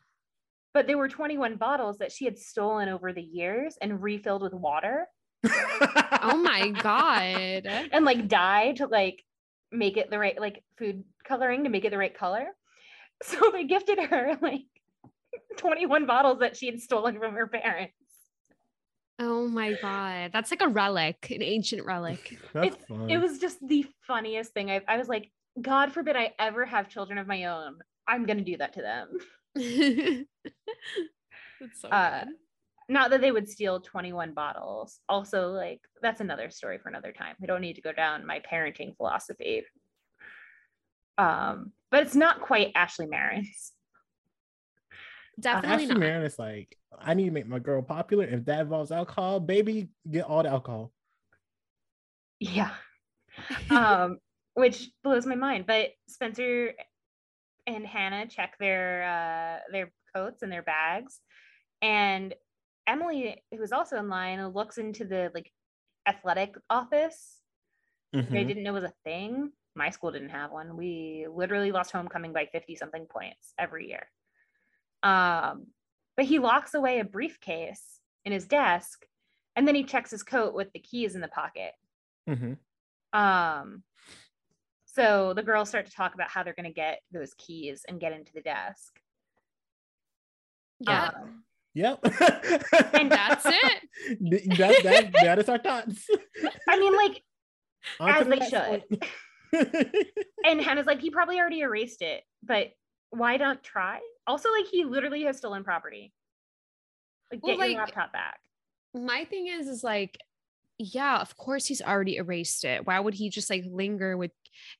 [0.73, 4.53] But there were 21 bottles that she had stolen over the years and refilled with
[4.53, 5.05] water
[5.45, 7.67] Oh my god.
[7.91, 9.23] and like dye to like
[9.71, 12.45] make it the right like food coloring to make it the right color.
[13.23, 14.63] So they gifted her like
[15.57, 17.93] 21 bottles that she had stolen from her parents.
[19.19, 20.31] Oh my god.
[20.33, 22.39] That's like a relic, an ancient relic.
[22.53, 23.11] That's It's- fun.
[23.11, 24.71] It was just the funniest thing.
[24.71, 25.29] I, I was like,
[25.61, 29.17] God forbid I ever have children of my own I'm gonna do that to them.
[31.59, 32.33] That's so Uh, good.
[32.91, 34.99] Not that they would steal 21 bottles.
[35.07, 37.37] Also, like that's another story for another time.
[37.39, 39.63] We don't need to go down my parenting philosophy.
[41.17, 43.71] Um, but it's not quite Ashley Marin's.
[45.39, 45.99] Definitely Ashley not.
[45.99, 48.25] Marin is like, I need to make my girl popular.
[48.25, 50.91] If that involves alcohol, baby, get all the alcohol.
[52.41, 52.71] Yeah.
[53.69, 54.17] um,
[54.55, 55.65] which blows my mind.
[55.65, 56.73] But Spencer
[57.65, 61.21] and Hannah check their uh their coats and their bags.
[61.81, 62.35] And
[62.87, 65.51] Emily, who was also in line, looks into the like
[66.07, 67.39] athletic office.
[68.13, 68.47] I Mhm.
[68.47, 69.53] didn't know was a thing.
[69.75, 70.75] My school didn't have one.
[70.75, 74.11] We literally lost homecoming by 50 something points every year.
[75.03, 75.73] Um,
[76.17, 79.07] but he locks away a briefcase in his desk
[79.55, 81.73] and then he checks his coat with the keys in the pocket.
[82.27, 82.57] Mhm.
[83.13, 83.83] Um,
[84.85, 87.99] so the girls start to talk about how they're going to get those keys and
[87.99, 89.01] get into the desk.
[90.79, 91.07] Yeah.
[91.07, 91.99] Um, Yep.
[92.93, 93.81] and that's it.
[94.57, 96.05] that, that, that is our thoughts.
[96.67, 97.23] I mean, like,
[97.99, 100.23] On as the they should.
[100.45, 102.67] and Hanna's like, he probably already erased it, but
[103.11, 103.99] why not try?
[104.27, 106.13] Also, like, he literally has stolen property.
[107.31, 108.39] Like, Well, get your like- laptop back.
[108.93, 110.17] My thing is, is like,
[110.81, 112.85] yeah, of course he's already erased it.
[112.85, 114.31] Why would he just like linger with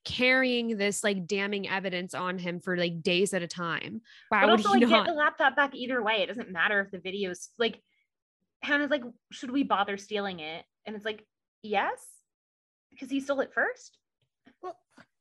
[0.06, 4.02] carrying this like damning evidence on him for like days at a time?
[4.30, 5.06] Why But would also, he like, not?
[5.06, 6.22] get the laptop back either way.
[6.24, 7.80] It doesn't matter if the video's like,
[8.62, 10.66] Hanna's like, should we bother stealing it?
[10.86, 11.26] And it's like,
[11.64, 12.00] yes,
[12.92, 13.98] because he stole it first.
[14.62, 14.78] Well,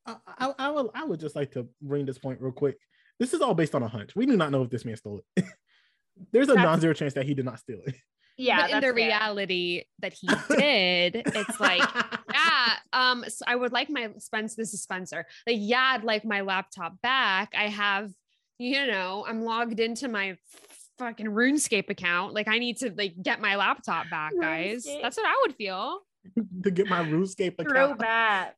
[0.06, 2.76] I, I, I would I would just like to bring this point real quick.
[3.18, 4.16] This is all based on a hunch.
[4.16, 5.44] We do not know if this man stole it.
[6.32, 7.94] There's a That's- non-zero chance that he did not steal it.
[8.40, 8.94] Yeah, but in that's the fair.
[8.94, 11.82] reality that he did, it's like,
[12.32, 14.54] yeah, um, so I would like my Spence.
[14.54, 15.26] This is Spencer.
[15.46, 17.52] Like, yeah, I'd like my laptop back.
[17.56, 18.10] I have,
[18.58, 20.38] you know, I'm logged into my
[20.98, 22.32] fucking RuneScape account.
[22.34, 24.86] Like, I need to like get my laptop back, guys.
[24.86, 25.02] RuneScape.
[25.02, 26.00] That's what I would feel.
[26.62, 27.68] to get my RuneScape account.
[27.68, 28.56] Throwback.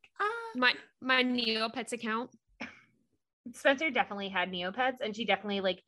[0.54, 2.30] My my Neopets account.
[3.54, 5.82] Spencer definitely had Neopets, and she definitely like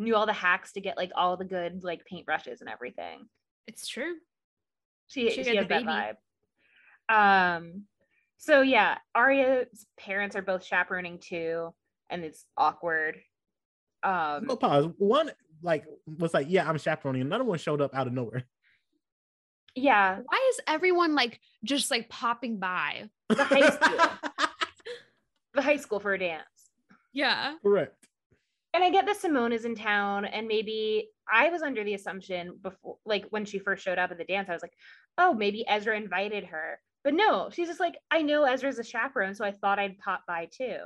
[0.00, 3.28] knew all the hacks to get like all the good like paintbrushes and everything.
[3.66, 4.14] It's true.
[5.08, 6.16] She She she, has the that
[7.08, 7.56] vibe.
[7.56, 7.84] Um.
[8.38, 11.74] So yeah, Aria's parents are both chaperoning too,
[12.08, 13.20] and it's awkward.
[14.02, 14.46] Um.
[14.46, 14.86] No pause.
[14.98, 15.30] One
[15.62, 15.84] like
[16.18, 17.22] was like, yeah, I'm chaperoning.
[17.22, 18.44] Another one showed up out of nowhere.
[19.76, 23.08] Yeah, Why is everyone like just like popping by?
[23.28, 23.98] the high school,
[25.54, 26.44] the high school for a dance.
[27.12, 27.54] Yeah.
[27.62, 27.94] Correct.
[28.72, 32.56] And I get that Simone is in town, and maybe I was under the assumption
[32.62, 34.74] before, like when she first showed up at the dance, I was like,
[35.18, 36.78] oh, maybe Ezra invited her.
[37.02, 40.22] But no, she's just like, I know Ezra's a chaperone, so I thought I'd pop
[40.28, 40.76] by too.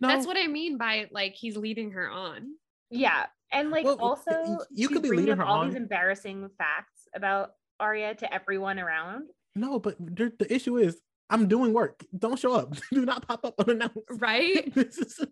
[0.00, 2.54] No, That's what I mean by like he's leading her on.
[2.90, 6.48] Yeah, and like Well, also, you could be bringing leading up her all these embarrassing
[6.58, 9.28] facts about Aria to everyone around.
[9.54, 12.04] no, but the, the issue is I'm doing work.
[12.16, 12.74] Don't show up.
[12.92, 13.98] Do not pop up unannounced.
[14.10, 14.72] Right?
[14.74, 15.26] This is-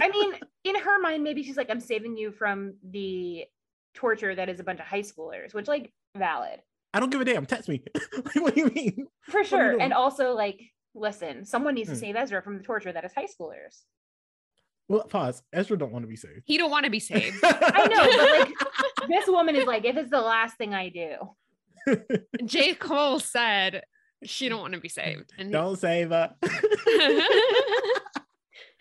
[0.00, 3.44] I mean, in her mind, maybe she's like, I'm saving you from the
[3.94, 6.60] torture that is a bunch of high schoolers, which like valid.
[6.94, 7.46] I don't give a damn.
[7.46, 7.82] Text me.
[8.24, 9.06] Like, what do you mean?
[9.22, 9.80] For sure.
[9.80, 10.60] And also, like,
[10.94, 12.00] listen, someone needs to Hmm.
[12.00, 13.80] save Ezra from the torture that is high schoolers.
[14.88, 15.42] Well, pause.
[15.52, 16.42] Ezra don't want to be saved.
[16.44, 17.36] He don't want to be saved.
[17.42, 21.96] I know, but like, this woman is like, if it's the last thing I do,
[22.44, 22.74] J.
[22.74, 23.84] Cole said
[24.24, 25.32] she don't want to be saved.
[25.38, 26.34] And don't save her.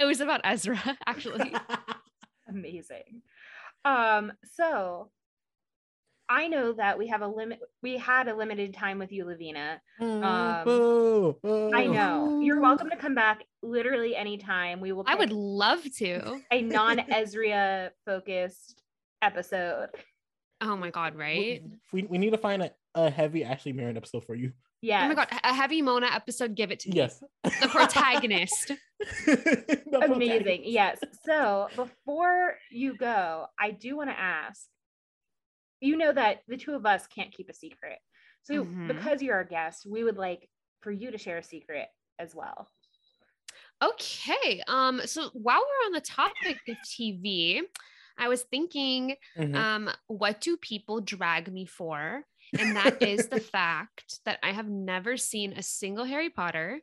[0.01, 1.53] It was about Ezra, actually.
[2.49, 3.21] amazing.
[3.85, 5.11] Um, so
[6.27, 9.79] I know that we have a limit, we had a limited time with you, Lovina.
[9.99, 11.71] Um, Boo, boo.
[11.71, 12.39] I know.
[12.41, 14.81] You're welcome to come back literally anytime.
[14.81, 16.41] We will I would love to.
[16.51, 18.81] a non-Ezria focused
[19.21, 19.89] episode.
[20.61, 21.63] Oh my god, right?
[21.93, 24.53] We, we need to find a, a heavy Ashley Marin episode for you.
[24.81, 25.05] Yeah.
[25.05, 26.95] Oh my god, a heavy Mona episode, give it to me.
[26.97, 27.23] Yes.
[27.43, 28.71] The protagonist.
[29.25, 30.29] The Amazing.
[30.29, 30.65] protagonist.
[30.65, 30.99] Yes.
[31.25, 34.67] So before you go, I do want to ask
[35.83, 37.97] you know that the two of us can't keep a secret.
[38.43, 38.87] So Mhm.
[38.87, 40.47] because you're our guest, we would like
[40.81, 41.87] for you to share a secret
[42.19, 42.69] as well.
[43.83, 44.61] Okay.
[44.67, 47.61] Um, so while we're on the topic of TV,
[48.17, 49.55] I was thinking, Mhm.
[49.55, 52.25] um, what do people drag me for?
[52.59, 56.81] And that is the fact that I have never seen a single Harry Potter.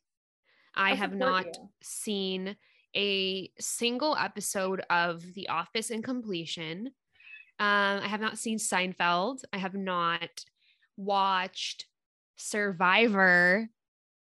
[0.74, 1.68] I have not you.
[1.82, 2.56] seen
[2.96, 6.92] a single episode of The Office in completion.
[7.60, 9.40] Um, I have not seen Seinfeld.
[9.52, 10.44] I have not
[10.96, 11.86] watched
[12.36, 13.68] Survivor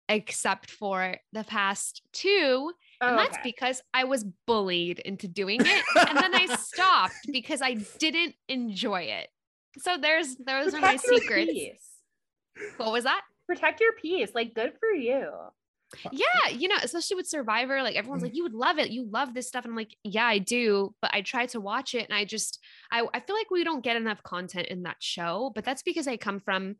[0.09, 2.71] except for the past two.
[3.01, 3.41] Oh, and that's okay.
[3.43, 5.83] because I was bullied into doing it.
[5.95, 9.29] and then I stopped because I didn't enjoy it.
[9.77, 11.51] So there's those are my Protect secrets.
[11.51, 11.87] peace.
[12.77, 13.21] What was that?
[13.47, 14.31] Protect your peace.
[14.35, 15.29] Like, good for you.
[16.11, 17.99] Yeah, you know, especially with Survivor, like Mm.
[17.99, 18.89] everyone's like, you would love it.
[18.89, 19.63] You love this stuff.
[19.63, 20.93] And I'm like, yeah, I do.
[21.01, 22.59] But I try to watch it and I just,
[22.91, 25.51] I, I feel like we don't get enough content in that show.
[25.55, 26.75] But that's because I come from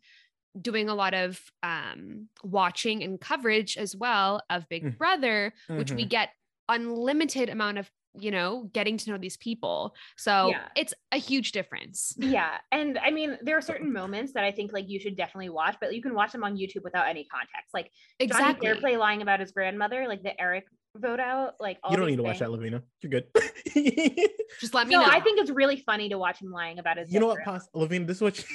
[0.60, 4.98] doing a lot of um, watching and coverage as well of Big Mm.
[4.98, 6.10] Brother, which we Mhm.
[6.10, 6.30] get
[6.68, 7.90] unlimited amount of,
[8.20, 9.94] you know, getting to know these people.
[10.16, 10.68] So Yeah.
[10.76, 12.14] it's a huge difference.
[12.18, 12.58] Yeah.
[12.72, 15.76] And I mean, there are certain moments that I think like you should definitely watch,
[15.80, 17.74] but you can watch them on YouTube without any context.
[17.74, 18.68] Like Johnny Exactly.
[18.68, 22.16] Fairplay lying about his grandmother, like the Eric vote out, like all you don't need
[22.16, 22.50] to watch that.
[22.50, 22.82] Lovina.
[23.04, 23.28] You're good.
[24.60, 25.10] Just let me No, know.
[25.12, 27.60] I think it's really funny to watch him lying about his you know what, grandma.
[27.60, 28.08] Pas- Lovina?
[28.08, 28.46] This is what you,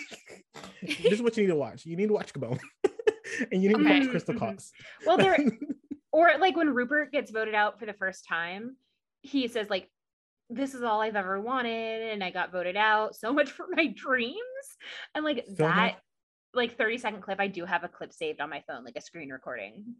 [1.02, 1.86] this is what you need to watch.
[1.86, 2.58] You need to watch Gabon,
[3.52, 4.00] and you need to Okay.
[4.00, 4.34] watch Crystal.
[4.34, 4.44] Mm-hmm.
[4.44, 4.72] Cox.
[5.06, 5.38] Well, there
[6.10, 8.76] or like when Rupert gets voted out for the first time,
[9.22, 9.88] he says like
[10.50, 13.16] this is all I've ever wanted and I got voted out.
[13.16, 14.36] So much for my dreams.
[15.14, 15.94] And like So that much-
[16.54, 19.00] like 30 second clip, I do have a clip saved on my phone, like a
[19.00, 19.94] screen recording.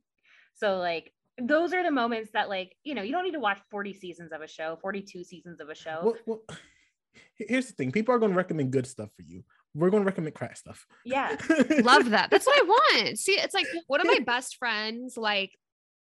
[0.55, 3.59] So like those are the moments that like, you know, you don't need to watch
[3.71, 6.01] 40 seasons of a show, 42 seasons of a show.
[6.03, 6.59] well, well,
[7.37, 9.43] here's the thing: people are going to recommend good stuff for you.
[9.75, 10.87] We're going to recommend crap stuff.
[11.07, 11.35] yeah.
[11.83, 12.29] love that.
[12.31, 13.19] That's what I want.
[13.19, 15.53] See, it's like one of my best friends, like,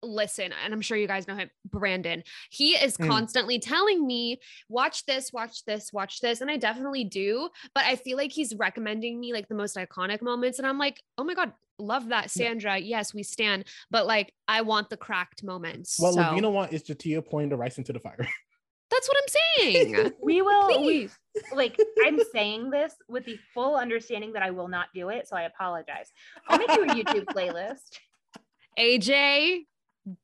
[0.04, 2.24] listen, and I'm sure you guys know him, Brandon.
[2.50, 3.08] He is Mm.
[3.08, 4.40] constantly telling me,
[4.70, 6.42] watch this, watch this, watch this.
[6.42, 7.50] And I definitely do.
[7.74, 10.58] But I feel like he's recommending me like the most iconic moments.
[10.60, 12.24] And I'm like, oh my God, love that.
[12.36, 12.48] Yeah.
[12.48, 12.78] Sandra.
[12.78, 13.66] Yes, we stand.
[13.90, 16.00] But like, I want the cracked moments.
[16.00, 18.18] What so Lovina want is Jatia pouring the rice into the fire.
[18.92, 19.28] that's what I'm
[19.58, 20.12] saying.
[20.22, 21.10] We will we,
[21.54, 25.28] like I'm saying this with the full understanding that I will not do it.
[25.28, 26.12] So I apologize.
[26.48, 28.00] I'll make you a YouTube playlist.
[28.80, 29.66] AJ,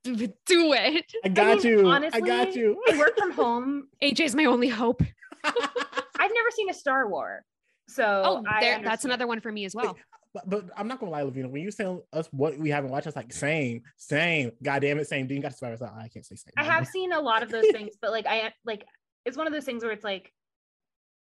[0.03, 0.15] do
[0.45, 1.05] do it.
[1.23, 1.89] I got mean, you.
[1.89, 2.81] I got you.
[2.91, 3.87] I work from home.
[4.03, 5.01] AJ's my only hope.
[5.43, 7.43] I've never seen a Star War.
[7.87, 9.95] So Oh, I there, that's another one for me as well.
[10.33, 11.49] But, but I'm not gonna lie, Lovina.
[11.49, 14.51] When you tell us what we haven't watched, I was like, same, same.
[14.61, 15.27] God damn it, same.
[15.27, 15.81] Then you got to survive.
[15.81, 16.53] I, oh, I can't say same.
[16.57, 18.85] I have seen a lot of those things, but like I like
[19.25, 20.31] it's one of those things where it's like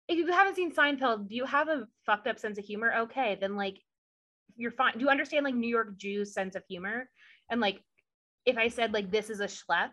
[0.08, 2.94] if you haven't seen Seinfeld, do you have a fucked up sense of humor?
[3.04, 3.80] Okay, then like
[4.58, 4.94] you're fine.
[4.94, 7.10] Do you understand like New York Jews' sense of humor?
[7.50, 7.82] And like
[8.46, 9.90] if I said like this is a schlep,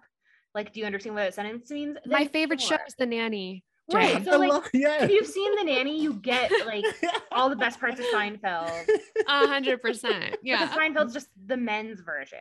[0.54, 1.96] like do you understand what that sentence means?
[2.06, 3.64] My Then favorite show is The Nanny.
[3.92, 4.18] Right.
[4.18, 4.24] Jay.
[4.30, 5.04] So like love- yeah.
[5.04, 6.84] if you've seen the nanny, you get like
[7.32, 8.86] all the best parts of Seinfeld.
[9.26, 10.36] A hundred percent.
[10.42, 10.66] Yeah.
[10.66, 12.38] Because Seinfeld's just the men's version.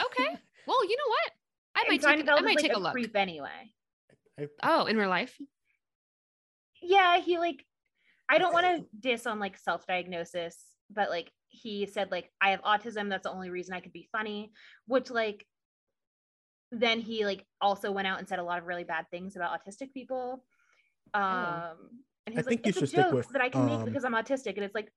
[0.00, 0.28] Okay.
[0.68, 1.32] Well, you know what?
[1.76, 2.90] I And might take, I might like, take a look.
[2.92, 3.72] creep anyway.
[4.62, 5.36] Oh, in real life.
[6.82, 7.64] yeah he like
[8.28, 10.56] i don't want to diss on like self-diagnosis
[10.90, 14.08] but like he said like i have autism that's the only reason i could be
[14.12, 14.52] funny
[14.86, 15.46] which like
[16.72, 19.50] then he like also went out and said a lot of really bad things about
[19.52, 20.44] autistic people
[21.14, 21.76] um
[22.26, 24.04] and he's I like you it's a joke with, that i can make um, because
[24.04, 24.92] i'm autistic and it's like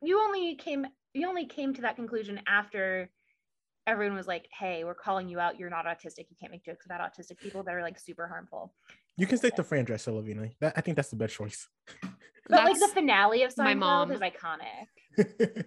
[0.00, 3.10] you only came you only came to that conclusion after
[3.86, 6.86] everyone was like hey we're calling you out you're not autistic you can't make jokes
[6.86, 8.72] about autistic people that are like super harmful
[9.16, 10.50] You can stick to Fran Drescher, Lovina.
[10.60, 11.68] That, I think that's the best choice.
[12.48, 14.12] but like the finale of my Seinfeld mom.
[14.12, 14.88] is iconic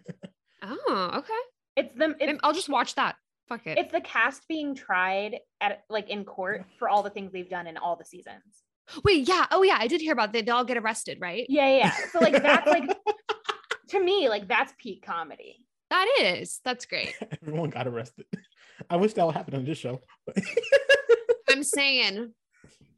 [0.67, 1.33] Oh, okay.
[1.75, 2.15] It's them.
[2.19, 3.15] It's, I'll just watch that.
[3.47, 3.77] Fuck it.
[3.77, 7.67] it's the cast being tried at like in court for all the things they've done
[7.67, 8.63] in all the seasons.
[9.03, 9.45] Wait, yeah.
[9.51, 9.77] Oh, yeah.
[9.79, 10.45] I did hear about that.
[10.45, 11.45] They all get arrested, right?
[11.49, 11.77] Yeah, yeah.
[11.77, 11.93] yeah.
[12.11, 12.97] So like that's like
[13.89, 15.63] to me like that's peak comedy.
[15.91, 16.59] That is.
[16.65, 17.13] That's great.
[17.43, 18.25] Everyone got arrested.
[18.89, 20.01] I wish that would happen on this show.
[21.49, 22.33] I'm saying.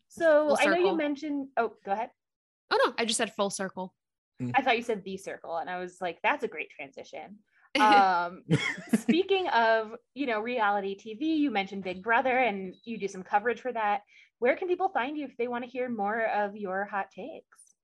[0.07, 1.49] So I know you mentioned.
[1.57, 2.09] Oh, go ahead.
[2.71, 3.93] Oh no, I just said full circle.
[4.55, 7.39] I thought you said the circle, and I was like, that's a great transition.
[7.79, 8.41] Um,
[8.89, 13.61] speaking of you know reality TV, you mentioned Big Brother, and you do some coverage
[13.61, 14.01] for that.
[14.39, 17.75] Where can people find you if they want to hear more of your hot takes?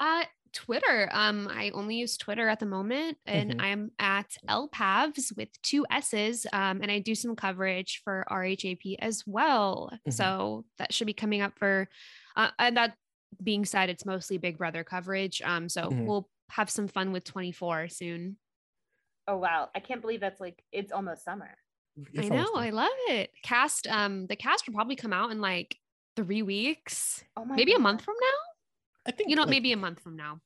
[0.00, 1.08] Uh, Twitter.
[1.12, 3.60] Um, I only use Twitter at the moment, and Mhm.
[3.60, 6.46] I'm at LPAVs with two S's.
[6.52, 9.92] Um, and I do some coverage for RHAP as well.
[10.06, 10.12] Mhm.
[10.12, 11.88] So that should be coming up for.
[12.34, 12.96] Uh, and that
[13.42, 15.40] being said, it's mostly Big Brother coverage.
[15.42, 16.04] Um, so Mhm.
[16.06, 18.38] we'll have some fun with 24 soon.
[19.26, 21.56] Oh wow, I can't believe that's like it's almost summer.
[22.14, 23.30] It's I know, I love it.
[23.42, 23.86] Cast.
[23.86, 25.76] Um, the cast will probably come out in like
[26.16, 28.38] three weeks, Oh my maybe a month from now.
[29.06, 30.40] I think You know, like, maybe a month from now.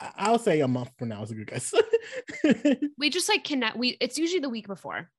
[0.00, 1.72] I- I'll say a month from now is a good guess.
[2.98, 5.10] we just like connect we it's usually the week before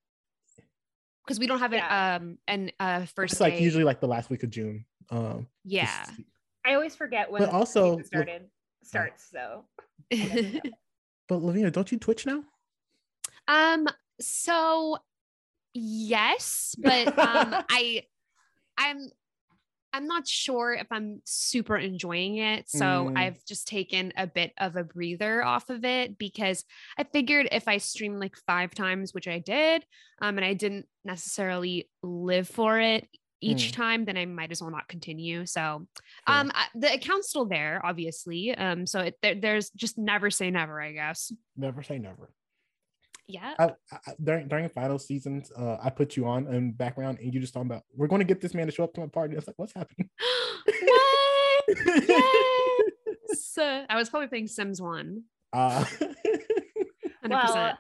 [1.25, 2.15] because we don't have Yeah.
[2.15, 4.85] it um and uh first it's like usually like the last week of June.
[5.09, 6.05] Um, yeah
[6.67, 8.41] I always forget when But also, season started
[8.83, 9.29] starts.
[9.31, 9.65] So
[11.27, 12.43] but Lovina, don't you Twitch now?
[13.47, 13.87] um
[14.19, 14.97] so
[15.73, 18.03] yes, but um, I,
[18.77, 19.09] I'm,
[19.93, 22.69] I'm not sure if I'm super enjoying it.
[22.69, 23.17] So Mm.
[23.17, 26.65] I've just taken a bit of a breather off of it because
[26.97, 29.85] I figured if I stream like five times, which I did,
[30.21, 33.07] um, and I didn't necessarily live for it
[33.41, 33.73] each Mm.
[33.73, 35.45] time, then I might as well not continue.
[35.45, 35.87] So
[36.25, 36.35] Fair.
[36.35, 38.55] um, I, the account's still there, obviously.
[38.55, 41.31] Um, so it, there, there's just never say never, I guess.
[41.55, 42.31] Never say never.
[43.27, 43.53] Yeah.
[43.59, 47.39] I, I, during during final seasons, uh, I put you on in background, and you
[47.41, 49.35] just talking about we're going to get this man to show up to my party.
[49.35, 50.09] It's like, what's happening?
[50.65, 51.77] what?
[53.27, 53.57] Yes.
[53.57, 55.23] I was probably playing Sims One.
[55.51, 55.83] uh,
[57.25, 57.29] 100%.
[57.29, 57.77] Well,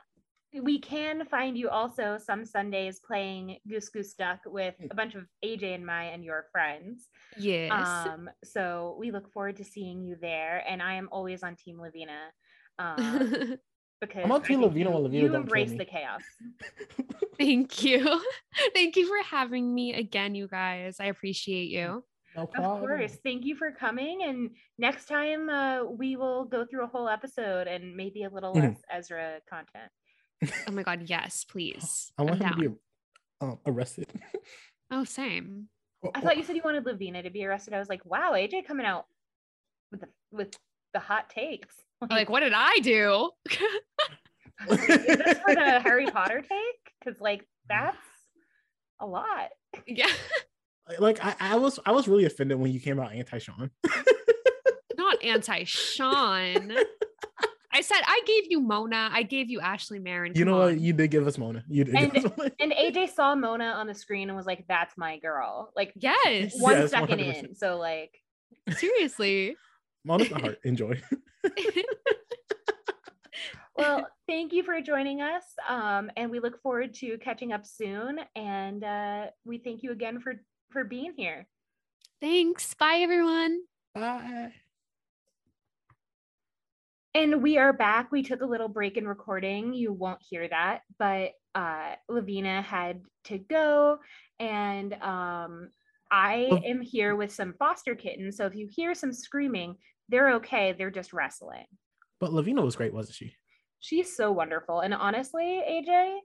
[0.61, 5.25] we can find you also some Sundays playing Goose Goose Duck with a bunch of
[5.43, 7.07] AJ and my and your friends.
[7.37, 7.71] yes.
[7.71, 10.63] Um, so we look forward to seeing you there.
[10.67, 12.29] And I am always on Team Lovina.
[12.79, 13.57] Um,
[13.99, 16.21] because I'm on Team Lovina you, when Lovina you embrace the chaos.
[17.39, 18.21] Thank you.
[18.75, 20.97] Thank you for having me again, you guys.
[20.99, 22.03] I appreciate you.
[22.35, 23.17] no Of course.
[23.23, 24.21] Thank you for coming.
[24.23, 28.53] And next time uh, we will go through a whole episode and maybe a little
[28.53, 28.61] Mhm.
[28.61, 29.91] less Ezra content.
[30.67, 31.03] Oh my God.
[31.05, 32.11] Yes, please.
[32.17, 32.75] I want I'm him to be
[33.41, 34.07] um, arrested.
[34.89, 35.67] Oh, same.
[36.15, 37.73] I thought you said you wanted Lovina to be arrested.
[37.73, 39.05] I was like, wow, AJ coming out
[39.91, 40.57] with the with
[40.93, 41.75] the hot takes.
[42.09, 43.31] Like, what did I do?
[44.69, 46.93] Is this for the Harry Potter take?
[47.03, 47.97] Because like that's
[49.01, 49.49] a lot.
[49.87, 50.05] yeah.
[50.99, 53.71] like I, I was I was really offended when you came out anti Sean.
[54.95, 56.71] Not anti Sean.
[57.77, 59.07] I said I gave you Mona.
[59.13, 60.31] I gave you Ashley Marin.
[60.33, 60.79] You Come know what?
[60.79, 61.63] You did give us Mona.
[61.69, 62.51] You did And- give us Mona.
[62.59, 66.59] And AJ saw Mona on the screen and was like, "That's my girl." Like Yes.
[66.59, 67.43] one second Yes, 100%.
[67.49, 67.55] in.
[67.55, 68.19] So like,
[68.71, 69.55] Seriously.
[70.03, 70.57] Mona's my heart.
[70.63, 70.99] Enjoy.
[73.77, 75.43] well, thank you for joining us.
[75.69, 78.19] Um, and we look forward to catching up soon.
[78.35, 80.41] And uh, we thank you again for
[80.71, 81.47] for being here.
[82.21, 82.73] Thanks.
[82.73, 83.61] Bye, everyone.
[83.93, 84.51] Bye.
[87.17, 88.11] And we are back.
[88.11, 89.73] We took a little break in recording.
[89.73, 93.97] You won't hear that, but uh, Lovina had to go,
[94.39, 95.69] and um,
[96.11, 98.37] I am here with some foster kittens.
[98.37, 99.77] So if you hear some screaming,
[100.09, 100.75] they're okay.
[100.77, 101.65] They're just wrestling.
[102.19, 103.33] But Lovina was great, wasn't she?
[103.79, 104.81] She's so wonderful.
[104.81, 106.19] And honestly, AJ,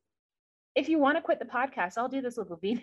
[0.76, 2.82] if you want to quit the podcast, I'll do this with Lavina.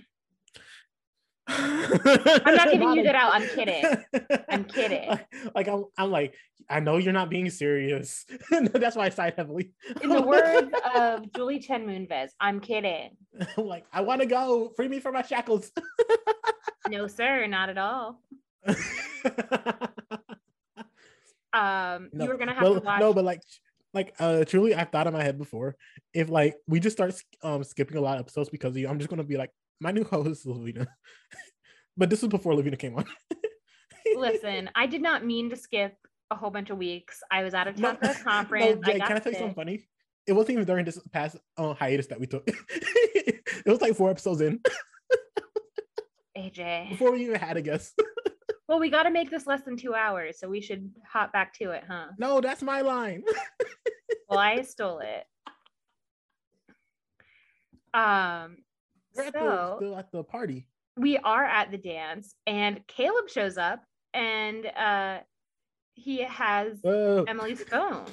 [1.50, 3.34] I'm not giving you that out.
[3.34, 3.84] I'm kidding.
[4.50, 5.20] I'm kidding.
[5.56, 6.36] Like, I'm, I'm like,
[6.70, 8.26] I know you're not being serious.
[8.52, 9.72] That's why I side heavily.
[10.02, 13.18] In the words of Julie Chen Moonves, I'm kidding.
[13.58, 14.72] I'm like, I want to go.
[14.76, 15.72] Free me from my shackles.
[16.90, 18.22] No, sir, not at all.
[21.54, 23.00] Um, no, you were gonna have well, to watch.
[23.00, 23.42] no, but like,
[23.94, 25.76] like, uh, truly, I've thought in my head before.
[26.14, 29.00] If like we just start um skipping a lot of episodes because of you, I'm
[29.00, 30.88] just gonna be like, my new host is Lovina.
[31.98, 33.06] but this was before Lovina came on.
[34.16, 35.96] Listen, I did not mean to skip
[36.32, 37.20] a whole bunch of weeks.
[37.32, 38.86] I was out of No, town for a no, conference.
[38.86, 39.88] Jay, I got can I tell you something funny?
[40.28, 42.44] It wasn't even during this past uh, hiatus that we took.
[42.48, 44.60] it was like four episodes in
[46.38, 46.90] AJ.
[46.90, 48.00] before we even had a guest.
[48.68, 51.54] Well, we got to make this less than two hours, so we should hop back
[51.56, 52.08] to it, huh?
[52.20, 53.24] no, that's my line.
[54.30, 55.26] Well, I stole it.
[57.96, 58.58] Um,
[59.20, 60.68] We're at the, so still at the party.
[60.98, 63.84] we are at the dance, and Caleb shows up,
[64.14, 65.20] and uh,
[65.94, 67.26] he has Whoa.
[67.28, 68.06] Emily's phone.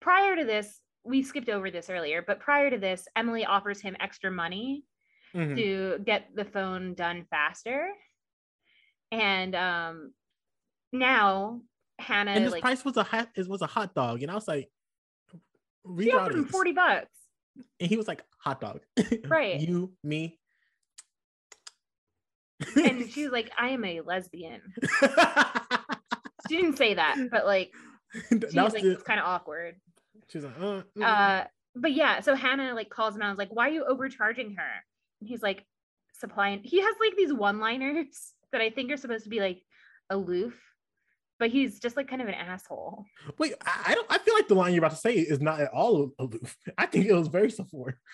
[0.00, 3.96] Prior to this, we skipped over this earlier, but prior to this, Emily offers him
[4.00, 4.84] extra money
[5.34, 5.56] Mhm.
[5.56, 7.88] to get the phone done faster.
[9.10, 10.12] And um
[10.92, 11.60] now
[11.98, 14.22] Hanna And this like price was a hot it was a hot dog.
[14.22, 14.70] And I was like,
[16.00, 17.08] she offered him 40 bucks.
[17.80, 18.80] And he was like, hot dog.
[19.28, 19.60] Right.
[19.60, 20.38] you, me.
[22.76, 24.60] And she was like, I am a lesbian.
[26.48, 27.72] She didn't say that, but like
[28.28, 29.76] she was was like, the, it's kind of awkward.
[30.28, 31.02] she was like, uh, mm.
[31.02, 31.44] Uh
[31.74, 34.54] but yeah, so Hanna like calls him out and is like, why are you overcharging
[34.56, 34.70] her?
[35.20, 35.64] And he's like,
[36.12, 39.62] supplying he has like these one-liners that I think are supposed to be like
[40.10, 40.54] aloof,
[41.38, 43.04] but he's just like kind of an asshole.
[43.38, 45.72] wait, I, don't I feel like the line you're about to say is not at
[45.72, 46.56] all aloof.
[46.78, 47.98] I think it was very support.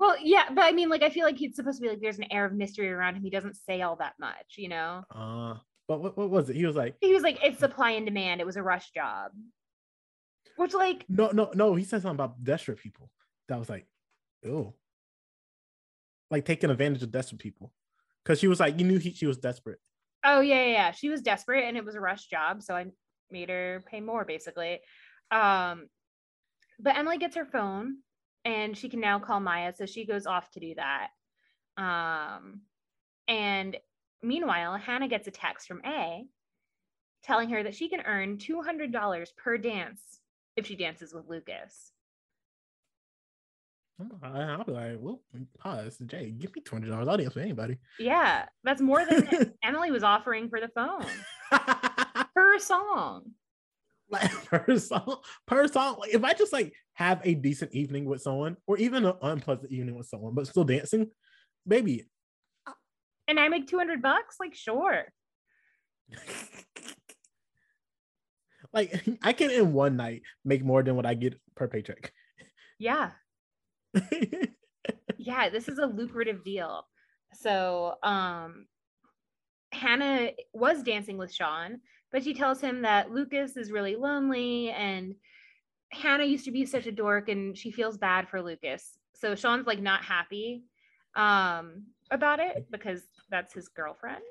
[0.00, 2.18] Well, yeah, but I mean, like, I feel like he's supposed to be like, there's
[2.18, 3.22] an air of mystery around him.
[3.22, 5.04] He doesn't say all that much, you know?
[5.14, 5.56] uh
[5.86, 6.56] but what, what was it?
[6.56, 8.40] He was like, He was like, it's supply and demand.
[8.40, 9.32] It was a rush job.
[10.56, 11.74] Which, like, no, no, no.
[11.74, 13.10] He said something about desperate people.
[13.48, 13.86] That was like,
[14.46, 14.74] oh,
[16.30, 17.72] like taking advantage of desperate people.
[18.24, 19.80] Because she was like, you knew he, she was desperate.
[20.24, 20.90] Oh, yeah, yeah, yeah.
[20.92, 22.62] She was desperate and it was a rush job.
[22.62, 22.86] So I
[23.30, 24.80] made her pay more, basically.
[25.30, 25.88] Um,
[26.78, 27.98] but Emily gets her phone
[28.44, 29.72] and she can now call Maya.
[29.74, 31.08] So she goes off to do that.
[31.76, 32.62] Um,
[33.28, 33.76] and
[34.22, 36.24] meanwhile, Hanna gets a text from A
[37.22, 40.00] telling her that she can earn $200 per dance
[40.56, 41.92] if she dances with Lucas.
[44.22, 45.20] I'll be like, well,
[45.58, 47.08] pause, Jay, give me twenty dollars.
[47.08, 47.78] I'll dance with anybody.
[47.98, 51.06] Yeah, that's more than Emily was offering for the phone
[52.34, 53.32] per song.
[54.10, 55.96] Like per song, per song.
[56.00, 59.70] Like if I just like have a decent evening with someone, or even an unpleasant
[59.72, 61.10] evening with someone, but still dancing,
[61.66, 62.08] baby.
[63.28, 64.36] And I make two hundred bucks.
[64.40, 65.04] Like, sure.
[68.72, 72.12] like I can in one night make more than what I get per paycheck.
[72.78, 73.10] Yeah.
[75.18, 76.86] Yeah, this is a lucrative deal.
[77.34, 78.66] So, um,
[79.72, 81.80] Hanna was dancing with Sean,
[82.10, 85.14] but she tells him that Lucas is really lonely and
[85.92, 88.98] Hanna used to be such a dork and she feels bad for Lucas.
[89.14, 90.64] So Sean's like not happy
[91.16, 94.22] um about it because that's his girlfriend.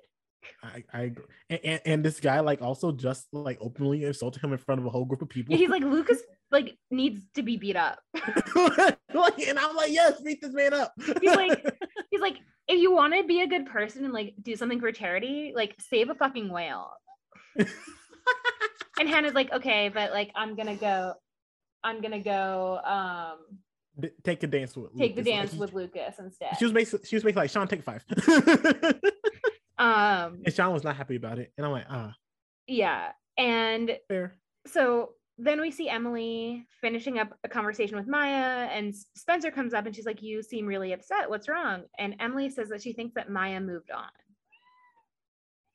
[0.64, 1.26] I, I agree.
[1.50, 4.90] And, and, this guy like also just like openly insulted him in front of a
[4.90, 5.56] whole group of people.
[5.56, 6.22] He's like Lucas
[6.52, 8.00] like needs to be beat up.
[8.56, 10.94] like, and I'm like, yes, beat this man up.
[11.22, 11.64] he's like,
[12.12, 12.38] he's like,
[12.68, 15.76] if you want to be a good person and like do something for charity, like
[15.80, 16.92] save a fucking whale.
[17.58, 21.14] and Hanna's like, okay, but like I'm gonna go,
[21.84, 23.60] I'm gonna go um
[24.00, 25.26] D- take a dance with take Lucas.
[25.26, 26.58] the dance like, with Lucas instead.
[26.58, 28.06] She was basically she was basically like Sean, take five.
[29.80, 32.14] Um, and Sean was not happy about it, and I'm like, ah,
[32.68, 33.12] yeah.
[33.38, 34.36] And fair.
[34.68, 39.86] So then we see Emily finishing up a conversation with Maya, and Spencer comes up
[39.86, 41.30] and she's like, "You seem really upset.
[41.30, 44.10] What's wrong?" And Emily says that she thinks that Maya moved on.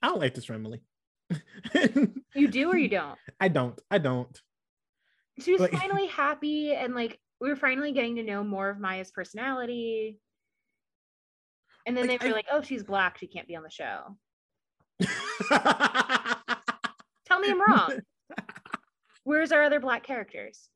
[0.02, 0.82] I don't like this for Emily.
[2.34, 3.18] you do or you don't?
[3.40, 3.80] I don't.
[3.90, 4.38] I don't.
[5.40, 8.78] She was like, finally happy, and like we were finally getting to know more of
[8.78, 10.20] Maya's personality.
[11.86, 13.18] And then like, they were I, like, oh, she's black.
[13.18, 14.16] She can't be on the show.
[17.26, 18.00] Tell me I'm wrong.
[19.24, 20.68] Where's our other black characters?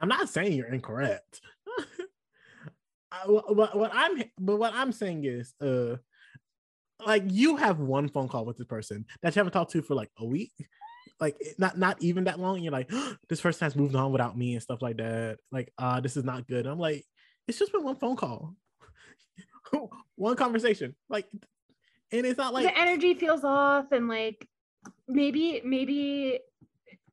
[0.00, 1.40] I'm not saying you're incorrect.
[3.12, 5.96] I, what, what I'm but what I'm saying is uh
[7.06, 9.94] like you have one phone call with this person that you haven't talked to for
[9.94, 10.52] like a week
[11.20, 14.36] like not not even that long you're like oh, this person has moved on without
[14.36, 17.04] me and stuff like that like uh this is not good i'm like
[17.46, 18.54] it's just been one phone call
[20.16, 20.94] one conversation.
[21.08, 21.26] Like,
[22.12, 24.48] and it's not like the energy feels off, and like
[25.08, 26.40] maybe maybe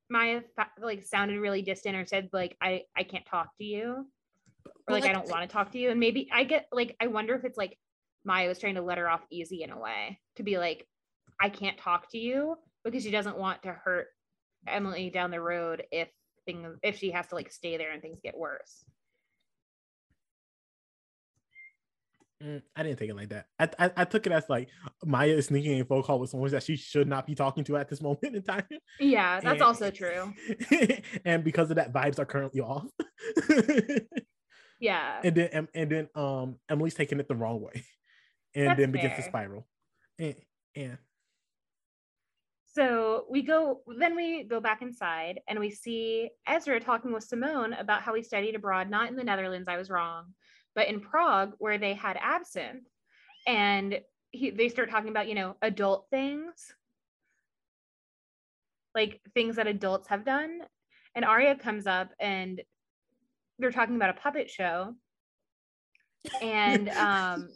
[0.09, 0.41] Maya
[0.81, 4.05] like sounded really distant or said like I I can't talk to you
[4.87, 6.95] or like, like I don't want to talk to you, and maybe I get like
[7.01, 7.77] I wonder if it's like
[8.25, 10.87] Maya was trying to let her off easy in a way to be like
[11.41, 14.07] I can't talk to you because she doesn't want to hurt
[14.67, 16.09] Emily down the road if
[16.45, 18.83] things if she has to like stay there and things get worse.
[22.41, 23.45] Mm, I didn't take it like that.
[23.59, 24.69] I, I, I took it as like
[25.05, 27.77] Maya is sneaking a phone call with someone that she should not be talking to
[27.77, 28.65] at this moment in time.
[28.99, 30.33] Yeah, that's and, also true.
[31.25, 32.87] and because of that, vibes are currently off.
[34.79, 35.19] yeah.
[35.23, 37.83] And then and, and then um Emily's taking it the wrong way,
[38.55, 39.21] and that's then begins fair.
[39.21, 39.67] to spiral.
[40.17, 40.35] And,
[40.75, 40.97] and
[42.73, 47.73] so we go then we go back inside and we see Ezra talking with Simone
[47.73, 49.67] about how he studied abroad, not in the Netherlands.
[49.67, 50.33] I was wrong
[50.75, 52.87] but in Prague, where they had absinthe,
[53.47, 53.99] and
[54.31, 56.73] he, they start talking about, you know, adult things,
[58.95, 60.61] like things that adults have done.
[61.15, 62.61] And Aria comes up and
[63.59, 64.95] they're talking about a puppet show.
[66.41, 67.49] And um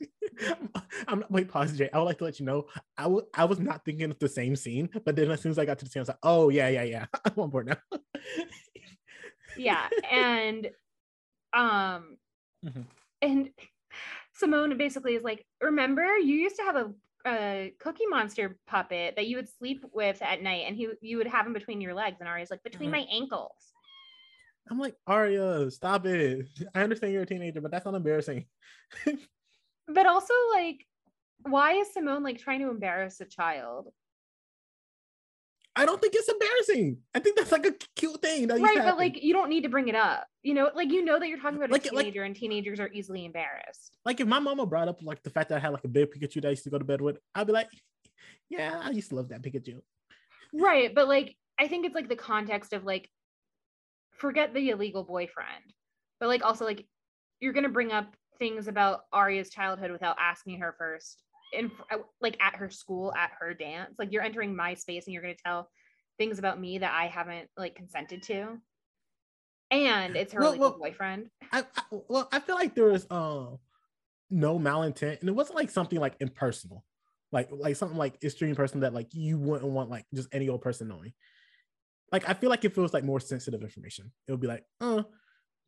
[1.08, 1.90] I'm wait, pause, Jay.
[1.94, 2.66] I would like to let you know
[2.98, 5.60] I, w- I was not thinking of the same scene, but then as soon as
[5.60, 7.06] I got to the scene, I was like, oh yeah, yeah, yeah.
[7.26, 8.00] I'm on board now.
[9.56, 9.88] yeah.
[10.12, 10.66] And
[11.54, 12.18] um
[12.66, 12.82] mm-hmm
[13.26, 13.50] and
[14.34, 16.92] Simone basically is like, remember, you used to have a,
[17.28, 21.28] a Cookie Monster puppet that you would sleep with at night, and he you would
[21.28, 23.02] have him between your legs, and Aria's like, between mm-hmm.
[23.02, 23.74] my ankles.
[24.70, 26.48] I'm like, Aria, stop it.
[26.74, 28.46] I understand you're a teenager, but that's not embarrassing.
[29.88, 30.86] but also, like,
[31.44, 33.90] why is Simone like trying to embarrass a child?
[35.78, 36.98] I don't think it's embarrassing.
[37.14, 38.48] I think that's like a cute thing.
[38.48, 40.26] That right, but like you don't need to bring it up.
[40.42, 42.80] You know, like you know that you're talking about like, a teenager, like, and teenagers
[42.80, 43.98] are easily embarrassed.
[44.06, 46.12] Like if my mama brought up like the fact that I had like a big
[46.12, 47.68] Pikachu that I used to go to bed with, I'd be like,
[48.50, 49.82] yeah, I used to love that Pikachu.
[50.54, 53.10] Right, but like I think it's like the context of like
[54.12, 55.74] forget the illegal boyfriend,
[56.22, 56.86] but like also like
[57.42, 61.25] you're gonna bring up things about Aria's childhood without asking her first
[61.56, 65.14] in uh, like at her school at her dance like you're entering my space and
[65.14, 65.70] you're going to tell
[66.18, 68.58] things about me that i haven't like consented to
[69.72, 71.30] and it's her Well, well- boyfriend.
[71.52, 73.60] I, I well, I feel like there was um
[74.30, 76.84] no malintent, and it wasn't like something like impersonal,
[77.32, 80.62] like like something like extreme person that like you wouldn't want like just any old
[80.62, 81.14] person knowing.
[82.12, 84.64] Like I feel like if it was like more sensitive information, it would be like,
[84.82, 85.04] uh,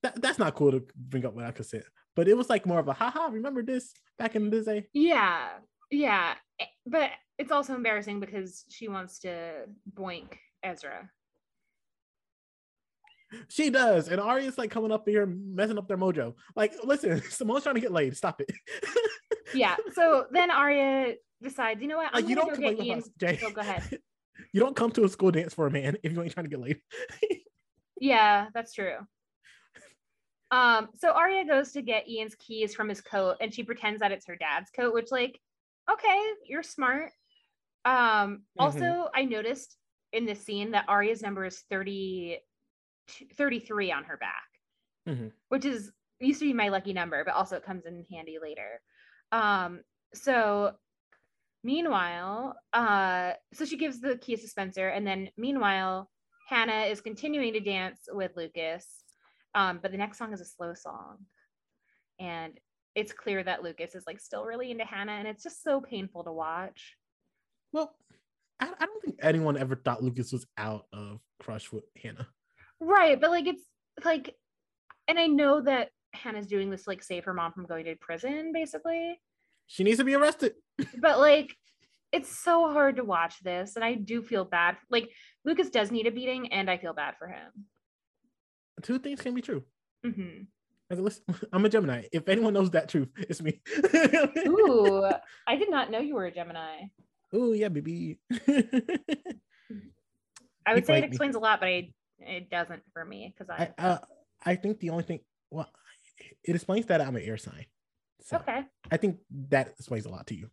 [0.04, 1.84] that, that's not cool to bring up without consent.
[2.16, 4.88] But it was like more of a haha, remember this back in the day?
[4.94, 5.50] Yeah,
[5.92, 10.34] yeah, eh, but it's also embarrassing because she wants to boink
[10.64, 11.10] Ezra.
[13.50, 16.34] She does, and Aria's like coming up here messing up their mojo.
[16.56, 18.16] Like, listen, Simone's trying to get laid.
[18.16, 18.52] Stop it.
[19.54, 19.76] Yeah.
[19.94, 22.08] So then Aria decides, you know what?
[22.14, 23.40] I'm like you don't go come, get wait, hold Jay.
[23.44, 24.00] Oh, go ahead.
[24.54, 26.50] You don't come to a school dance for a man if you ain't trying to
[26.50, 26.80] get laid.
[28.00, 28.98] Yeah, that's true.
[30.52, 34.12] Um, so Aria goes to get Ian's keys from his coat and she pretends that
[34.12, 35.40] it's her dad's coat, which like,
[35.92, 37.12] okay, you're smart.
[37.86, 39.78] Um, also I noticed
[40.12, 42.40] in this scene that Aria's number is 30
[43.36, 44.50] 33 on her back,
[45.08, 45.32] Mhm.
[45.48, 48.82] which is used to be my lucky number, but also it comes in handy later.
[49.32, 49.84] Um,
[50.14, 50.78] so
[51.64, 56.12] meanwhile, uh, so she gives the keys to Spencer, and then meanwhile,
[56.50, 59.04] Hannah is continuing to dance with Lucas.
[59.56, 61.26] Um, but the next song is a slow song.
[62.20, 62.60] And
[62.98, 66.24] it's clear that Lucas is like still really into Hanna, and it's just so painful
[66.24, 66.98] to watch.
[67.72, 67.96] Well,
[68.60, 72.28] I, I don't think anyone ever thought Lucas was out of crush with Hanna.
[72.80, 73.62] Right, but like it's
[74.04, 74.36] like
[75.08, 77.96] and I know that Hanna's doing this to, like save her mom from going to
[77.96, 79.22] prison, basically.
[79.68, 80.54] She needs to be arrested.
[81.00, 81.56] But like
[82.12, 84.78] it's so hard to watch this, and I do feel bad.
[84.90, 85.10] Like
[85.46, 87.68] Lucas does need a beating, and I feel bad for him.
[88.82, 89.64] Two things can be true.
[90.04, 90.46] Mm-hmm.
[90.90, 91.24] Hmm Like, listen,
[91.54, 92.04] I'm a Gemini.
[92.12, 93.62] If anyone knows that truth, it's me.
[94.48, 95.04] Ooh,
[95.48, 96.84] I did not know you were a Gemini.
[97.36, 98.20] Ooh, yeah, baby.
[100.66, 101.08] I would say it played me.
[101.08, 103.98] explains a lot, but I, it doesn't for me because I, I uh,
[104.46, 105.20] I think the only thing
[105.50, 105.70] well,
[106.44, 107.66] it explains that I'm an air sign.
[108.22, 108.62] So okay,
[108.92, 109.20] I think
[109.50, 110.50] that explains a lot to you.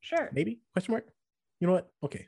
[0.00, 0.30] sure.
[0.32, 1.06] Maybe question mark.
[1.60, 1.90] You know what?
[2.02, 2.26] Okay,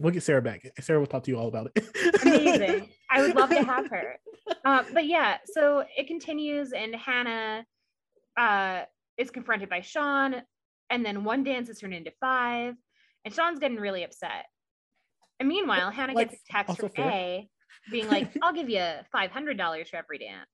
[0.00, 0.66] we'll get Sarah back.
[0.80, 2.22] Sarah will talk to you all about it.
[2.22, 2.88] Amazing.
[3.10, 4.16] I would love to have her.
[4.64, 7.64] Uh, but yeah, so it continues, and Hanna
[8.36, 8.82] uh,
[9.18, 10.36] is confronted by Sean,
[10.88, 12.74] and then one dance is turned into five,
[13.24, 14.46] and Sean's getting really upset.
[15.38, 17.10] And meanwhile, Hanna Like, gets a text from fair.
[17.10, 17.48] A
[17.90, 20.48] being like, "I'll give you five hundred dollars for every dance,"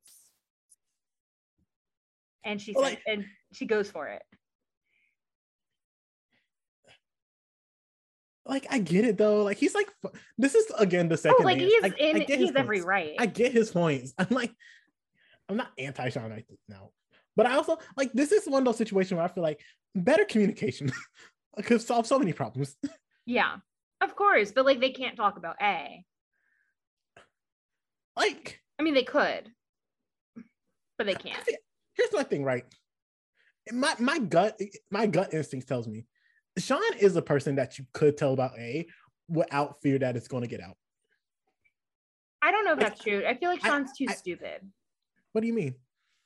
[2.44, 4.23] and she says, like- and she goes for it.
[8.48, 9.43] Like I get it though.
[9.43, 9.89] Like he's like,
[10.39, 11.39] this is again the oh, second.
[11.40, 12.86] Oh, like he's I- I in, get he's his every points.
[12.86, 13.14] right.
[13.18, 14.14] I get his points.
[14.18, 14.52] I'm like,
[15.48, 16.32] I'm not anti Sean.
[16.32, 16.90] I think now,
[17.36, 19.60] but I also like this is one of those situations where I feel like
[19.94, 20.90] better communication
[21.64, 22.77] could solve so many problems.
[23.27, 23.56] yeah,
[24.01, 26.05] of course, but like they can't talk about A.
[28.16, 29.51] like, I mean, they could,
[30.98, 31.43] but they can't.
[31.44, 31.59] think-
[31.94, 32.64] here's my thing, right?
[33.73, 34.60] My my gut
[34.90, 36.05] my gut instinct tells me
[36.59, 38.87] Sean is a person that you could tell about A
[39.28, 40.77] without fear that it's going to get out.
[42.43, 43.24] I don't know if that's true.
[43.27, 44.61] I feel like I- Sean's too I- stupid.
[45.33, 45.74] What do you mean?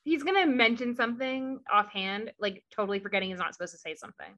[0.05, 4.33] He's gonna mention something offhand, like totally forgetting he's not supposed to say something.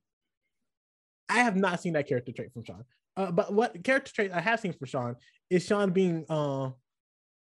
[1.28, 2.84] I have not seen that character trait from Sean.
[3.16, 5.16] Uh, but what character trait I have seen from Sean
[5.50, 6.70] is Sean being uh,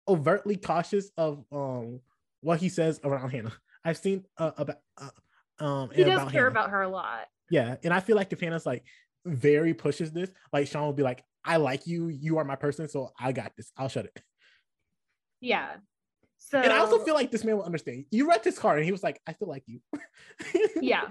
[0.08, 2.00] overtly cautious of um,
[2.42, 3.54] what he says around Hanna.
[3.84, 6.52] I've seen uh, about uh, um, He does about care Hanna.
[6.52, 7.26] about her a lot.
[7.52, 8.84] Yeah, and I feel like Hanna's like
[9.26, 12.88] very pushes this, like Sean will be like, "I like you, you are my person,
[12.88, 13.72] so I got this.
[13.78, 14.24] I'll shut it."
[15.42, 15.76] Yeah.
[16.38, 18.06] So And I also feel like this man will understand.
[18.10, 19.82] You read his card, and he was like, "I still like you."
[20.82, 21.10] yeah.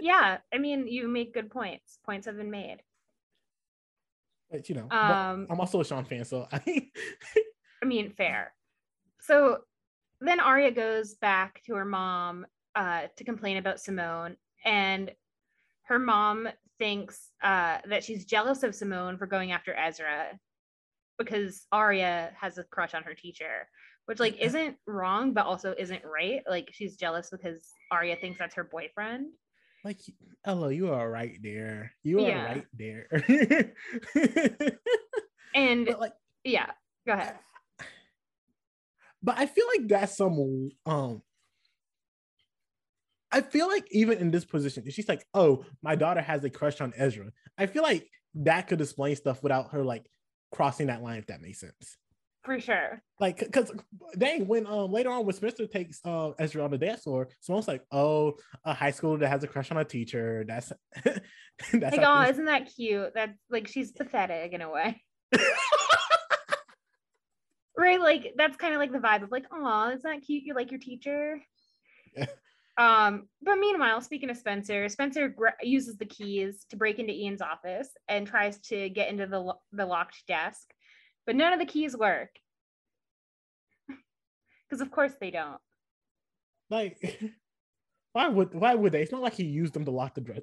[0.00, 0.38] yeah.
[0.54, 1.98] I mean, you make good points.
[2.06, 2.78] Points have been made.
[4.50, 6.90] but you know, Um I'm also a Sean fan, so I.
[7.82, 8.54] I mean, fair.
[9.20, 9.58] So
[10.20, 12.46] then Aria goes back to her mom
[12.76, 15.10] uh, to complain about Simone, and
[15.84, 16.48] her mom
[16.78, 20.38] thinks uh, that she's jealous of Simone for going after Ezra
[21.18, 23.68] because Aria has a crush on her teacher,
[24.06, 26.42] which like isn't wrong, but also isn't right.
[26.48, 29.26] Like she's jealous because Aria thinks that's her boyfriend.
[29.84, 29.98] Like,
[30.44, 31.92] hello, you are right there.
[32.02, 32.44] You are Yeah.
[32.44, 33.08] right there.
[35.54, 36.14] And but like,
[36.44, 36.70] yeah,
[37.06, 37.34] go ahead.
[39.22, 41.22] but I feel like that's some um.
[43.32, 46.50] I feel like even in this position, if she's like, "Oh, my daughter has a
[46.50, 50.06] crush on Ezra," I feel like that could explain stuff without her like
[50.52, 51.18] crossing that line.
[51.18, 51.96] If that makes sense.
[52.44, 53.00] For sure.
[53.20, 53.70] Like, because
[54.18, 57.68] dang, when um later on when Spencer takes uh Ezra on the dance floor, someone's
[57.68, 58.34] like, "Oh,
[58.64, 60.72] a high schooler that has a crush on a teacher." That's
[61.04, 63.12] that's Like, oh, isn't that cute?
[63.14, 65.02] That's like she's pathetic in a way.
[67.78, 68.00] right?
[68.00, 70.42] like that's kind of like the vibe of like, oh, isn't that cute?
[70.44, 71.40] You're like your teacher.
[72.16, 72.26] Yeah.
[72.78, 77.42] Um, but meanwhile, speaking of Spencer, Spencer gra- uses the keys to break into Ian's
[77.42, 80.72] office and tries to get into the lo- the locked desk,
[81.26, 82.30] but none of the keys work.
[84.68, 85.60] Because of course they don't.
[86.70, 86.96] Like,
[88.14, 89.02] why would why would they?
[89.02, 90.40] It's not like he used them to lock the, dra-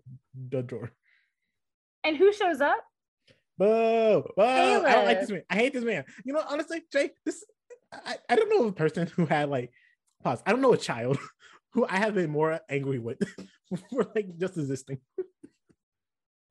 [0.51, 0.91] the drawer.
[2.03, 2.77] And who shows up?
[3.57, 4.23] Boo!
[4.38, 4.43] Boo!
[4.43, 5.41] I don't like this man.
[5.49, 6.06] I hate this man.
[6.23, 7.43] You know, honestly, Jay, this
[7.91, 9.72] I, I don't know a person who had like
[10.23, 10.43] pause.
[10.45, 11.18] I don't know a child
[11.73, 13.19] who I have been more angry with
[13.91, 14.99] for like just existing.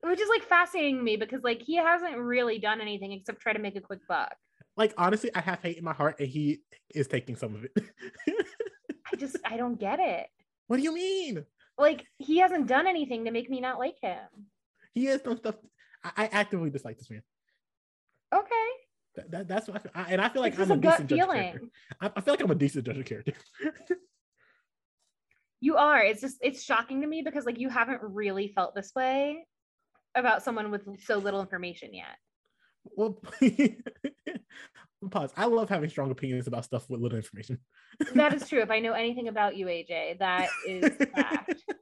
[0.01, 3.59] Which is like fascinating me because like he hasn't really done anything except try to
[3.59, 4.33] make a quick buck.
[4.77, 6.61] Like honestly, I have hate in my heart, and he
[6.95, 7.71] is taking some of it.
[9.11, 10.27] I just I don't get it.
[10.67, 11.43] what do you mean?
[11.77, 14.19] Like he hasn't done anything to make me not like him.
[14.93, 15.55] He has done stuff.
[16.03, 17.23] I, I actively dislike this man.
[18.33, 18.67] Okay.
[19.15, 19.91] That, that- that's what I feel.
[19.95, 21.41] I, and I feel like It's I'm a, a gut decent judge of feeling.
[21.43, 21.67] character.
[21.99, 23.33] I, I feel like I'm a decent judge of character.
[25.61, 26.01] You are.
[26.01, 29.45] It's just it's shocking to me because like you haven't really felt this way
[30.15, 32.17] about someone with so little information yet.
[32.95, 33.19] well,
[35.11, 35.33] pause.
[35.35, 37.59] I love having strong opinions about stuff with little information.
[38.15, 38.61] That is true.
[38.61, 41.63] If I know anything about you, AJ, that is fact.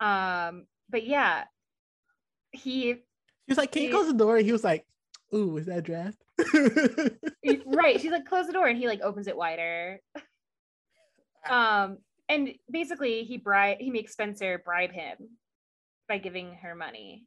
[0.00, 1.42] Um, but yeah,
[2.52, 2.94] he He
[3.48, 4.86] was like, "Can you close the door?" He was like,
[5.34, 6.22] "Ooh, is that draft?"
[7.66, 8.00] right.
[8.00, 9.98] She's like, close the door, and he like opens it wider.
[11.48, 11.98] Um,
[12.28, 15.16] and basically he bribe he makes Spencer bribe him
[16.08, 17.26] by giving her money.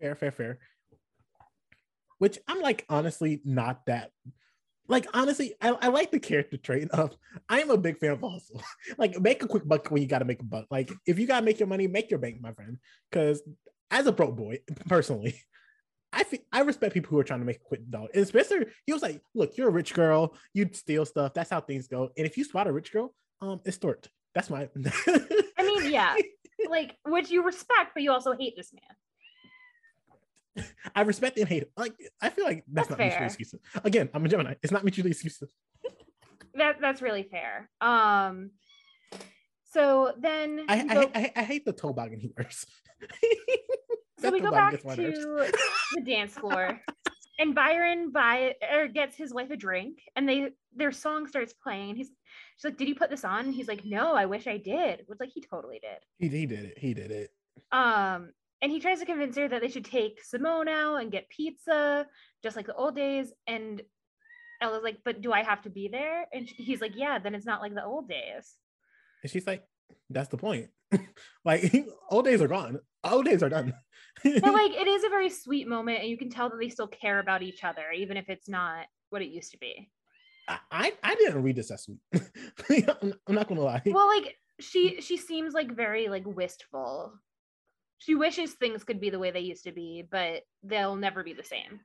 [0.00, 0.58] fair, fair, fair.
[2.18, 4.10] Which I'm like, honestly, not that.
[4.88, 7.16] Like, honestly, I, I like the character trait of
[7.48, 8.62] I am a big fan of hustle.
[8.98, 10.66] like, make a quick buck when you got to make a buck.
[10.70, 12.78] Like, if you got to make your money, make your bank, my friend.
[13.10, 13.42] Because
[13.90, 14.58] as a broke boy,
[14.88, 15.36] personally,
[16.12, 18.08] I feel, I respect people who are trying to make a quick dollar.
[18.14, 20.36] And Spencer, he was like, "Look, you're a rich girl.
[20.52, 21.32] You'd steal stuff.
[21.34, 22.10] That's how things go.
[22.16, 24.06] And if you spot a rich girl, um, it's Stort.
[24.34, 24.68] That's my.
[25.58, 26.14] I mean, yeah,
[26.68, 30.66] like which you respect, but you also hate this man.
[30.94, 31.64] I respect and hate.
[31.76, 33.60] Like I feel like that's, That's not mutually exclusive.
[33.84, 34.54] Again, I'm a Gemini.
[34.62, 35.48] It's not mutually exclusive.
[36.54, 37.70] That that's really fair.
[37.80, 38.50] Um,
[39.70, 42.66] so then I I, go- hate, I, I hate the toboggan he wears.
[44.22, 45.50] so we go back to
[45.94, 46.80] the dance floor
[47.38, 51.96] and byron buy or gets his wife a drink and they their song starts playing
[51.96, 52.08] he's
[52.56, 55.02] she's like did you put this on and he's like no i wish i did
[55.06, 56.78] which like he totally did He, he did it.
[56.78, 57.30] He did it.
[57.72, 58.30] um
[58.62, 62.06] and he tries to convince her that they should take simone out and get pizza
[62.42, 63.82] just like the old days and
[64.60, 67.34] ella's like but do i have to be there and sh- he's like yeah then
[67.34, 68.54] it's not like the old days
[69.22, 69.62] And she's like,
[70.10, 70.70] "That's the point.
[71.44, 71.62] like
[72.10, 72.80] old days are gone.
[73.04, 73.72] Old days are done."
[74.24, 76.88] But like it is a very sweet moment and you can tell that they still
[76.88, 79.90] care about each other even if it's not what it used to be
[80.70, 82.00] I, I didn't read this as sweet.
[83.02, 83.82] I'm, I'm not gonna lie.
[83.86, 87.12] well like she she seems like very like wistful
[87.98, 91.32] she wishes things could be the way they used to be but they'll never be
[91.32, 91.80] the same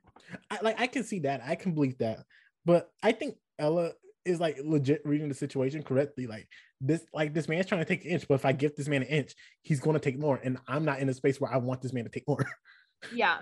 [0.50, 1.42] I, like I can see that.
[1.44, 2.24] I can believe that.
[2.64, 3.92] But I think Ella
[4.28, 6.26] is like legit reading the situation correctly.
[6.26, 6.48] Like
[6.80, 9.02] this, like this man's trying to take an inch, but if I give this man
[9.02, 10.40] an inch, he's gonna take more.
[10.42, 12.46] And I'm not in a space where I want this man to take more.
[13.12, 13.38] yeah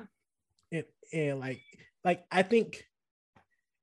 [0.72, 1.62] and, and like
[2.04, 2.84] like I think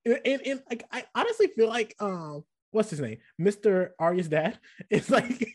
[0.06, 3.20] and, and, and, like I honestly feel like um what's his name?
[3.40, 3.90] Mr.
[4.00, 4.60] Aria's dad
[4.90, 5.48] is like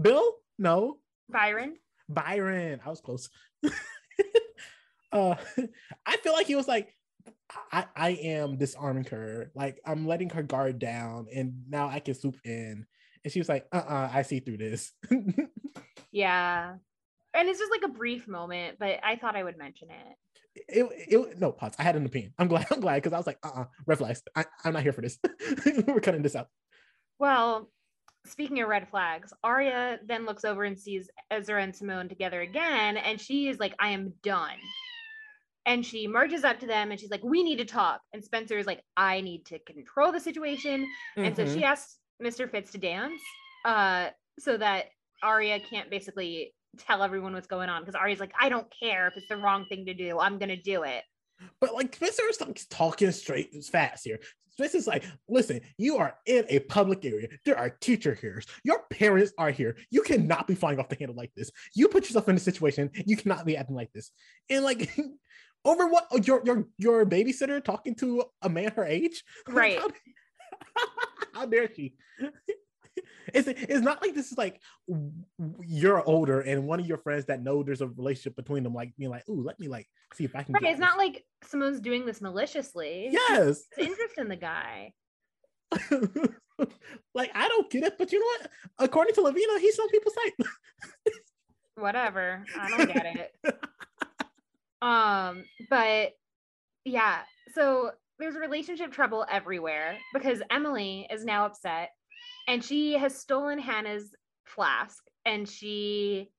[0.00, 0.34] Bill?
[0.58, 0.98] No,
[1.28, 1.76] byron
[2.08, 2.80] Byron.
[2.84, 3.28] I was close.
[5.12, 5.34] uh
[6.06, 6.94] I feel like he was like
[7.72, 9.50] I, I am disarming her.
[9.54, 12.86] Like I'm letting her guard down and now I can swoop in.
[13.24, 14.92] And she was like, uh-uh, I see through this.
[16.12, 16.74] yeah
[17.34, 20.16] and it's just like a brief moment but i thought i would mention it
[20.68, 21.74] it, it no pause.
[21.80, 22.32] I had an opinion.
[22.38, 22.68] I'm glad.
[22.70, 24.22] I'm glad because I was like, uh-uh, red flags.
[24.36, 25.18] I, I'm not here for this.
[25.88, 26.46] We're cutting this out.
[27.18, 27.70] well
[28.24, 32.96] speaking of red flags Aria then looks over and sees ezra and simone together again
[32.96, 34.56] and she is like i am done
[35.66, 38.58] and she marches up to them and she's like we need to talk and spencer
[38.58, 40.86] is like i need to control the situation
[41.16, 43.20] and so she asks mr fitz to dance
[43.64, 44.08] uh
[44.38, 44.86] so that
[45.22, 49.16] Aria can't basically tell everyone what's going on because Aria's like I don't care if
[49.16, 51.04] it's the wrong thing to do I'm gonna do it
[51.60, 54.18] But like Spencer's like talking straight as fast here.
[54.50, 57.26] Spencer's like, listen, you are in a public area.
[57.44, 58.40] There are teacher here.
[58.62, 59.76] Your parents are here.
[59.90, 61.50] You cannot be flying off the handle like this.
[61.74, 62.90] You put yourself in a situation.
[63.04, 64.12] You cannot be acting like this.
[64.48, 64.96] And like
[65.64, 69.24] over what oh, your your your babysitter talking to a man her age?
[69.48, 69.80] Right.
[71.34, 71.94] how, dare she?
[73.32, 74.60] it's it's not like this is like
[75.64, 78.94] you're older and one of your friends that know there's a relationship between them, like
[78.96, 80.80] being like, "Ooh, let me like see if I can." Right, it's this.
[80.80, 83.08] not like someone's doing this maliciously.
[83.10, 84.92] Yes, interest in the guy.
[87.14, 88.50] like I don't get it, but you know what?
[88.78, 90.46] According to Lovina, he's on people's side.
[91.76, 93.06] Whatever, I don't get
[93.44, 93.56] it.
[94.82, 96.12] Um, but
[96.84, 97.20] yeah,
[97.54, 101.90] so there's relationship trouble everywhere because Emily is now upset
[102.48, 104.14] and she has stolen Hanna's
[104.44, 106.30] flask and she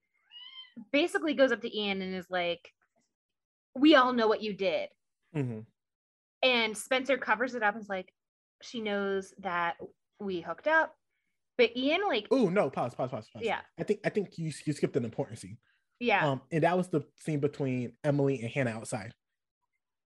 [0.91, 2.71] basically goes up to Ian and is like,
[3.75, 4.89] We all know what you did.
[5.35, 5.59] Mm-hmm.
[6.43, 8.13] And Spencer covers it up and is like,
[8.61, 9.75] She knows that
[10.19, 10.93] we hooked up.
[11.57, 13.43] But Ian, like, oh no, pause, pause, pause, pause.
[13.43, 13.61] Yeah.
[13.79, 15.57] I think I think you you skipped an important scene.
[15.99, 16.27] Yeah.
[16.27, 19.13] Um, and that was the scene between Emily and Hanna outside.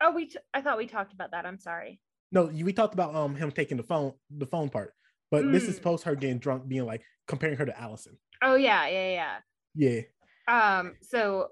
[0.03, 1.47] Oh, we t- I thought we talked about that.
[1.47, 2.01] I'm sorry.
[2.33, 4.93] No, we talked about um him taking the phone the phone part.
[5.31, 5.53] But mm.
[5.53, 8.17] this is post her getting drunk, being like comparing her to Alison.
[8.43, 9.37] Oh yeah, yeah, yeah.
[9.75, 10.01] Yeah.
[10.49, 11.49] Um, so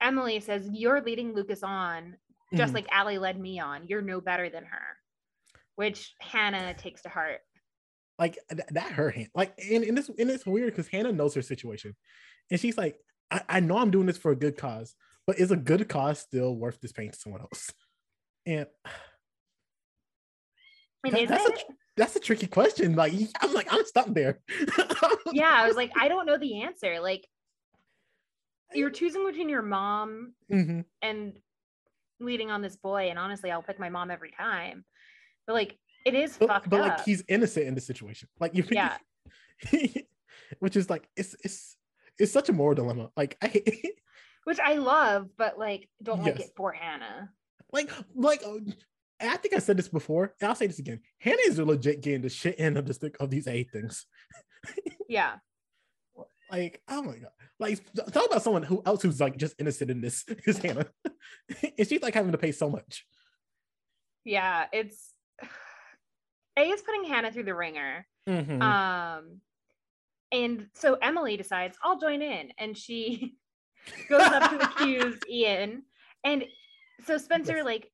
[0.00, 2.16] Emily says, You're leading Lucas on
[2.54, 3.88] just mm like Ali led me on.
[3.88, 4.96] You're no better than her.
[5.74, 7.40] Which Hanna takes to heart.
[8.18, 9.28] Like th- that her hand.
[9.34, 11.96] Like and, and this and it's weird because Hanna knows her situation.
[12.50, 12.96] And she's like,
[13.30, 14.94] I, I know I'm doing this for a good cause,
[15.26, 17.70] but is a good cause still worth this pain to someone else?
[18.46, 18.66] And
[21.04, 21.64] and that, that's it?
[21.68, 22.94] A, that's a tricky question.
[22.94, 24.40] Like I'm like I'm stuck there.
[25.32, 27.00] yeah, I was like, I don't know the answer.
[27.00, 27.26] Like
[28.74, 30.80] you're choosing between your mom mm-hmm.
[31.02, 31.38] and
[32.20, 34.84] leading on this boy, and honestly, I'll pick my mom every time.
[35.46, 36.98] But like, it is but, fucked but up.
[36.98, 38.28] like he's innocent in the situation.
[38.40, 38.96] Like you, yeah.
[40.58, 41.75] which is like it's it's
[42.18, 43.10] it's such a moral dilemma.
[43.16, 43.62] Like I,
[44.44, 46.26] which I love, but like don't yes.
[46.26, 47.30] like it for Hanna.
[47.72, 48.42] Like like
[49.20, 51.00] I think I said this before, and I'll say this again.
[51.18, 54.06] Hanna is a legit getting the shit end of the stick of these eight things.
[55.08, 55.36] yeah.
[56.50, 57.30] Like, oh my god.
[57.58, 57.80] Like
[58.12, 60.86] talk about someone who else who's like just innocent in this is Hanna.
[61.78, 63.06] and she's like having to pay so much.
[64.24, 65.12] Yeah, it's
[66.58, 68.06] A is putting Hanna through the ringer.
[68.28, 68.62] Mm-hmm.
[68.62, 69.40] Um
[70.36, 72.50] and so Emily decides, I'll join in.
[72.58, 73.36] And she
[74.08, 75.84] goes up to accuse Ian.
[76.24, 76.44] And
[77.04, 77.90] so Spencer like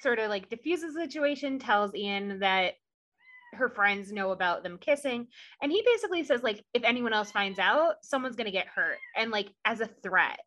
[0.00, 2.74] sort of like diffuses the situation, tells Ian that
[3.54, 5.26] her friends know about them kissing.
[5.60, 8.98] And he basically says, like, if anyone else finds out, someone's gonna get hurt.
[9.16, 10.38] And like as a threat.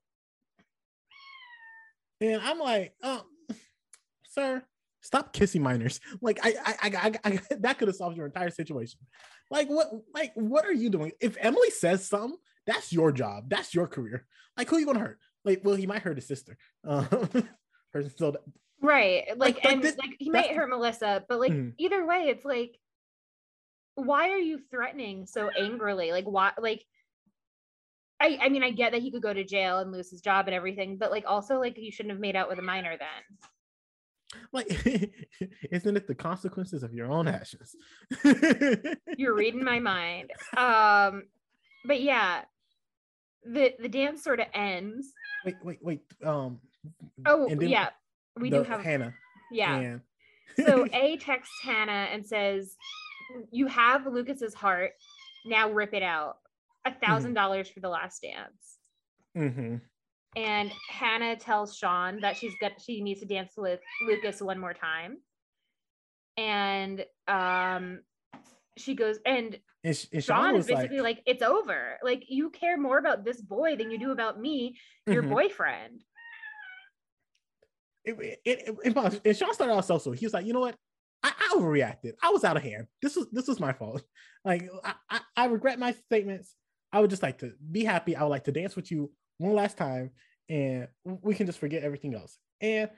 [2.22, 3.26] And I'm like, oh,
[4.30, 4.64] sir,
[5.04, 6.00] stop kissing minors.
[6.22, 9.00] Like I I I, I, that could have solved your entire situation.
[9.52, 11.12] Like what like what are you doing?
[11.22, 13.50] If Emily says something, that's your job.
[13.50, 14.26] That's your career.
[14.58, 15.20] Like who are you gonna hurt?
[15.46, 16.58] Like, well, he might hurt his sister.
[16.88, 17.06] Uh,
[17.94, 18.36] her so
[18.82, 21.72] right like, like and this, like he might hurt melissa but like mm.
[21.78, 22.78] either way it's like
[23.96, 26.84] why are you threatening so angrily like why like
[28.24, 30.48] I, I mean, I get that he could go to jail and lose his job
[30.48, 33.50] and everything, but like also like you shouldn't have made out with a minor then.
[34.52, 34.68] Like,
[35.72, 37.76] isn't it the consequences of your own actions?
[39.18, 40.32] You're reading my mind.
[40.58, 41.24] Um,
[41.86, 42.44] but yeah,
[43.46, 45.12] the the dance sort of ends.
[45.46, 46.02] Wait, wait, wait.
[46.24, 46.60] Um.
[47.26, 47.90] Oh yeah,
[48.40, 49.14] we do have Hanna.
[49.52, 49.98] Yeah.
[50.64, 52.76] So A texts Hanna and says,
[53.52, 54.92] "You have Lucas's heart.
[55.46, 56.38] Now rip it out.
[56.86, 57.06] A mm-hmm.
[57.06, 58.78] thousand dollars for the last dance."
[59.38, 59.78] Mm-hmm.
[60.36, 64.74] And Hanna tells Sean that she's got she needs to dance with Lucas one more
[64.74, 65.18] time.
[66.38, 68.00] And um,
[68.78, 72.00] she goes and and Sean, is basically like, like, it's over.
[72.04, 75.34] Like you care more about this boy than you do about me, your mm-hmm.
[75.34, 76.04] boyfriend
[78.06, 80.12] it, it, it, and Sean started out so so.
[80.12, 80.76] He was like, you know what?
[81.24, 82.14] I, I, overreacted.
[82.22, 82.88] I was out of hand.
[83.02, 84.04] This was this was my fault.
[84.46, 86.54] Like I, I, I regret my statements.
[86.92, 88.14] I would just like to be happy.
[88.14, 89.10] I would like to dance with you
[89.44, 90.12] one last time,
[90.50, 92.38] and we can just forget everything else.
[92.62, 92.90] And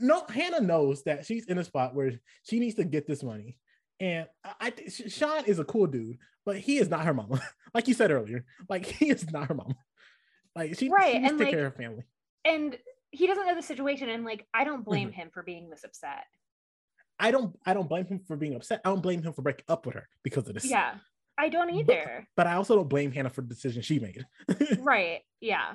[0.00, 2.12] no, Hanna knows that she's in a spot where
[2.44, 3.58] she needs to get this money.
[4.00, 7.40] And I, I Sean is a cool dude, but he is not her mama.
[7.74, 9.76] like you said earlier, like he is not her mama.
[10.56, 12.04] Like she, right, she needs and to take like, care of her family.
[12.44, 12.76] And
[13.14, 15.20] he doesn't know the situation and like i don't blame mm-hmm.
[15.20, 16.24] him for being this upset
[17.18, 19.64] i don't i don't blame him for being upset i don't blame him for breaking
[19.68, 20.94] up with her because of this yeah
[21.38, 24.26] i don't either but, but i also don't blame hannah for the decision she made
[24.80, 25.74] right yeah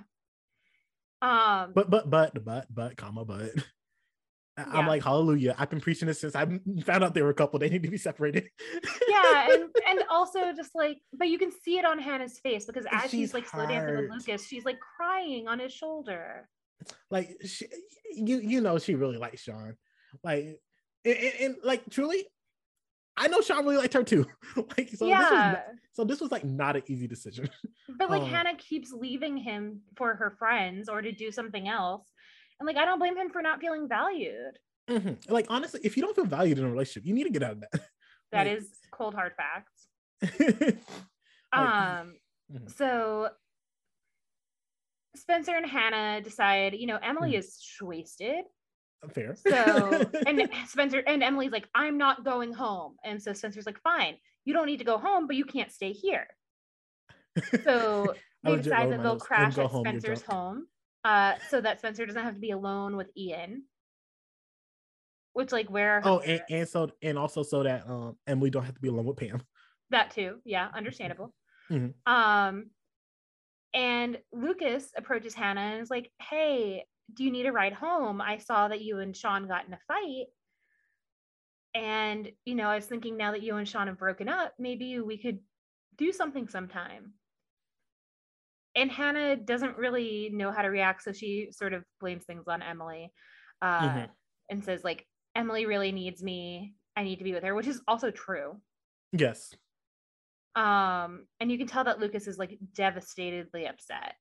[1.21, 3.51] um but but but but but comma but
[4.57, 4.87] I'm yeah.
[4.89, 5.55] like, hallelujah.
[5.57, 6.45] I've been preaching this since I
[6.83, 7.59] found out they were a couple.
[7.59, 8.49] They need to be separated.
[9.07, 9.53] yeah.
[9.53, 13.03] And, and also just like, but you can see it on Hanna's face because as
[13.03, 16.45] she's, she's like slow dancing with Lucas, she's like crying on his shoulder
[17.09, 17.67] like she,
[18.13, 19.75] you you know she really likes Sean,
[20.23, 20.59] like
[21.05, 22.25] and, and, and like truly,
[23.21, 24.25] I know Sean really liked her too.
[24.77, 25.19] like so yeah.
[25.19, 25.63] this was not,
[25.93, 27.49] so this was like not an easy decision.
[27.97, 32.07] But like Um, Hanna keeps leaving him for her friends or to do something else.
[32.59, 34.57] And like I don't blame him for not feeling valued.
[34.89, 35.29] Mhm.
[35.29, 37.51] Like honestly, if you don't feel valued in a relationship, you need to get out
[37.53, 37.71] of that.
[38.31, 39.87] That Like- is cold hard facts.
[41.51, 42.15] Um
[42.51, 42.69] mhm.
[42.77, 43.29] so
[45.15, 47.39] Spencer and Hanna decide, you know, Emily Mhm.
[47.39, 48.45] is wasted.
[49.13, 49.35] Fair.
[49.35, 52.95] So and Spencer and Emily's like, I'm not going home.
[53.03, 55.93] And so Spencer's like, fine, you don't need to go home, but you can't stay
[55.93, 56.27] here.
[57.63, 58.13] So
[58.43, 60.67] they decide that they'll crash at home, Spencer's home,
[61.03, 63.63] uh, so that Spencer doesn't have to be alone with Ian.
[65.33, 66.01] Which, like, where?
[66.03, 69.05] oh, and, and so and also so that um Emily don't have to be alone
[69.05, 69.41] with Pam.
[69.91, 71.33] that too, yeah, understandable.
[71.69, 71.93] Mhm.
[72.05, 72.71] Um,
[73.73, 78.21] and Lucas approaches Hanna and is like, "Hey, do you need a ride home?
[78.21, 80.27] I saw that you and Sean got in a fight."
[81.73, 84.99] And, you know, I was thinking now that you and Sean have broken up, maybe
[84.99, 85.39] we could
[85.97, 87.13] do something sometime.
[88.75, 91.03] And Hanna doesn't really know how to react.
[91.03, 93.11] So she sort of blames things on Emily
[93.61, 94.09] uh, Mhm.
[94.49, 96.75] and says, like, Emily really needs me.
[96.95, 98.61] I need to be with her, which is also true.
[99.11, 99.53] Yes.
[100.55, 104.15] Um, and you can tell that Lucas is like devastatedly upset.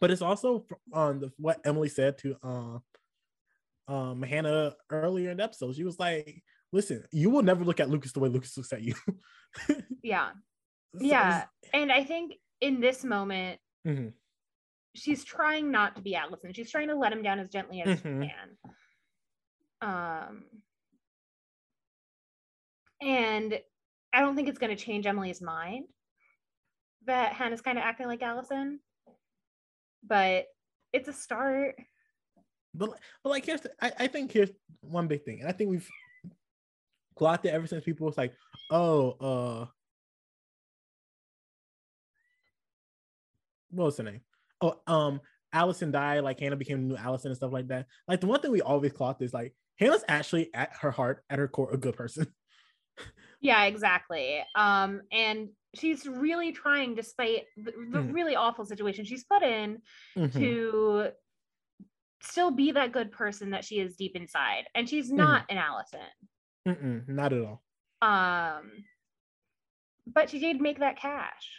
[0.00, 2.78] But it's also on the, what Emily said to uh,
[3.92, 5.74] um Hanna earlier in the episode.
[5.76, 6.42] She was like,
[6.72, 8.94] "Listen, you will never look at Lucas the way Lucas looks at you."
[10.02, 10.30] Yeah.
[10.94, 11.46] So Yeah.
[11.72, 14.12] And I think in this moment, Mhm.
[14.94, 16.52] she's trying not to be Alison.
[16.52, 18.22] She's trying to let him down as gently as Mhm.
[18.22, 18.58] she can.
[19.80, 20.44] Um,
[23.00, 23.60] and
[24.12, 25.86] I don't think it's going to change Emily's mind
[27.06, 28.80] that Hanna's kind of acting like Alison,
[30.06, 30.46] but
[30.92, 31.76] it's a start.
[32.74, 34.50] But but like here's the, I, I think here's
[34.80, 35.88] one big thing, and I think we've
[37.16, 38.34] clocked it ever since people was like,
[38.70, 39.66] oh, uh,
[43.70, 44.20] what was her name?
[44.60, 45.20] Oh, um,
[45.52, 47.86] Alison died, like Hanna became the new Alison and stuff like that.
[48.06, 51.38] Like the one thing we always clocked is like Hanna's actually at her heart, at
[51.38, 52.26] her core, a good person.
[53.40, 54.42] Yeah, exactly.
[54.54, 58.12] Um, and she's really trying, despite the, the Mhm.
[58.12, 59.82] really awful situation she's put in,
[60.16, 60.32] Mhm.
[60.32, 61.12] to
[62.22, 64.64] still be that good person that she is deep inside.
[64.74, 65.16] And she's Mm-hmm.
[65.18, 66.00] not an Alison.
[66.66, 67.62] Mm-mm, not at all.
[68.02, 68.84] Um,
[70.06, 71.50] but she did make that cash.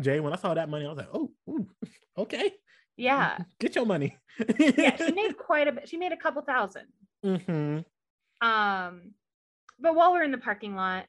[0.00, 1.68] Jay, when I saw that money, I was like, oh, ooh,
[2.16, 2.54] okay,
[2.96, 3.38] Yeah.
[3.60, 4.16] get your money.
[4.76, 5.88] Yeah, she made quite a bit.
[5.88, 6.86] She made a couple thousand.
[7.22, 7.78] hmm
[8.40, 9.14] Um,
[9.78, 11.06] but while we're in the parking lot,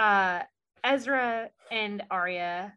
[0.00, 0.42] uh,
[0.82, 2.72] Ezra and Aria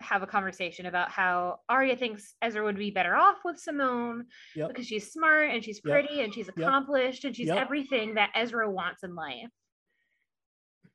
[0.00, 4.26] have a conversation about how Aria thinks Ezra would be better off with Simone
[4.56, 4.68] Yep.
[4.68, 5.92] because she's smart and she's Yep.
[5.92, 7.56] pretty and she's accomplished and she's Yep.
[7.58, 9.48] everything that Ezra wants in life.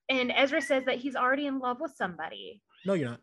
[0.09, 2.61] And Ezra says that he's already in love with somebody.
[2.85, 3.21] No, you're not.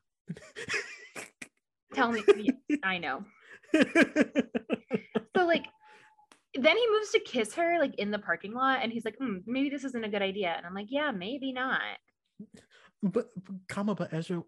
[1.95, 2.23] Tell me,
[2.83, 3.24] I know.
[5.37, 5.66] So like
[6.55, 9.39] then he moves to kiss her like in the parking lot and he's like, "Hmm,
[9.47, 10.55] maybe this isn't a good idea.
[10.57, 11.81] And I'm like, yeah, maybe not.
[13.03, 14.43] But, but comma, but Ezra,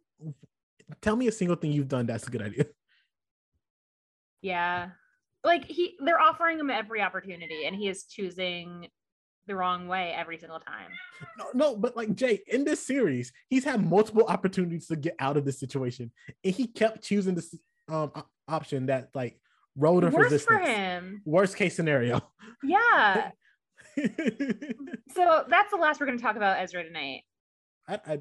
[1.03, 2.67] tell me a single thing you've done that's a good idea.
[4.43, 4.91] Yeah.
[5.45, 8.89] Like he they're offering him every opportunity and he is choosing
[9.47, 10.91] the wrong way every single time.
[11.39, 15.37] No, no, but like Jay, in this series, he's had multiple opportunities to get out
[15.37, 16.13] of this situation,
[16.45, 17.55] and he kept choosing this
[17.89, 18.13] um
[18.47, 19.41] option that like
[19.77, 20.59] road of Worse resistance.
[20.59, 21.23] for him.
[21.25, 22.21] Worst case scenario.
[22.63, 23.31] Yeah.
[25.15, 27.23] So that's the last we're gonna talk about Ezra tonight.
[27.89, 28.19] I, I,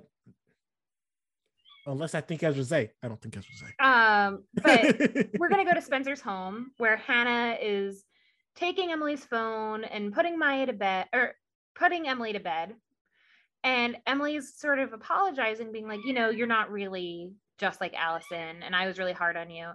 [1.86, 3.86] unless I think Ezra Zay, I don't think Ezra Zay.
[3.86, 8.04] Um, but we're gonna go to Spencer's home where Hanna is
[8.56, 11.34] taking Emily's phone and putting Maya to bed or
[11.76, 12.74] putting Emily to bed.
[13.64, 18.64] And Emily's sort of apologizing, being like, you know, you're not really just like Alison,
[18.64, 19.68] and I was really hard on you.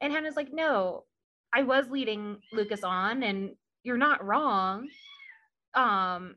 [0.00, 1.04] And Hanna's like, no,
[1.52, 3.52] I was leading Lucas on, and
[3.82, 4.88] you're not wrong.
[5.74, 6.36] Um,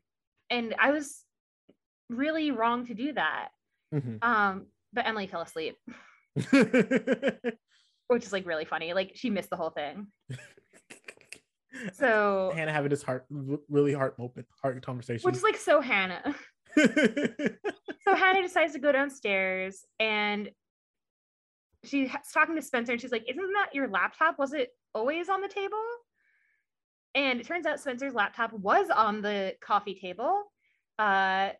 [0.50, 1.23] and I was
[2.10, 3.48] really wrong to do that.
[3.94, 4.22] Mhm.
[4.22, 5.76] Um, but Emily fell asleep,
[6.34, 8.92] which is like really funny.
[8.94, 10.08] Like she missed the whole thing.
[11.94, 13.26] So Hanna having this heart,
[13.68, 15.26] really heart open, heart conversation.
[15.26, 16.34] which is like so Hanna.
[16.76, 20.50] So Hanna decides to go downstairs and
[21.84, 24.38] she's talking to Spencer and she's like, Isn't that your laptop?
[24.38, 25.82] Was it always on the table?
[27.14, 30.44] And it turns out Spencer's laptop was on the coffee table.
[30.98, 31.50] Uh,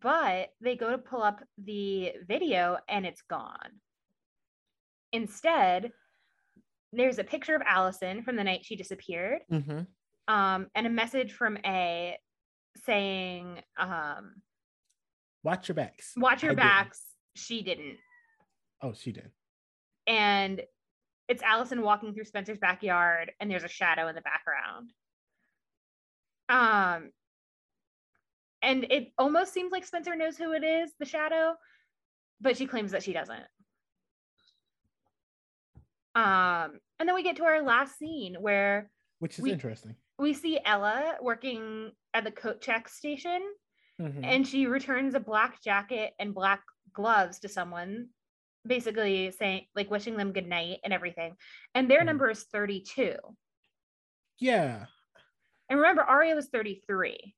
[0.00, 3.80] but they go to pull up the video and it's gone.
[5.12, 5.92] Instead,
[6.92, 9.86] there's a picture of Alison from the night she disappeared Mhm.
[10.28, 12.18] um, and a message from A
[12.84, 14.42] saying, um,
[15.42, 16.14] Watch your backs.
[16.16, 16.66] watch your I didn't.
[16.68, 17.14] backs.
[17.36, 17.98] She didn't.
[18.80, 19.30] Oh, she did.
[20.06, 20.62] And
[21.28, 24.92] it's Alison walking through Spencer's backyard and there's a shadow in the background.
[26.48, 27.12] Um
[28.64, 31.54] and it almost seems like Spencer knows who it is, the shadow,
[32.40, 33.44] but she claims that she doesn't.
[36.14, 39.96] Um and then we get to our last scene where Which is We- interesting.
[40.18, 43.42] we see Ella working at the coat check station
[44.00, 44.24] Mhm.
[44.24, 46.62] and she returns a black jacket and black
[46.92, 48.08] gloves to someone
[48.66, 51.36] basically saying like wishing them good night and everything
[51.74, 52.06] and their Mhm.
[52.06, 53.16] number is 32
[54.38, 54.86] yeah.
[55.68, 57.34] and remember aria was 33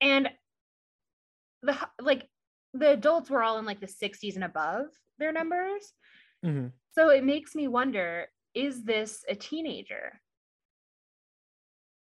[0.00, 0.28] and
[1.62, 2.28] the like
[2.72, 4.86] the adults were all in like the 60s and above
[5.18, 5.92] their numbers
[6.44, 6.72] Mhm.
[6.92, 10.20] so it makes me wonder is this a teenager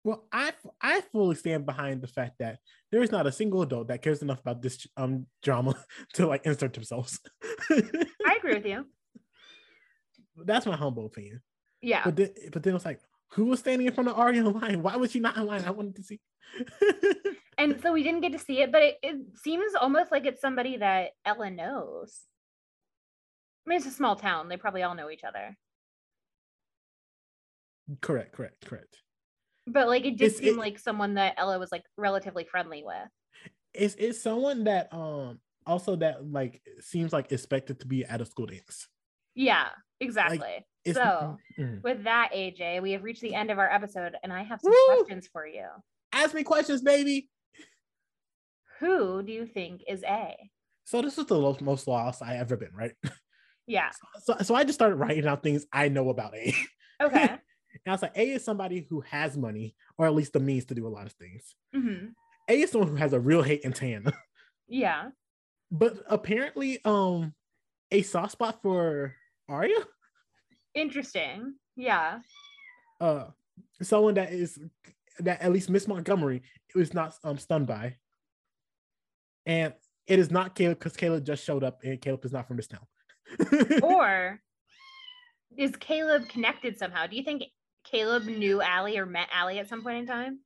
[0.03, 2.61] Well, I I fully stand behind the fact that
[2.91, 5.75] there is not a single adult that cares enough about this um drama
[6.15, 7.21] to like insert themselves.
[7.71, 8.87] i agree with you
[10.37, 11.43] That's my humble opinion.
[11.83, 13.01] yeah But then, but then it's like,
[13.35, 14.83] who was standing in front of Aria in line?
[14.83, 15.65] Why was she not in line?
[15.65, 16.21] I wanted to see.
[17.59, 20.41] and so we didn't get to see it but it, it seems almost like it's
[20.41, 22.23] somebody that ella knows
[23.65, 25.57] i mean it's a small town they probably all know each other
[28.01, 28.97] correct, correct, correct.
[29.67, 32.83] but like it did It's- seem it- like someone that ella was like relatively friendly
[32.85, 33.09] with
[33.75, 38.25] It's it's someone that um also that like seems like expected to be at a
[38.27, 38.89] school dance.
[39.35, 39.69] yeah
[40.01, 41.83] exactly It's, So- Mhm.
[41.83, 44.73] with that aj we have reached the end of our episode and i have some
[44.73, 44.97] Woo!
[44.97, 45.67] questions for you
[46.13, 47.29] ask me questions, baby.
[48.79, 50.37] who do you think is a
[50.85, 52.93] So this is the most, most lost I ever been, right?
[53.67, 53.91] yeah
[54.25, 56.55] So so I just started writing out things I know about A.
[57.03, 57.29] okay
[57.85, 60.65] And I was like, A is somebody who has money, or at least the means
[60.67, 61.55] to do a lot of things.
[61.73, 62.07] hmm
[62.49, 64.05] A is someone who has a real hate in tan.
[64.69, 65.11] yeah
[65.73, 67.33] but apparently, um,
[67.93, 69.15] a soft spot for
[69.49, 69.79] Aria,
[70.75, 72.19] interesting yeah
[73.01, 73.25] uh,
[73.83, 74.59] someone that is
[75.21, 76.43] that at least Miss Montgomery
[76.75, 77.97] was not um stunned by,
[79.47, 79.75] and
[80.07, 82.69] it is not Caleb because Caleb just showed up, and Caleb is not from this
[82.69, 82.87] town.
[83.83, 84.41] or
[85.57, 87.07] is Caleb connected somehow?
[87.07, 87.45] Do you think
[87.85, 90.41] Caleb knew Ali or met Ali at some point in time?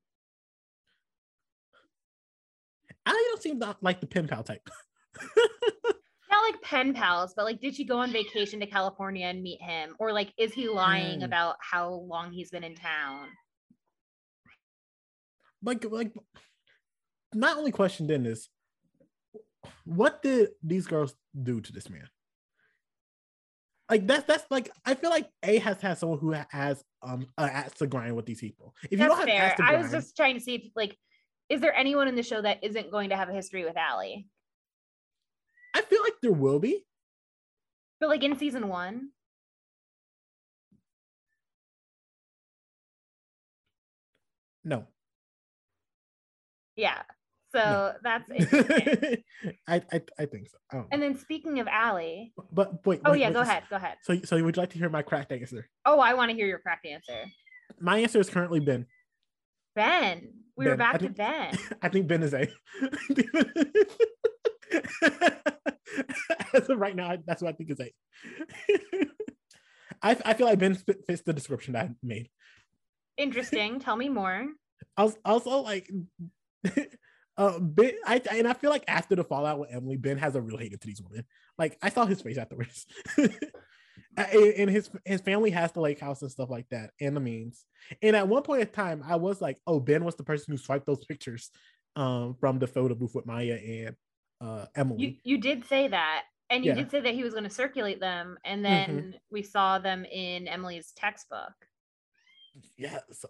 [3.06, 4.68] I don't seem like the pen pal type.
[6.44, 9.62] Not like pen pals, but like, did she go on vacation to California and meet
[9.62, 9.94] him?
[9.98, 11.24] Or like, is he lying Mm.
[11.24, 13.28] about how long he's been in town?
[15.62, 16.12] like like
[17.34, 18.50] my only question then is
[19.86, 22.06] what did these girls do to this man
[23.90, 27.42] like that's that's like i feel like a has had someone who has um a
[27.44, 29.56] axe to grind with these people if you That's don't have fair.
[29.56, 30.98] to I was just trying to see if like,
[31.48, 34.26] is there anyone in the show that isn't going to have a history with Ali?
[35.74, 36.86] I feel like there will be
[38.00, 39.10] But like in season one,
[44.64, 44.86] no
[46.76, 47.02] yeah.
[47.52, 47.92] So No.
[48.02, 49.22] that's interesting.
[49.68, 53.20] I, I i think so I and then speaking of Ali, but wait oh wait,
[53.20, 53.96] yeah, wait, go ahead, go ahead.
[54.02, 56.46] so so would you like to hear my cracked answer Oh, I want to hear
[56.46, 57.26] your correct answer.
[57.80, 58.86] my answer is currently ben
[59.76, 60.32] Ben.
[60.56, 60.86] We were Ben.
[60.86, 61.58] I back to Ben.
[61.82, 62.48] I think Ben is A.
[66.54, 67.92] As of right now, that's what I think is A.
[70.02, 72.28] I, I feel like Ben fits the description that I made.
[73.16, 73.80] Interesting.
[73.80, 74.46] Tell me more.
[74.96, 75.90] Also, also like,
[77.36, 80.40] uh, Ben, I and I feel like after the fallout with Emily, Ben has a
[80.42, 81.24] real hate to these women.
[81.58, 82.86] Like I saw his face afterwards.
[83.16, 87.20] and and his his family has the lake house and stuff like that, and the
[87.20, 87.64] means.
[88.02, 90.58] And at one point in time, I was like, "Oh, Ben was the person who
[90.58, 91.50] swiped those pictures
[91.96, 93.96] um, from the photo booth with Maya and
[94.44, 96.22] uh, Emily." You you did say that.
[96.50, 96.76] And you Yeah.
[96.76, 98.36] did say that he was going to circulate them.
[98.44, 101.54] And then we saw them in Emily's textbook.
[102.76, 102.98] yeah.
[103.10, 103.28] So,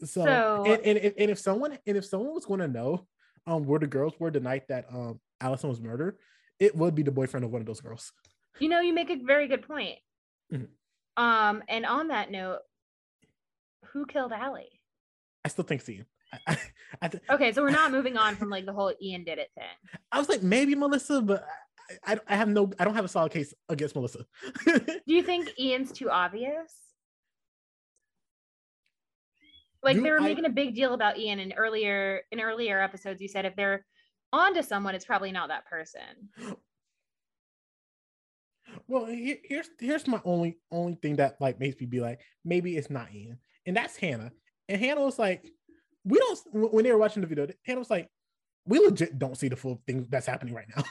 [0.00, 3.06] so, So- and, and, if- and if someone and if someone was going to know
[3.46, 6.18] um where the girls were the night that um Alison was murdered,
[6.58, 8.12] it would be the boyfriend of one of those girls.
[8.58, 9.98] You know, you make a very good point.
[10.52, 10.68] Mhm.
[11.16, 12.60] Um, and on that note,
[13.86, 14.80] who killed Ali?
[15.44, 16.06] I still think Ian.
[17.00, 19.50] I, th- Okay, so we're not moving on from like the whole Ian did it
[19.54, 19.64] thing.
[20.10, 21.46] I was like maybe Melissa, but
[22.06, 24.24] I, I, I have no I don't have a solid case against Melissa.
[24.66, 26.74] Do you think Ian's too obvious?
[29.82, 32.80] Like Do they were I- making a big deal about Ian in earlier in earlier
[32.80, 33.20] episodes.
[33.20, 33.84] You said if they're
[34.32, 36.56] onto someone, it's probably not that person.
[38.86, 42.76] well, here, here's here's my only only thing that like makes me be like maybe
[42.76, 44.32] it's not Ian, and that's Hanna.
[44.68, 45.50] and Hanna was like,
[46.04, 48.08] "We don't." When they were watching the video, Hanna was like,
[48.66, 50.84] "We legit don't see the full thing that's happening right now.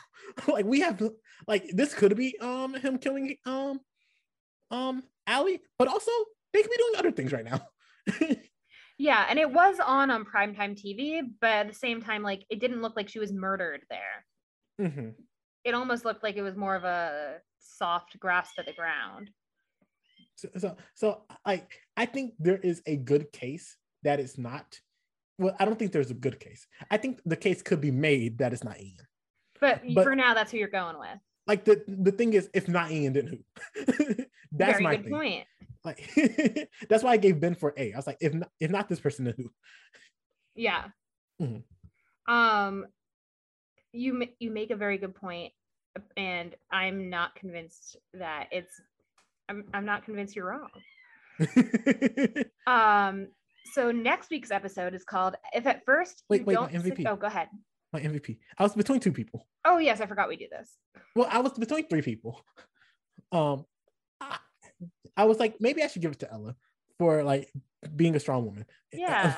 [0.47, 1.01] like we have,
[1.47, 3.79] like this could be um him killing um
[4.69, 6.11] um Ali, but also
[6.53, 7.61] they could be doing other things right now."
[8.97, 12.59] yeah, and it was on on primetime TV, but at the same time, like it
[12.59, 14.25] didn't look like she was murdered there.
[14.79, 15.09] Mm-hmm.
[15.63, 19.29] It almost looked like it was more of a soft grasp at the ground.
[20.35, 21.63] So, so, so I,
[21.95, 24.65] I think there is a good case that it's not.
[25.41, 26.67] Well, I don't think there's a good case.
[26.91, 29.07] I think the case could be made that it's not Ian.
[29.59, 31.17] But, but for now, that's who you're going with.
[31.47, 33.37] Like the the thing is, if not Ian, then who?
[34.51, 35.13] that's Very my good thing.
[35.13, 35.45] point.
[35.83, 36.11] Like
[36.89, 37.91] that's why I gave Ben for A.
[37.91, 39.49] I was like, if not, if not this person, then who?
[40.53, 40.85] Yeah.
[41.41, 41.63] Mhm.
[42.27, 42.85] Um,
[43.91, 45.53] you you make a very good point,
[46.15, 48.79] and I'm not convinced that it's.
[49.49, 50.69] I'm I'm not convinced you're wrong.
[52.67, 53.29] Um.
[53.73, 57.05] So next week's episode is called "If at First You wait, my Don't." MVP.
[57.07, 57.47] oh, go ahead.
[57.93, 58.37] my MVP.
[58.57, 59.47] I was between two people.
[59.65, 60.77] Oh yes, I forgot we do this.
[61.15, 62.43] Well, I was between three people.
[63.33, 63.63] Um,
[64.19, 64.39] I,
[65.15, 66.53] I was like, maybe I should give it to Ella
[66.99, 67.49] for like
[67.95, 68.65] being a strong woman.
[68.91, 69.37] Yeah.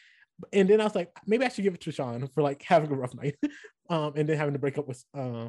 [0.52, 2.90] and then I was like, maybe I should give it to Sean for like having
[2.90, 3.36] a rough night,
[3.90, 5.48] um, and then having to break up with uh,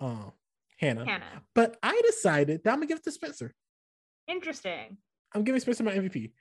[0.00, 0.30] uh,
[0.78, 1.04] Hanna.
[1.04, 1.42] Hanna.
[1.54, 3.54] But I decided that I'm gonna give it to Spencer.
[4.28, 4.96] Interesting.
[5.34, 6.32] I'm giving Spencer my MVP.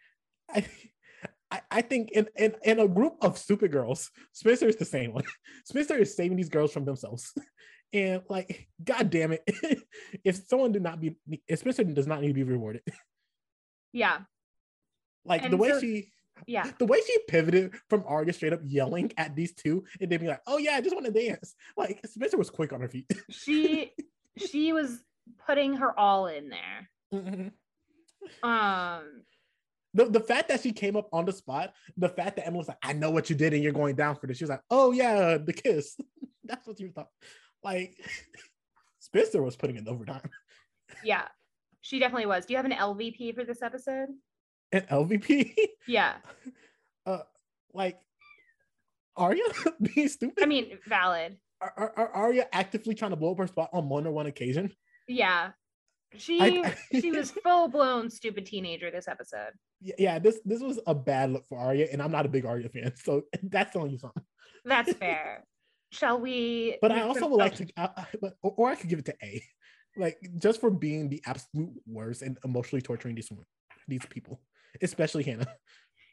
[0.53, 0.65] I,
[1.55, 5.13] I, I think in, in in a group of stupid girls, Spencer is the same
[5.13, 5.23] one.
[5.65, 7.33] Spencer is saving these girls from themselves.
[7.93, 9.43] And like, god damn it,
[10.25, 11.15] if someone did not be,
[11.47, 12.81] if Spencer does not need to be rewarded.
[13.93, 14.21] Yeah.
[15.23, 16.09] Like the way so- she,
[16.45, 16.69] Yeah.
[16.77, 20.27] the way she pivoted from Aria straight up yelling at these two, and then be
[20.27, 23.09] like, "Oh yeah, I just want to dance." Like Spencer was quick on her feet.
[23.29, 23.91] She
[24.35, 24.99] she was
[25.47, 26.89] putting her all in there.
[27.13, 27.51] Mhm.
[28.43, 29.23] Um.
[29.95, 32.67] The, the fact that she came up on the spot, the fact that Emma was
[32.67, 34.37] like, I know what you did and you're going down for this.
[34.37, 35.97] She was like, Oh yeah, the kiss.
[36.43, 37.07] That's what you thought.
[37.63, 37.95] Like
[38.99, 40.29] Spencer was putting in overtime.
[41.03, 41.23] Yeah.
[41.81, 42.45] She definitely was.
[42.45, 44.09] Do you have an LVP for this episode?
[44.71, 45.53] An LVP,
[45.87, 46.15] Yeah.
[47.05, 47.19] uh,
[47.73, 47.97] like
[49.15, 49.43] Aria
[49.81, 50.43] being stupid.
[50.43, 51.37] I mean, valid.
[51.61, 54.25] are, are, are Aria actively trying to blow up her spot on more than one
[54.25, 54.73] occasion?
[55.07, 55.51] Yeah.
[56.17, 59.51] She I- she was full blown stupid teenager this episode.
[59.81, 62.69] Yeah, this this was a bad look for Aria, and I'm not a big Aria
[62.69, 64.23] fan, so that's telling you something.
[64.63, 65.43] That's fair.
[65.91, 66.77] Shall we?
[66.81, 68.05] But I also would like to, I,
[68.41, 69.41] or, or I could give it to A,
[69.95, 73.45] like just for being the absolute worst and emotionally torturing these women,
[73.87, 74.41] these people,
[74.81, 75.47] especially Hanna.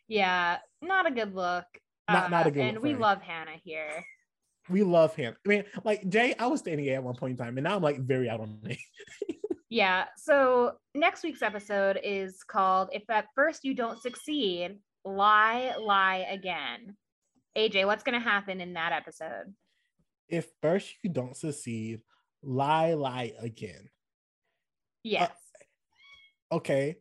[0.09, 1.65] Yeah, not a good look.
[2.09, 2.99] Uh, Not- not a good And look we her.
[2.99, 4.05] love Hanna here.
[4.69, 5.37] We love Hanna.
[5.45, 7.75] I mean, like Jay, I was standing A at one point in time, and now
[7.77, 8.79] I'm like very out on A.
[9.73, 10.05] Yeah.
[10.19, 16.95] So next week's episode is called "If at First You Don't Succeed, Lie, Lie Again."
[17.57, 19.55] AJ, what's going to happen in that episode?
[20.29, 22.01] If first you don't succeed,
[22.43, 23.89] lie, lie again.
[25.05, 25.31] Yes.
[26.53, 26.97] Uh, okay.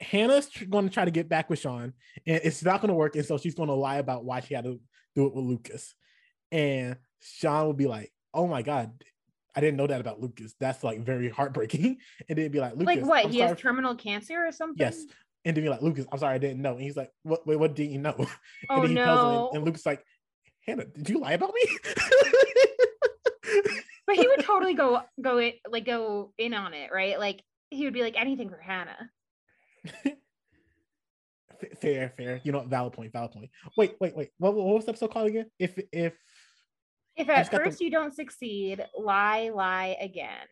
[0.00, 1.94] Hanna's tr- going to try to get back with Sean,
[2.26, 3.16] and it's not going to work.
[3.16, 4.78] And so she's going to lie about why she had to
[5.14, 5.94] do it with Lucas.
[6.52, 8.92] And Sean will be like, "Oh my god,
[9.56, 10.54] I didn't know that about Lucas.
[10.58, 11.98] That's like very heartbreaking."
[12.28, 13.24] And then be like, "Lucas, like what?
[13.26, 14.78] I'm he has terminal cancer or something?
[14.78, 15.04] Yes.
[15.44, 17.46] And then be like, "Lucas, I'm sorry, I didn't know." And he's like, "What?
[17.46, 18.14] Wait, what didn't you know?"
[18.70, 19.46] Oh and then he tells him, no.
[19.48, 20.04] and, and Lucas like,
[20.66, 21.68] "Hanna, did you lie about me?"
[24.06, 27.18] but he would totally go go it like go in on it, right?
[27.18, 29.10] Like he would be like anything for Hanna.
[31.80, 32.40] Fair, fair.
[32.44, 32.68] You know, what?
[32.68, 33.50] valid point, valid point.
[33.76, 34.30] Wait, wait, wait.
[34.38, 35.46] What, what was the episode called again?
[35.58, 36.14] If if
[37.16, 40.46] If at got the- first you don't succeed, lie, lie again.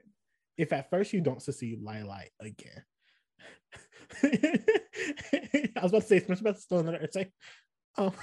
[0.57, 2.85] if at first you don't succeed, lie, lie again.
[4.23, 7.09] I was about to say Spencer Beth still in there.
[7.11, 7.33] Say,
[7.99, 8.15] oh.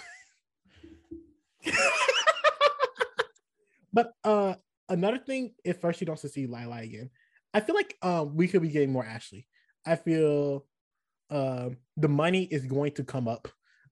[3.92, 4.56] but uh,
[4.88, 7.10] another thing, if first you don't succeed, lie, lie again.
[7.54, 9.48] I feel like um we could be getting more Ashley.
[9.86, 10.66] I feel
[11.32, 13.48] um the money is going to come up.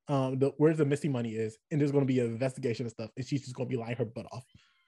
[0.10, 2.92] Um, the where the missing money is, and there's going to be an investigation and
[2.92, 4.46] stuff, and she's just going to be lying her butt off.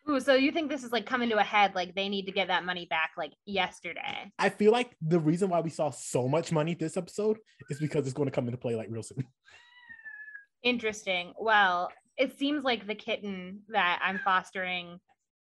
[0.10, 1.76] Ooh, so you think this is like coming to a head?
[1.76, 4.32] Like they need to get that money back like yesterday?
[4.40, 7.38] I feel like the reason why we saw so much money this episode
[7.70, 9.26] is because it's going to come into play like real soon.
[10.64, 11.34] Interesting.
[11.40, 15.00] Well, it seems like the kitten that I'm fostering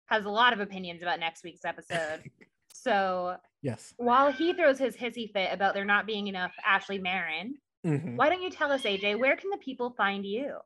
[0.07, 2.23] has a lot of opinions about next week's episode.
[2.69, 3.93] So Yes.
[3.97, 7.55] while he throws his hissy fit about there not being enough Ashley Marin,
[7.87, 8.15] Mhm.
[8.15, 10.57] why don't you tell us, AJ, where can the people find you?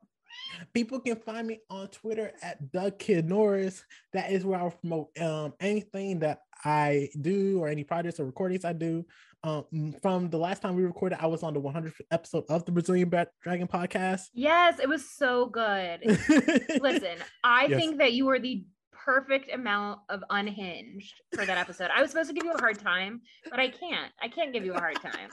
[0.72, 3.84] People can find me on Twitter at Doug Kid Norris.
[4.12, 8.64] That is where I'll promote um, anything that I do or any projects or recordings
[8.64, 9.04] I do.
[9.44, 12.72] Um, from the last time we recorded, I was on the 100th episode of the
[12.72, 14.28] Brazilian Dragon podcast.
[14.32, 16.00] Yes, it was so good.
[16.80, 17.80] Listen, I yes.
[17.80, 21.90] think that you were the perfect amount of unhinged for that episode.
[21.94, 23.20] I was supposed to give you a hard time,
[23.50, 24.12] but I can't.
[24.22, 25.30] I can't give you a hard time.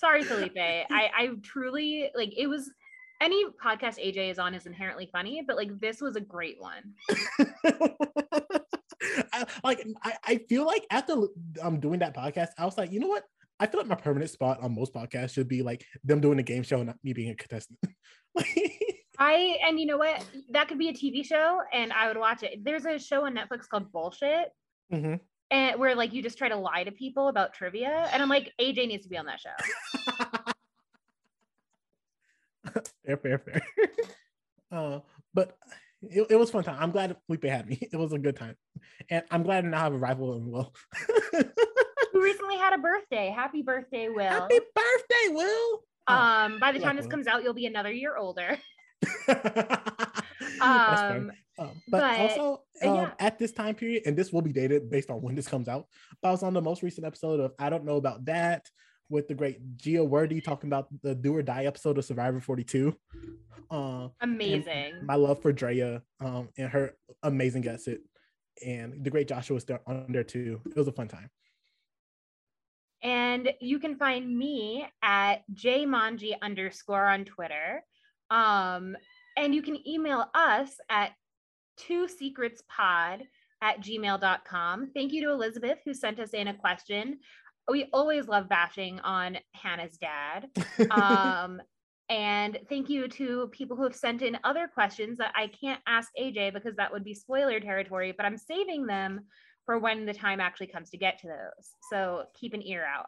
[0.00, 0.56] Sorry, Felipe.
[0.56, 2.70] I, I truly like it was
[3.20, 6.94] any podcast AJ is on is inherently funny, but like this was a great one.
[9.32, 11.16] I, like I, I feel like after
[11.62, 13.24] um doing that podcast, I was like, you know what?
[13.58, 16.42] I feel like my permanent spot on most podcasts should be like them doing a
[16.42, 17.78] game show and not me being a contestant.
[19.18, 20.24] I and you know what?
[20.50, 22.64] That could be a TV show, and I would watch it.
[22.64, 24.48] There's a show on Netflix called Bullshit,
[24.90, 25.16] mm-hmm.
[25.50, 28.52] And where like you just try to lie to people about trivia, and I'm like,
[28.60, 29.50] AJ needs to be on that show.
[33.04, 33.62] fair, fair, fair.
[34.72, 35.00] Uh,
[35.34, 35.56] but
[36.00, 36.76] it, it was fun time.
[36.78, 37.88] I'm glad Felipe had me.
[37.92, 38.54] It was a good time,
[39.08, 40.72] and I'm glad to now have a rival in Will.
[42.12, 43.34] Who recently had a birthday?
[43.34, 44.28] Happy birthday, Will!
[44.28, 45.82] Happy birthday, Will!
[46.06, 48.56] Um, by the time this comes out, you'll be another year older.
[50.60, 53.10] um, um, but, but, also um, yeah.
[53.18, 55.86] at this time period, and this will be dated based on when this comes out.
[56.22, 58.66] I was on the most recent episode of I don't know about that
[59.10, 62.96] with the great Gia Wordy talking about the do or die episode of Survivor 42.
[63.70, 64.94] Uh, amazing.
[65.04, 68.00] My love for Drea um, and her amazing guest it,
[68.64, 70.60] and the great Joshua was there on there too.
[70.66, 71.30] It was a fun time.
[73.02, 77.82] And you can find me at jmanji underscore on Twitter.
[78.30, 78.96] Um,
[79.36, 81.12] and you can email us at
[81.76, 83.22] two secrets pod
[83.62, 84.90] at gmail.com.
[84.94, 87.18] Thank you to Elizabeth who sent us in a question
[87.70, 90.48] we always love bashing on Hanna's dad.
[90.90, 91.62] Um,
[92.10, 96.10] and thank you to people who have sent in other questions that I can't ask
[96.20, 99.20] AJ because that would be spoiler territory, but I'm saving them
[99.64, 101.70] for when the time actually comes to get to those.
[101.90, 103.06] So keep an ear out.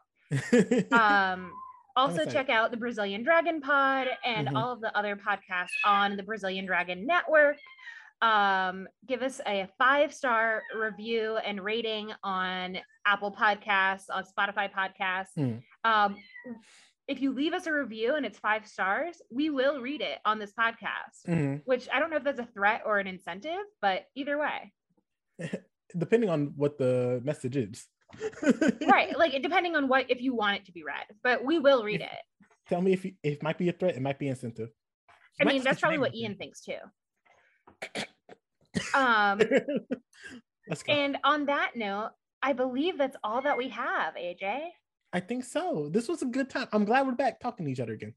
[0.93, 1.53] um,
[1.97, 4.56] also, check out the Brazilian Dragon Pod and mm-hmm.
[4.56, 7.56] all of the other podcasts on the Brazilian Dragon Network
[8.23, 15.36] um, give us a five star review and rating on Apple Podcasts, on Spotify Podcasts.
[15.36, 15.62] Mm.
[15.85, 16.16] Um,
[17.09, 20.39] if you leave us a review and it's five stars, we will read it on
[20.39, 21.56] this podcast, mm-hmm.
[21.64, 24.73] which I don't know if that's a threat or an incentive, but either way.
[25.98, 27.86] Depending on what the message is.
[28.86, 29.16] right.
[29.16, 32.01] Like depending on what, if you want it to be read, but we will read
[32.01, 32.09] it.
[32.68, 34.70] Tell me if, you, if it might be a threat, it might be incentive.
[35.40, 36.78] I mean, that's probably what Ian thinks too.
[38.94, 39.40] Um,
[40.89, 42.12] and on that note,
[42.43, 44.60] I believe that's all that we have, AJ.
[45.12, 45.90] I think so.
[45.93, 46.68] This was a good time.
[46.72, 48.14] I'm glad we're back talking to each other again.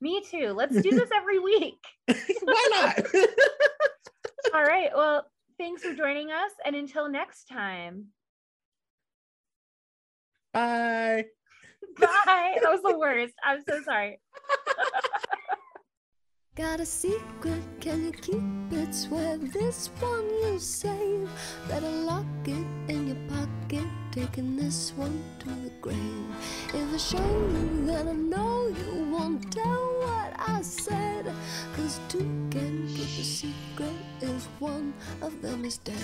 [0.00, 0.48] Me too.
[0.48, 1.78] Let's do this every week.
[2.42, 3.06] Why not?
[4.54, 4.90] all right.
[4.94, 5.26] Well,
[5.58, 6.52] thanks for joining us.
[6.64, 8.06] And until next time.
[10.52, 11.24] Bye.
[11.98, 12.58] Bye.
[12.62, 13.34] That was the worst.
[13.44, 14.20] I'm so sorry.
[16.54, 18.42] Got a secret, can you keep
[18.78, 18.94] it?
[18.94, 21.30] Swear this one you'll save.
[21.66, 26.26] Better lock it in your pocket, taking this one to the grave.
[26.74, 31.32] If I show you, then I know you won't tell what I said.
[31.74, 32.18] Cause two
[32.50, 34.92] can keep a secret if one
[35.22, 35.96] of them is dead.